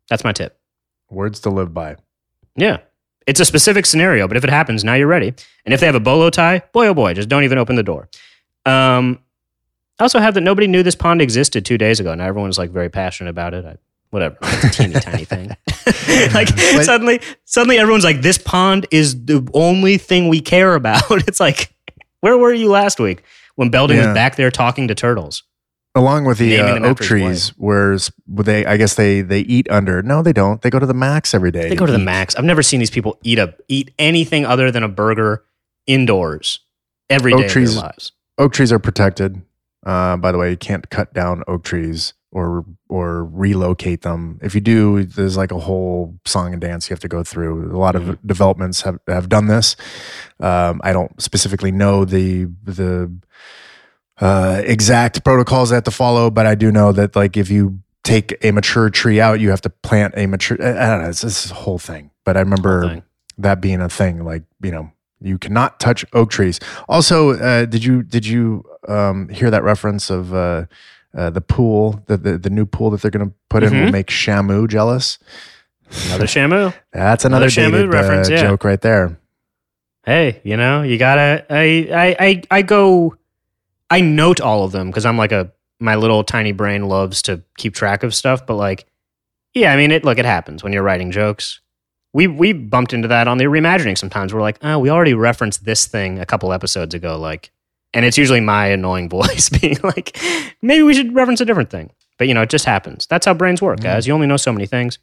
That's 0.09 0.25
my 0.25 0.33
tip. 0.33 0.59
Words 1.09 1.39
to 1.41 1.49
live 1.49 1.73
by. 1.73 1.95
Yeah. 2.57 2.79
It's 3.25 3.39
a 3.39 3.45
specific 3.45 3.85
scenario, 3.85 4.27
but 4.27 4.35
if 4.35 4.43
it 4.43 4.49
happens, 4.49 4.83
now 4.83 4.95
you're 4.95 5.07
ready. 5.07 5.33
And 5.63 5.73
if 5.73 5.79
they 5.79 5.85
have 5.85 5.95
a 5.95 6.01
bolo 6.01 6.29
tie, 6.29 6.61
boy 6.73 6.87
oh 6.87 6.93
boy, 6.93 7.13
just 7.13 7.29
don't 7.29 7.45
even 7.45 7.57
open 7.57 7.77
the 7.77 7.83
door. 7.83 8.09
Um, 8.65 9.19
I 9.97 10.03
also 10.03 10.19
have 10.19 10.33
that 10.33 10.41
nobody 10.41 10.67
knew 10.67 10.83
this 10.83 10.95
pond 10.95 11.21
existed 11.21 11.63
two 11.63 11.77
days 11.77 12.01
ago. 12.01 12.13
Now 12.15 12.25
everyone's 12.25 12.57
like 12.57 12.71
very 12.71 12.89
passionate 12.89 13.29
about 13.29 13.53
it. 13.53 13.63
I, 13.63 13.77
whatever, 14.11 14.37
it's 14.43 14.63
a 14.79 14.83
teeny 14.83 14.93
tiny 14.99 15.25
thing. 15.25 15.47
like 16.33 16.55
But- 16.55 16.85
suddenly, 16.85 17.19
suddenly 17.45 17.77
everyone's 17.79 18.03
like, 18.03 18.21
this 18.21 18.37
pond 18.37 18.85
is 18.91 19.25
the 19.25 19.45
only 19.53 19.97
thing 19.97 20.27
we 20.29 20.39
care 20.41 20.75
about. 20.75 21.01
it's 21.27 21.39
like, 21.39 21.73
where 22.21 22.37
were 22.37 22.53
you 22.53 22.69
last 22.69 22.99
week 22.99 23.23
when 23.55 23.69
Belding 23.69 23.97
Yeah. 23.97 24.07
was 24.07 24.13
back 24.13 24.35
there 24.35 24.51
talking 24.51 24.87
to 24.87 24.95
turtles? 24.95 25.43
Along 25.93 26.23
with 26.23 26.37
the 26.37 26.57
uh, 26.57 26.79
oak 26.87 26.99
trees, 27.01 27.49
where 27.57 27.97
they, 28.25 28.65
I 28.65 28.77
guess 28.77 28.95
they 28.95 29.19
they 29.21 29.41
eat 29.41 29.69
under. 29.69 30.01
No, 30.01 30.21
they 30.21 30.31
don't. 30.31 30.61
They 30.61 30.69
go 30.69 30.79
to 30.79 30.85
the 30.85 30.93
max 30.93 31.33
every 31.33 31.51
day. 31.51 31.67
They 31.67 31.75
go 31.75 31.85
to 31.85 31.91
the 31.91 31.97
max. 31.99 32.33
I've 32.37 32.45
never 32.45 32.63
seen 32.63 32.79
these 32.79 32.89
people 32.89 33.17
eat 33.23 33.37
a 33.39 33.53
eat 33.67 33.91
anything 33.99 34.45
other 34.45 34.71
than 34.71 34.83
a 34.83 34.87
burger 34.87 35.43
indoors 35.87 36.61
every 37.09 37.33
Oak 37.33 37.39
day 37.41 37.45
of 37.47 37.51
trees- 37.51 37.73
their 37.73 37.83
lives. 37.83 38.13
oak 38.37 38.53
trees 38.53 38.71
are 38.71 38.79
protected. 38.79 39.41
Uh, 39.85 40.15
by 40.15 40.31
the 40.31 40.37
way, 40.37 40.51
you 40.51 40.55
can't 40.55 40.89
cut 40.89 41.13
down 41.13 41.43
oak 41.45 41.63
trees 41.63 42.13
or 42.31 42.65
or 42.89 43.25
relocate 43.25 44.01
them. 44.01 44.39
If 44.41 44.55
you 44.55 44.61
do, 44.61 45.03
there's 45.03 45.37
like 45.37 45.51
a 45.51 45.59
whole 45.59 46.17
song 46.25 46.53
and 46.53 46.61
dance 46.61 46.89
you 46.89 46.93
have 46.93 46.99
to 47.01 47.07
go 47.07 47.23
through. 47.23 47.75
A 47.75 47.77
lot 47.77 47.95
of 47.95 48.25
developments 48.25 48.81
have, 48.81 48.99
have 49.07 49.29
done 49.29 49.47
this. 49.47 49.75
Um, 50.39 50.81
I 50.83 50.93
don't 50.93 51.21
specifically 51.21 51.71
know 51.71 52.05
the 52.05 52.45
the 52.63 53.11
uh, 54.19 54.61
exact 54.65 55.23
protocols 55.23 55.69
they 55.69 55.75
have 55.75 55.83
to 55.85 55.91
follow, 55.91 56.29
but 56.29 56.45
I 56.45 56.55
do 56.55 56.71
know 56.71 56.91
that 56.93 57.15
like 57.15 57.35
if 57.35 57.49
you 57.49 57.79
take 58.03 58.43
a 58.43 58.51
mature 58.51 58.89
tree 58.89 59.19
out, 59.19 59.39
you 59.39 59.49
have 59.49 59.61
to 59.61 59.69
plant 59.69 60.13
a 60.15 60.25
mature. 60.27 60.57
I 60.61 60.69
I 60.69 60.89
don't 60.89 61.01
know. 61.03 61.09
It's 61.09 61.21
this 61.21 61.49
whole 61.51 61.79
thing. 61.79 62.11
But 62.23 62.37
I 62.37 62.41
remember 62.41 63.03
that 63.39 63.61
being 63.61 63.81
a 63.81 63.89
thing. 63.89 64.23
Like 64.23 64.43
you 64.63 64.71
know, 64.71 64.91
you 65.19 65.37
cannot 65.37 65.79
touch 65.79 66.05
oak 66.13 66.29
trees. 66.29 66.59
Also, 66.87 67.31
uh, 67.31 67.65
did 67.65 67.83
you 67.83 68.03
did 68.03 68.25
you 68.25 68.63
um, 68.87 69.27
hear 69.29 69.51
that 69.51 69.63
reference 69.63 70.09
of 70.09 70.33
uh, 70.33 70.65
uh, 71.15 71.29
the 71.29 71.41
pool, 71.41 72.03
the, 72.07 72.17
the 72.17 72.37
the 72.37 72.49
new 72.49 72.65
pool 72.65 72.89
that 72.91 73.01
they're 73.01 73.11
going 73.11 73.27
to 73.29 73.35
put 73.49 73.63
in 73.63 73.73
will 73.73 73.87
Mhm. 73.87 73.91
make 73.91 74.07
Shamu 74.07 74.67
jealous. 74.67 75.17
Another 76.07 76.25
Shamu. 76.25 76.73
That's 76.93 77.25
another, 77.25 77.45
Another 77.47 77.49
Shamu 77.87 77.91
reference, 77.91 78.29
uh, 78.29 78.33
yeah. 78.33 78.41
joke 78.43 78.63
right 78.63 78.79
there. 78.81 79.17
Hey, 80.05 80.41
you 80.43 80.57
know, 80.57 80.81
you 80.83 80.97
gotta. 80.97 81.45
I 81.49 81.87
I 81.93 82.15
I, 82.27 82.41
I 82.49 82.61
go. 82.61 83.15
I 83.89 84.01
note 84.01 84.39
all 84.41 84.63
of 84.63 84.71
them 84.71 84.87
because 84.87 85.05
I'm 85.05 85.17
like 85.17 85.31
a 85.31 85.51
my 85.79 85.95
little 85.95 86.23
tiny 86.23 86.53
brain 86.53 86.87
loves 86.87 87.21
to 87.23 87.43
keep 87.57 87.73
track 87.75 88.03
of 88.03 88.15
stuff. 88.15 88.45
But 88.45 88.55
like, 88.55 88.85
yeah, 89.53 89.73
I 89.73 89.75
mean, 89.77 89.91
it 89.91 90.03
look 90.05 90.17
it 90.17 90.25
happens 90.25 90.63
when 90.63 90.71
you're 90.73 90.81
writing 90.83 91.11
jokes. 91.11 91.59
We 92.13 92.25
we 92.27 92.53
bumped 92.53 92.93
into 92.93 93.09
that 93.09 93.27
on 93.27 93.37
the 93.37 93.45
reimagining. 93.45 93.97
Sometimes 93.97 94.33
we're 94.33 94.41
like, 94.41 94.57
oh, 94.63 94.79
we 94.79 94.89
already 94.89 95.13
referenced 95.13 95.65
this 95.65 95.85
thing 95.87 96.19
a 96.19 96.25
couple 96.25 96.51
episodes 96.53 96.93
ago. 96.95 97.17
Like, 97.19 97.51
and 97.93 98.05
it's 98.05 98.17
usually 98.17 98.41
my 98.41 98.67
annoying 98.67 99.09
voice 99.19 99.49
being 99.49 99.77
like, 99.83 100.17
maybe 100.61 100.83
we 100.83 100.93
should 100.93 101.13
reference 101.15 101.41
a 101.41 101.45
different 101.45 101.69
thing. 101.69 101.91
But 102.17 102.27
you 102.27 102.33
know, 102.33 102.41
it 102.43 102.49
just 102.49 102.65
happens. 102.65 103.07
That's 103.07 103.25
how 103.25 103.33
brains 103.33 103.61
work, 103.61 103.79
guys. 103.79 104.05
You 104.07 104.13
only 104.13 104.27
know 104.27 104.37
so 104.37 104.51
many 104.53 104.65
things. 104.67 104.99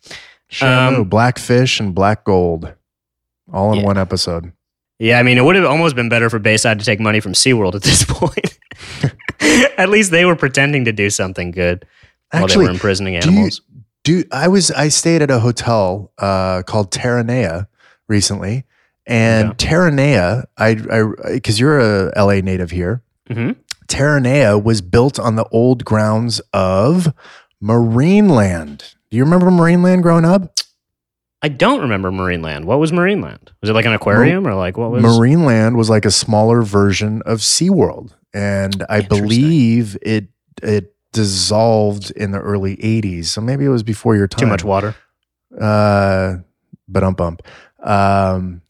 Shamu, 0.50 0.98
Um, 0.98 1.04
black 1.08 1.38
fish 1.38 1.80
and 1.80 1.94
black 1.94 2.24
gold, 2.24 2.72
all 3.52 3.72
in 3.72 3.80
Yeah. 3.80 3.84
one 3.86 3.98
episode. 3.98 4.52
Yeah, 5.00 5.18
I 5.18 5.22
mean, 5.22 5.38
it 5.38 5.44
would 5.44 5.54
have 5.56 5.64
almost 5.64 5.94
been 5.94 6.08
better 6.08 6.28
for 6.30 6.38
Bayside 6.38 6.78
to 6.80 6.84
take 6.84 6.98
money 7.00 7.20
from 7.20 7.32
SeaWorld 7.32 7.74
at 7.74 7.82
this 7.82 8.04
point. 8.08 8.58
at 9.78 9.88
least 9.88 10.10
they 10.10 10.24
were 10.24 10.36
pretending 10.36 10.84
to 10.86 10.92
do 10.92 11.10
something 11.10 11.50
good 11.50 11.84
while 12.30 12.46
they 12.46 12.56
were 12.56 12.68
imprisoning 12.70 13.18
do 13.20 13.26
you- 13.30 13.32
animals. 13.32 13.60
Do 14.04 14.24
I 14.32 14.48
was 14.48 14.70
I 14.70 14.88
stayed 14.88 15.20
at 15.22 15.30
a 15.30 15.38
hotel 15.40 16.12
uh, 16.18 16.62
called 16.62 16.90
Terranea 16.92 17.66
recently, 18.08 18.64
and 19.08 19.48
Yeah. 19.48 19.54
Terranea, 19.54 20.44
I 20.56 20.74
because 21.32 21.58
you're 21.58 21.80
a 21.80 22.12
LA 22.16 22.34
native 22.40 22.70
here. 22.70 23.02
hmm 23.28 23.52
Terranea 23.88 24.62
was 24.62 24.82
built 24.82 25.18
on 25.18 25.36
the 25.36 25.46
old 25.50 25.82
grounds 25.84 26.40
of 26.52 27.12
Marineland. 27.62 28.94
Do 29.10 29.16
you 29.16 29.24
remember 29.24 29.46
Marineland 29.50 30.02
growing 30.02 30.26
up? 30.26 30.54
I 31.40 31.48
don't 31.48 31.80
remember 31.80 32.10
Marineland. 32.10 32.64
What 32.64 32.80
was 32.80 32.90
Marineland? 32.92 33.48
Was 33.60 33.70
it 33.70 33.72
like 33.72 33.86
an 33.86 33.92
aquarium 33.94 34.46
or 34.46 34.54
like 34.54 34.76
what 34.76 34.90
was? 34.90 35.02
Marineland 35.02 35.76
was 35.76 35.88
like 35.88 36.04
a 36.04 36.10
smaller 36.10 36.62
version 36.62 37.22
of 37.24 37.38
SeaWorld. 37.38 38.12
And 38.34 38.84
I 38.88 39.00
believe 39.00 39.96
it 40.02 40.28
it 40.62 40.94
dissolved 41.12 42.10
in 42.10 42.32
the 42.32 42.40
early 42.40 42.76
80s. 42.76 43.26
So 43.26 43.40
maybe 43.40 43.64
it 43.64 43.68
was 43.70 43.82
before 43.82 44.16
your 44.16 44.28
time. 44.28 44.40
Too 44.40 44.46
much 44.46 44.64
water. 44.64 44.94
Uh, 45.58 46.38
but 46.88 47.02
um 47.04 47.14
bump. 47.14 47.42
Um, 47.82 48.62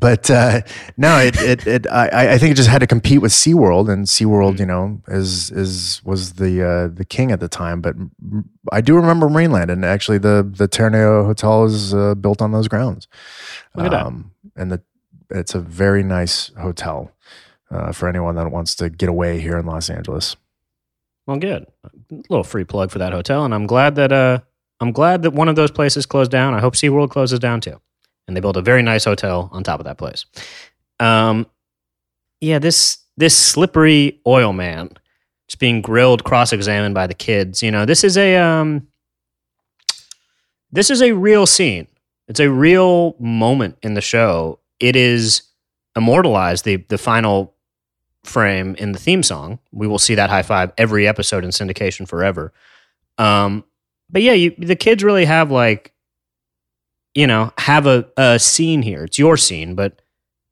but 0.00 0.30
uh, 0.30 0.60
no, 0.96 1.18
it 1.18 1.40
it, 1.40 1.66
it 1.66 1.86
I, 1.90 2.34
I 2.34 2.38
think 2.38 2.52
it 2.52 2.56
just 2.56 2.68
had 2.68 2.80
to 2.80 2.86
compete 2.86 3.20
with 3.22 3.32
SeaWorld, 3.32 3.88
and 3.92 4.06
SeaWorld, 4.06 4.54
Mhm. 4.56 4.60
you 4.60 4.66
know, 4.66 5.00
is 5.08 5.50
is 5.50 6.00
was 6.04 6.34
the 6.34 6.62
uh, 6.62 6.88
the 6.94 7.04
king 7.04 7.30
at 7.32 7.40
the 7.40 7.48
time. 7.48 7.80
But 7.80 7.94
I 8.72 8.80
do 8.80 8.96
remember 8.96 9.28
Marineland, 9.28 9.70
and 9.70 9.84
actually 9.84 10.18
the 10.18 10.42
the 10.58 10.68
Terranea 10.68 11.24
Hotel 11.24 11.64
is 11.64 11.94
uh, 11.94 12.14
built 12.14 12.42
on 12.42 12.52
those 12.52 12.68
grounds. 12.68 13.08
Look 13.74 13.86
at 13.86 13.92
that. 13.92 14.12
and 14.56 14.70
the 14.72 14.82
it's 15.30 15.54
a 15.54 15.60
very 15.60 16.02
nice 16.02 16.50
hotel 16.60 17.10
uh, 17.70 17.92
for 17.92 18.08
anyone 18.08 18.34
that 18.36 18.50
wants 18.50 18.74
to 18.76 18.88
get 18.90 19.08
away 19.08 19.40
here 19.40 19.56
in 19.58 19.66
Los 19.66 19.88
Angeles. 19.90 20.36
Well, 21.26 21.38
good. 21.38 21.66
A 21.84 21.90
little 22.28 22.44
free 22.44 22.64
plug 22.64 22.90
for 22.90 22.98
that 22.98 23.12
hotel, 23.12 23.44
and 23.44 23.54
I'm 23.54 23.66
glad 23.66 23.94
that 23.96 24.12
uh, 24.12 24.40
I'm 24.80 24.92
glad 24.92 25.22
that 25.22 25.32
one 25.32 25.48
of 25.48 25.56
those 25.56 25.70
places 25.70 26.04
closed 26.06 26.30
down. 26.30 26.52
I 26.54 26.60
hope 26.60 26.74
SeaWorld 26.74 27.10
closes 27.10 27.38
down 27.38 27.60
too, 27.62 27.80
and 28.26 28.36
they 28.36 28.40
built 28.40 28.56
a 28.56 28.62
very 28.62 28.82
nice 28.82 29.04
hotel 29.04 29.48
on 29.52 29.62
top 29.62 29.80
of 29.80 29.84
that 29.84 29.98
place. 29.98 30.26
Um, 31.00 31.46
yeah, 32.40 32.58
this 32.58 32.98
this 33.16 33.36
slippery 33.36 34.20
oil 34.26 34.52
man 34.52 34.90
just 35.48 35.58
being 35.58 35.82
grilled, 35.82 36.24
cross 36.24 36.52
examined 36.52 36.94
by 36.94 37.06
the 37.06 37.14
kids. 37.14 37.62
You 37.62 37.70
know, 37.70 37.84
this 37.84 38.04
is 38.04 38.16
a 38.16 38.36
um, 38.36 38.86
this 40.70 40.90
is 40.90 41.02
a 41.02 41.12
real 41.12 41.46
scene. 41.46 41.86
It's 42.28 42.40
a 42.40 42.50
real 42.50 43.16
moment 43.18 43.78
in 43.82 43.94
the 43.94 44.00
show. 44.00 44.58
It 44.80 44.96
is 44.96 45.42
immortalized. 45.96 46.64
The 46.64 46.76
the 46.88 46.98
final 46.98 47.54
frame 48.24 48.74
in 48.76 48.92
the 48.92 48.98
theme 48.98 49.22
song. 49.22 49.58
We 49.70 49.86
will 49.86 49.98
see 49.98 50.14
that 50.14 50.30
high 50.30 50.42
five 50.42 50.72
every 50.78 51.06
episode 51.06 51.44
in 51.44 51.50
syndication 51.50 52.08
forever. 52.08 52.52
Um, 53.18 53.64
but 54.10 54.22
yeah, 54.22 54.32
you, 54.32 54.54
the 54.58 54.76
kids 54.76 55.04
really 55.04 55.24
have 55.24 55.50
like, 55.50 55.92
you 57.14 57.26
know, 57.26 57.52
have 57.58 57.86
a, 57.86 58.06
a 58.16 58.38
scene 58.38 58.82
here. 58.82 59.04
It's 59.04 59.18
your 59.18 59.36
scene, 59.36 59.74
but 59.74 60.00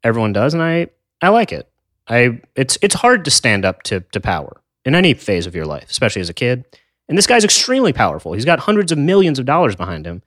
everyone 0.05 0.33
does, 0.33 0.55
and 0.55 0.63
I 0.63 0.89
I 1.21 1.29
like 1.29 1.53
it. 1.53 1.69
I 2.09 2.41
it's 2.57 2.79
it's 2.83 2.95
hard 2.95 3.25
to 3.25 3.31
stand 3.31 3.65
up 3.65 3.83
to 3.85 4.01
to 4.13 4.21
power 4.21 4.63
in 4.85 4.95
any 4.95 5.15
phase 5.15 5.47
of 5.47 5.55
your 5.55 5.67
life, 5.67 5.91
especially 5.91 6.21
as 6.21 6.29
a 6.29 6.35
kid. 6.35 6.65
And 7.09 7.19
this 7.19 7.27
guy's 7.27 7.45
extremely 7.45 7.93
powerful. 7.93 8.33
He's 8.33 8.45
got 8.45 8.61
hundreds 8.61 8.93
of 8.93 8.99
millions 8.99 9.39
of 9.39 9.45
dollars 9.45 9.77
behind 9.77 10.07
him. 10.07 10.23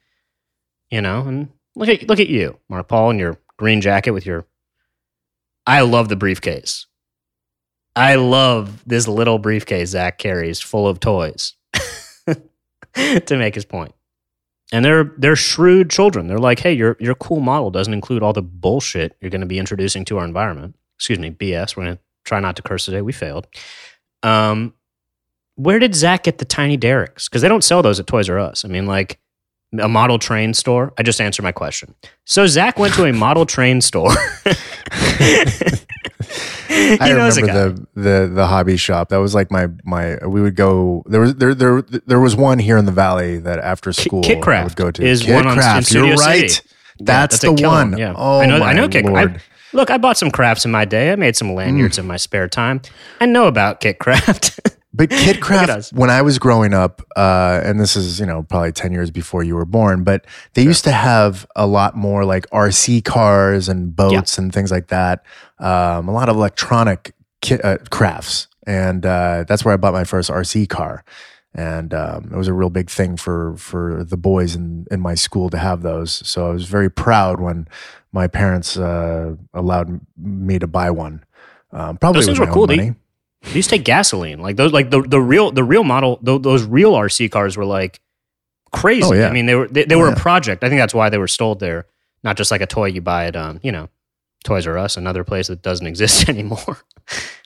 You 0.92 1.02
know, 1.02 1.22
and 1.22 1.50
look 1.76 1.90
at 1.90 2.08
look 2.08 2.20
at 2.20 2.30
you, 2.30 2.60
Mark 2.70 2.88
Paul, 2.88 3.12
in 3.12 3.20
your 3.20 3.38
green 3.58 3.82
jacket 3.82 4.12
with 4.12 4.26
your. 4.26 4.46
I 5.66 5.82
love 5.82 6.10
the 6.10 6.16
briefcase. 6.16 6.86
I 7.96 8.16
love 8.16 8.84
this 8.86 9.08
little 9.08 9.40
briefcase 9.40 9.90
Zack 9.90 10.18
carries 10.18 10.62
full 10.62 10.88
of 10.88 11.00
toys 11.00 11.54
to 12.94 13.38
make 13.38 13.56
his 13.56 13.66
point. 13.66 13.95
And 14.72 14.84
they're 14.84 15.12
they're 15.18 15.36
shrewd 15.36 15.90
children. 15.90 16.28
They're 16.28 16.40
like, 16.40 16.60
hey, 16.60 16.74
your 16.74 16.98
your 17.00 17.16
cool 17.16 17.40
model 17.40 17.72
doesn't 17.72 17.94
include 17.94 18.24
all 18.24 18.34
the 18.34 18.42
bullshit 18.42 19.16
you're 19.22 19.30
going 19.30 19.42
to 19.42 19.48
be 19.48 19.60
introducing 19.60 20.06
to 20.06 20.18
our 20.18 20.26
environment. 20.26 20.76
Excuse 20.98 21.20
me, 21.20 21.32
BS. 21.32 21.76
We're 21.76 21.84
going 21.86 21.98
to 21.98 22.02
try 22.24 22.40
not 22.40 22.56
to 22.56 22.62
curse 22.62 22.86
today. 22.86 23.02
We 23.02 23.12
failed. 23.12 23.48
Um, 24.24 24.74
where 25.56 25.80
did 25.80 25.96
Zack 25.96 26.24
get 26.24 26.40
the 26.40 26.46
tiny 26.46 26.78
derricks? 26.78 27.30
Because 27.30 27.42
they 27.42 27.48
don't 27.48 27.64
sell 27.64 27.82
those 27.82 28.00
at 28.00 28.08
Toys 28.08 28.30
R 28.30 28.40
Us. 28.40 28.66
I 28.66 28.68
mean, 28.68 28.88
like 28.88 29.20
a 29.80 29.88
model 29.88 30.20
train 30.20 30.54
store. 30.54 30.94
I 30.98 31.04
just 31.04 31.22
answered 31.22 31.44
my 31.44 31.52
question. 31.52 31.94
So 32.26 32.48
Zack 32.48 32.80
went 32.80 32.94
to 32.96 33.06
a 33.06 33.14
model 33.14 33.46
train 33.46 33.82
store. 33.82 34.12
I 36.70 37.14
knows 37.14 37.38
a 37.38 37.42
guy. 37.42 37.48
remember 37.48 37.88
the, 37.96 38.02
the 38.02 38.32
the 38.34 38.48
hobby 38.48 38.78
shop. 38.78 39.10
That 39.10 39.18
was 39.18 39.36
like 39.36 39.52
my 39.52 39.68
my. 39.84 40.18
We 40.26 40.42
would 40.42 40.56
go. 40.56 41.04
There 41.08 41.22
was 41.22 41.36
there 41.36 41.54
there 41.54 41.82
there 41.82 42.20
was 42.20 42.36
one 42.36 42.60
here 42.60 42.78
in 42.78 42.86
the 42.86 42.92
valley 42.92 43.38
that 43.40 43.60
after 43.60 43.94
school 43.94 44.24
Kit 44.24 44.46
I 44.46 44.64
would 44.64 44.76
go 44.76 44.92
to. 44.92 45.04
is 45.04 45.24
Kit 45.24 45.36
one 45.36 45.48
on- 45.48 45.58
Craft. 45.58 45.88
Studio 45.88 46.08
You're 46.08 46.18
right. 46.18 46.52
City. 46.52 46.70
That's, 47.00 47.44
a 47.44 47.48
the 47.48 47.68
one. 47.68 47.98
Yeah, 47.98 48.14
Oh 48.16 48.40
I 48.40 48.46
know. 48.46 48.60
my 48.60 48.70
I 48.70 48.74
know. 48.74 48.88
Kit. 48.88 49.06
I, 49.06 49.38
look, 49.74 49.90
I 49.92 49.98
bought 49.98 50.18
some 50.18 50.32
crafts 50.32 50.64
in 50.64 50.72
my 50.72 50.86
day. 50.86 51.12
I 51.12 51.16
made 51.16 51.36
some 51.36 51.54
lanyards 51.54 51.98
mm. 51.98 52.02
in 52.02 52.08
my 52.08 52.18
spare 52.18 52.48
time. 52.48 52.82
I 53.20 53.26
know 53.26 53.48
about 53.48 53.82
Kit 53.82 54.00
Craft. 54.00 54.60
But 54.96 55.10
Kit 55.12 55.38
us. 55.38 55.44
Craft, 55.44 55.94
when 55.94 56.10
I 56.10 56.22
was 56.22 56.40
growing 56.40 56.74
up, 56.74 57.02
uh, 57.18 57.60
and 57.64 57.80
this 57.80 57.96
is 57.96 58.20
you 58.20 58.26
know 58.26 58.44
probably 58.44 58.72
ten 58.72 58.94
years 58.94 59.12
before 59.12 59.44
you 59.44 59.56
were 59.56 59.66
born, 59.66 60.04
but 60.04 60.26
they 60.54 60.64
used 60.64 60.84
to 60.86 60.92
have 60.92 61.46
a 61.56 61.68
lot 61.68 61.96
more 61.96 62.24
like 62.24 62.50
RC 62.52 63.04
cars 63.04 63.68
and 63.68 63.96
boats 63.96 64.38
and 64.38 64.54
things 64.54 64.72
like 64.72 64.88
that. 64.88 65.26
Um, 65.60 66.08
a 66.08 66.14
lot 66.14 66.30
of 66.30 66.38
electronic 66.38 67.14
ki- 67.42 67.60
uh, 67.62 67.78
crafts, 67.90 68.48
and 68.66 69.06
uh, 69.06 69.44
that's 69.48 69.66
where 69.66 69.74
I 69.74 69.78
bought 69.78 69.94
my 69.94 70.06
first 70.06 70.30
RC 70.30 70.70
car. 70.70 71.04
And 71.54 71.94
um, 71.94 72.30
it 72.34 72.38
was 72.38 72.48
a 72.48 72.54
real 72.54 72.70
big 72.70 72.90
thing 72.90 73.18
for 73.18 73.56
for 73.58 74.04
the 74.04 74.18
boys 74.18 74.56
in 74.56 74.86
in 74.92 75.02
my 75.02 75.16
school 75.16 75.50
to 75.50 75.58
have 75.58 75.82
those. 75.82 76.26
So 76.28 76.48
I 76.48 76.54
was 76.54 76.66
very 76.66 76.90
proud 76.90 77.42
when 77.42 77.68
my 78.14 78.28
parents 78.28 78.78
uh, 78.78 79.36
allowed 79.54 80.00
me 80.18 80.58
to 80.60 80.68
buy 80.68 80.90
one. 80.92 81.24
Um, 81.72 81.98
probably 81.98 82.20
Those 82.20 82.28
things 82.28 82.40
were 82.40 82.48
cool. 82.48 82.68
Money. 82.68 82.90
They 82.92 82.96
used 83.54 83.70
to 83.70 83.76
take 83.78 83.86
gasoline. 83.86 84.40
Like 84.40 84.56
those, 84.56 84.72
like 84.74 84.90
the 84.90 85.02
the 85.02 85.22
real 85.22 85.52
the 85.52 85.64
real 85.64 85.84
model. 85.84 86.20
tho- 86.22 86.38
Those 86.40 86.64
real 86.64 86.94
RC 86.94 87.30
cars 87.32 87.56
were 87.58 87.66
like 87.66 88.00
crazy. 88.72 89.04
Oh, 89.04 89.14
yeah. 89.14 89.28
I 89.28 89.32
mean, 89.32 89.46
they 89.46 89.56
were 89.56 89.68
they, 89.68 89.86
they 89.86 89.96
Oh, 89.96 90.00
were 90.00 90.08
yeah. 90.10 90.14
a 90.14 90.20
project. 90.20 90.64
I 90.64 90.70
think 90.70 90.80
that's 90.80 90.94
why 90.94 91.10
they 91.10 91.18
were 91.18 91.28
sold 91.28 91.60
there, 91.60 91.86
not 92.24 92.38
just 92.38 92.52
like 92.52 92.62
a 92.62 92.66
toy 92.66 92.88
you 92.88 93.02
buy 93.02 93.26
at 93.26 93.36
um 93.36 93.60
you 93.64 93.72
know 93.72 93.90
Toys 94.44 94.68
R 94.68 94.78
Us, 94.78 94.98
another 94.98 95.24
place 95.24 95.48
that 95.48 95.62
doesn't 95.62 95.88
exist 95.94 96.28
anymore. 96.30 96.78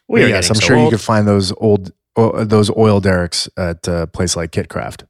we 0.07 0.21
yes, 0.21 0.47
getting 0.47 0.49
I'm 0.51 0.55
so 0.55 0.61
sure 0.67 0.77
you 0.77 0.89
could 0.89 1.01
find 1.01 1.27
those 1.27 1.51
old 1.57 1.91
o- 2.15 2.43
those 2.43 2.69
oil 2.75 2.99
derricks 2.99 3.47
at 3.57 3.87
a 3.87 4.07
place 4.07 4.35
like 4.35 4.51
Kitcraft. 4.51 5.03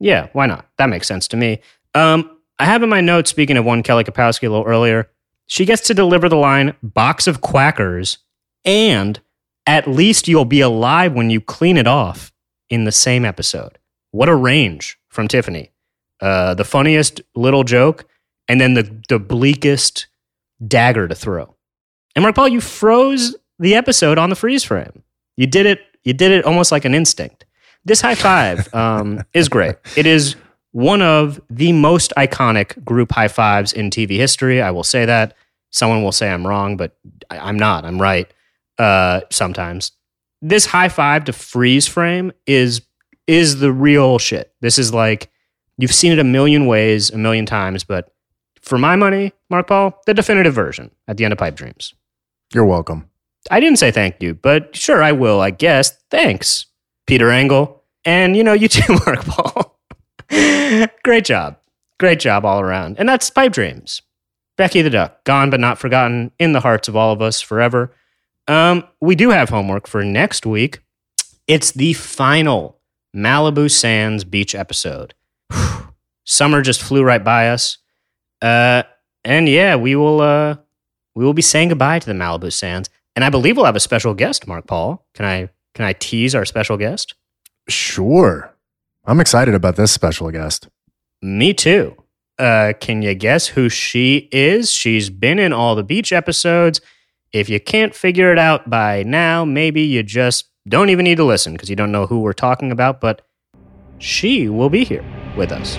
Yeah, 0.00 0.28
why 0.32 0.46
not? 0.46 0.66
That 0.78 0.88
makes 0.88 1.06
sense 1.06 1.28
to 1.28 1.36
me. 1.36 1.60
Um, 1.94 2.38
I 2.58 2.64
have 2.64 2.82
in 2.82 2.88
my 2.88 3.00
notes, 3.00 3.30
speaking 3.30 3.56
of 3.56 3.64
one 3.64 3.82
Kelly 3.82 4.02
Kapowski 4.04 4.46
a 4.46 4.50
little 4.50 4.66
earlier, 4.66 5.08
she 5.46 5.64
gets 5.64 5.82
to 5.82 5.94
deliver 5.94 6.28
the 6.28 6.36
line 6.36 6.74
box 6.82 7.26
of 7.26 7.40
quackers 7.40 8.18
and 8.64 9.20
at 9.66 9.86
least 9.86 10.28
you'll 10.28 10.44
be 10.44 10.60
alive 10.60 11.12
when 11.12 11.30
you 11.30 11.40
clean 11.40 11.76
it 11.76 11.86
off 11.86 12.32
in 12.68 12.84
the 12.84 12.92
same 12.92 13.24
episode. 13.24 13.78
What 14.10 14.28
a 14.28 14.34
range 14.34 14.98
from 15.08 15.28
Tiffany. 15.28 15.70
Uh, 16.20 16.54
the 16.54 16.64
funniest 16.64 17.20
little 17.34 17.64
joke 17.64 18.06
and 18.48 18.60
then 18.60 18.74
the, 18.74 19.02
the 19.08 19.18
bleakest 19.18 20.06
dagger 20.66 21.08
to 21.08 21.14
throw. 21.14 21.56
And 22.14 22.22
Mark 22.22 22.34
Paul, 22.34 22.48
you 22.48 22.60
froze 22.60 23.34
the 23.58 23.74
episode 23.74 24.18
on 24.18 24.30
the 24.30 24.36
freeze 24.36 24.64
frame. 24.64 25.02
You 25.36 25.46
did 25.46 25.66
it. 25.66 25.80
You 26.04 26.12
did 26.12 26.32
it 26.32 26.44
almost 26.44 26.72
like 26.72 26.84
an 26.84 26.94
instinct. 26.94 27.44
This 27.84 28.00
high 28.00 28.14
five 28.14 28.72
um, 28.74 29.22
is 29.32 29.48
great. 29.48 29.76
It 29.96 30.06
is 30.06 30.36
one 30.72 31.02
of 31.02 31.40
the 31.50 31.72
most 31.72 32.12
iconic 32.16 32.84
group 32.84 33.12
high 33.12 33.28
fives 33.28 33.72
in 33.72 33.90
TV 33.90 34.16
history. 34.16 34.60
I 34.60 34.70
will 34.70 34.84
say 34.84 35.04
that. 35.04 35.34
Someone 35.70 36.02
will 36.02 36.12
say 36.12 36.30
I'm 36.30 36.46
wrong, 36.46 36.76
but 36.76 36.96
I, 37.30 37.38
I'm 37.38 37.58
not. 37.58 37.84
I'm 37.84 38.00
right 38.00 38.30
uh, 38.82 39.20
sometimes. 39.30 39.92
this 40.44 40.66
high 40.66 40.88
five 40.88 41.24
to 41.24 41.32
freeze 41.32 41.86
frame 41.86 42.32
is 42.46 42.82
is 43.28 43.60
the 43.60 43.72
real 43.72 44.18
shit. 44.18 44.52
This 44.60 44.76
is 44.78 44.92
like 44.92 45.30
you've 45.78 45.94
seen 45.94 46.10
it 46.12 46.18
a 46.18 46.24
million 46.24 46.66
ways, 46.66 47.10
a 47.10 47.16
million 47.16 47.46
times, 47.46 47.84
but 47.84 48.12
for 48.60 48.78
my 48.78 48.96
money, 48.96 49.32
Mark 49.50 49.68
Paul, 49.68 50.00
the 50.06 50.14
definitive 50.14 50.52
version 50.54 50.90
at 51.06 51.16
the 51.16 51.24
end 51.24 51.32
of 51.32 51.38
Pipe 51.38 51.54
Dreams. 51.54 51.94
You're 52.52 52.64
welcome. 52.64 53.08
I 53.50 53.60
didn't 53.60 53.78
say 53.78 53.90
thank 53.92 54.20
you, 54.20 54.34
but 54.34 54.74
sure 54.74 55.02
I 55.02 55.12
will, 55.12 55.40
I 55.40 55.50
guess. 55.50 55.96
Thanks, 56.10 56.66
Peter 57.06 57.30
Engel. 57.30 57.82
And 58.04 58.36
you 58.36 58.42
know, 58.42 58.52
you 58.52 58.66
too, 58.68 58.98
Mark 59.06 59.24
Paul. 59.24 59.78
Great 61.04 61.24
job. 61.24 61.56
Great 62.00 62.18
job 62.18 62.44
all 62.44 62.60
around. 62.60 62.96
And 62.98 63.08
that's 63.08 63.30
Pipe 63.30 63.52
Dreams. 63.52 64.02
Becky 64.56 64.82
the 64.82 64.90
Duck, 64.90 65.22
gone 65.24 65.50
but 65.50 65.60
not 65.60 65.78
forgotten 65.78 66.32
in 66.40 66.52
the 66.52 66.60
hearts 66.60 66.88
of 66.88 66.96
all 66.96 67.12
of 67.12 67.22
us 67.22 67.40
forever. 67.40 67.94
Um, 68.48 68.84
we 69.00 69.14
do 69.14 69.30
have 69.30 69.48
homework 69.48 69.86
for 69.86 70.04
next 70.04 70.46
week. 70.46 70.80
It's 71.46 71.72
the 71.72 71.92
final 71.92 72.80
Malibu 73.14 73.70
Sands 73.70 74.24
beach 74.24 74.54
episode. 74.54 75.14
Summer 76.24 76.62
just 76.62 76.82
flew 76.82 77.02
right 77.02 77.22
by 77.22 77.48
us. 77.48 77.78
Uh, 78.40 78.82
and 79.24 79.48
yeah, 79.48 79.76
we 79.76 79.94
will 79.94 80.20
uh, 80.20 80.56
we 81.14 81.24
will 81.24 81.34
be 81.34 81.42
saying 81.42 81.68
goodbye 81.68 81.98
to 81.98 82.06
the 82.06 82.12
Malibu 82.12 82.52
Sands. 82.52 82.88
And 83.14 83.24
I 83.24 83.30
believe 83.30 83.56
we'll 83.56 83.66
have 83.66 83.76
a 83.76 83.80
special 83.80 84.14
guest, 84.14 84.46
Mark 84.46 84.66
Paul. 84.66 85.06
Can 85.14 85.26
I 85.26 85.48
can 85.74 85.84
I 85.84 85.92
tease 85.92 86.34
our 86.34 86.44
special 86.44 86.76
guest? 86.76 87.14
Sure. 87.68 88.54
I'm 89.04 89.20
excited 89.20 89.54
about 89.54 89.76
this 89.76 89.92
special 89.92 90.30
guest. 90.30 90.68
Me 91.20 91.54
too. 91.54 91.96
Uh, 92.38 92.72
can 92.80 93.02
you 93.02 93.14
guess 93.14 93.48
who 93.48 93.68
she 93.68 94.28
is? 94.32 94.72
She's 94.72 95.10
been 95.10 95.38
in 95.38 95.52
all 95.52 95.74
the 95.74 95.84
beach 95.84 96.12
episodes. 96.12 96.80
If 97.32 97.48
you 97.48 97.58
can't 97.58 97.94
figure 97.94 98.30
it 98.30 98.38
out 98.38 98.68
by 98.68 99.04
now, 99.04 99.46
maybe 99.46 99.80
you 99.80 100.02
just 100.02 100.50
don't 100.68 100.90
even 100.90 101.04
need 101.04 101.16
to 101.16 101.24
listen 101.24 101.54
because 101.54 101.70
you 101.70 101.76
don't 101.76 101.90
know 101.90 102.06
who 102.06 102.20
we're 102.20 102.34
talking 102.34 102.70
about, 102.70 103.00
but 103.00 103.22
she 103.98 104.50
will 104.50 104.68
be 104.68 104.84
here 104.84 105.04
with 105.34 105.50
us. 105.50 105.76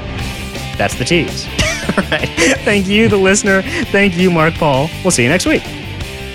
That's 0.80 0.95
the 0.95 1.06
tease. 1.06 1.45
all 1.97 2.04
right. 2.10 2.28
Thank 2.62 2.88
you, 2.88 3.08
the 3.08 3.18
listener. 3.18 3.62
Thank 3.62 4.18
you, 4.18 4.32
Mark 4.32 4.56
Paul. 4.56 4.89
We'll 5.04 5.12
see 5.12 5.22
you 5.22 5.30
next 5.30 5.45
week. 5.45 5.62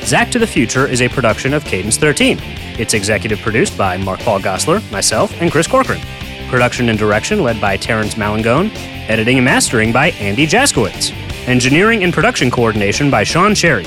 Zack 0.02 0.30
to 0.30 0.38
the 0.38 0.46
Future 0.46 0.86
is 0.86 1.02
a 1.02 1.08
production 1.08 1.52
of 1.52 1.64
Cadence 1.64 1.96
13. 1.96 2.38
It's 2.78 2.94
executive 2.94 3.40
produced 3.40 3.76
by 3.76 3.96
Mark 3.96 4.20
Paul 4.20 4.38
Gosselaar, 4.38 4.88
myself, 4.92 5.32
and 5.40 5.50
Chris 5.50 5.66
Corcoran. 5.66 6.00
Production 6.48 6.88
and 6.90 6.98
direction 6.98 7.42
led 7.42 7.60
by 7.60 7.76
Terrence 7.76 8.16
Malangone. 8.16 8.70
Editing 9.08 9.38
and 9.38 9.44
mastering 9.44 9.92
by 9.92 10.10
Andy 10.12 10.46
Jaskowitz. 10.46 11.12
Engineering 11.48 12.04
and 12.04 12.14
production 12.14 12.52
coordination 12.52 13.10
by 13.10 13.24
Sean 13.24 13.52
Cherry. 13.52 13.84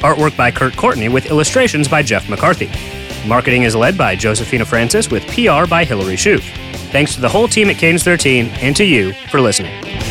Artwork 0.00 0.36
by 0.36 0.50
Kurt 0.50 0.76
Courtney 0.76 1.08
with 1.08 1.26
illustrations 1.26 1.88
by 1.88 2.02
Jeff 2.02 2.28
McCarthy. 2.28 2.70
Marketing 3.26 3.64
is 3.64 3.76
led 3.76 3.98
by 3.98 4.16
Josephina 4.16 4.64
Francis 4.64 5.10
with 5.10 5.26
PR 5.28 5.66
by 5.68 5.84
Hillary 5.84 6.16
Shuf. 6.16 6.42
Thanks 6.90 7.14
to 7.14 7.20
the 7.20 7.28
whole 7.28 7.48
team 7.48 7.70
at 7.70 7.76
Cadence 7.76 8.02
13 8.02 8.46
and 8.46 8.74
to 8.76 8.84
you 8.84 9.12
for 9.30 9.40
listening. 9.40 10.09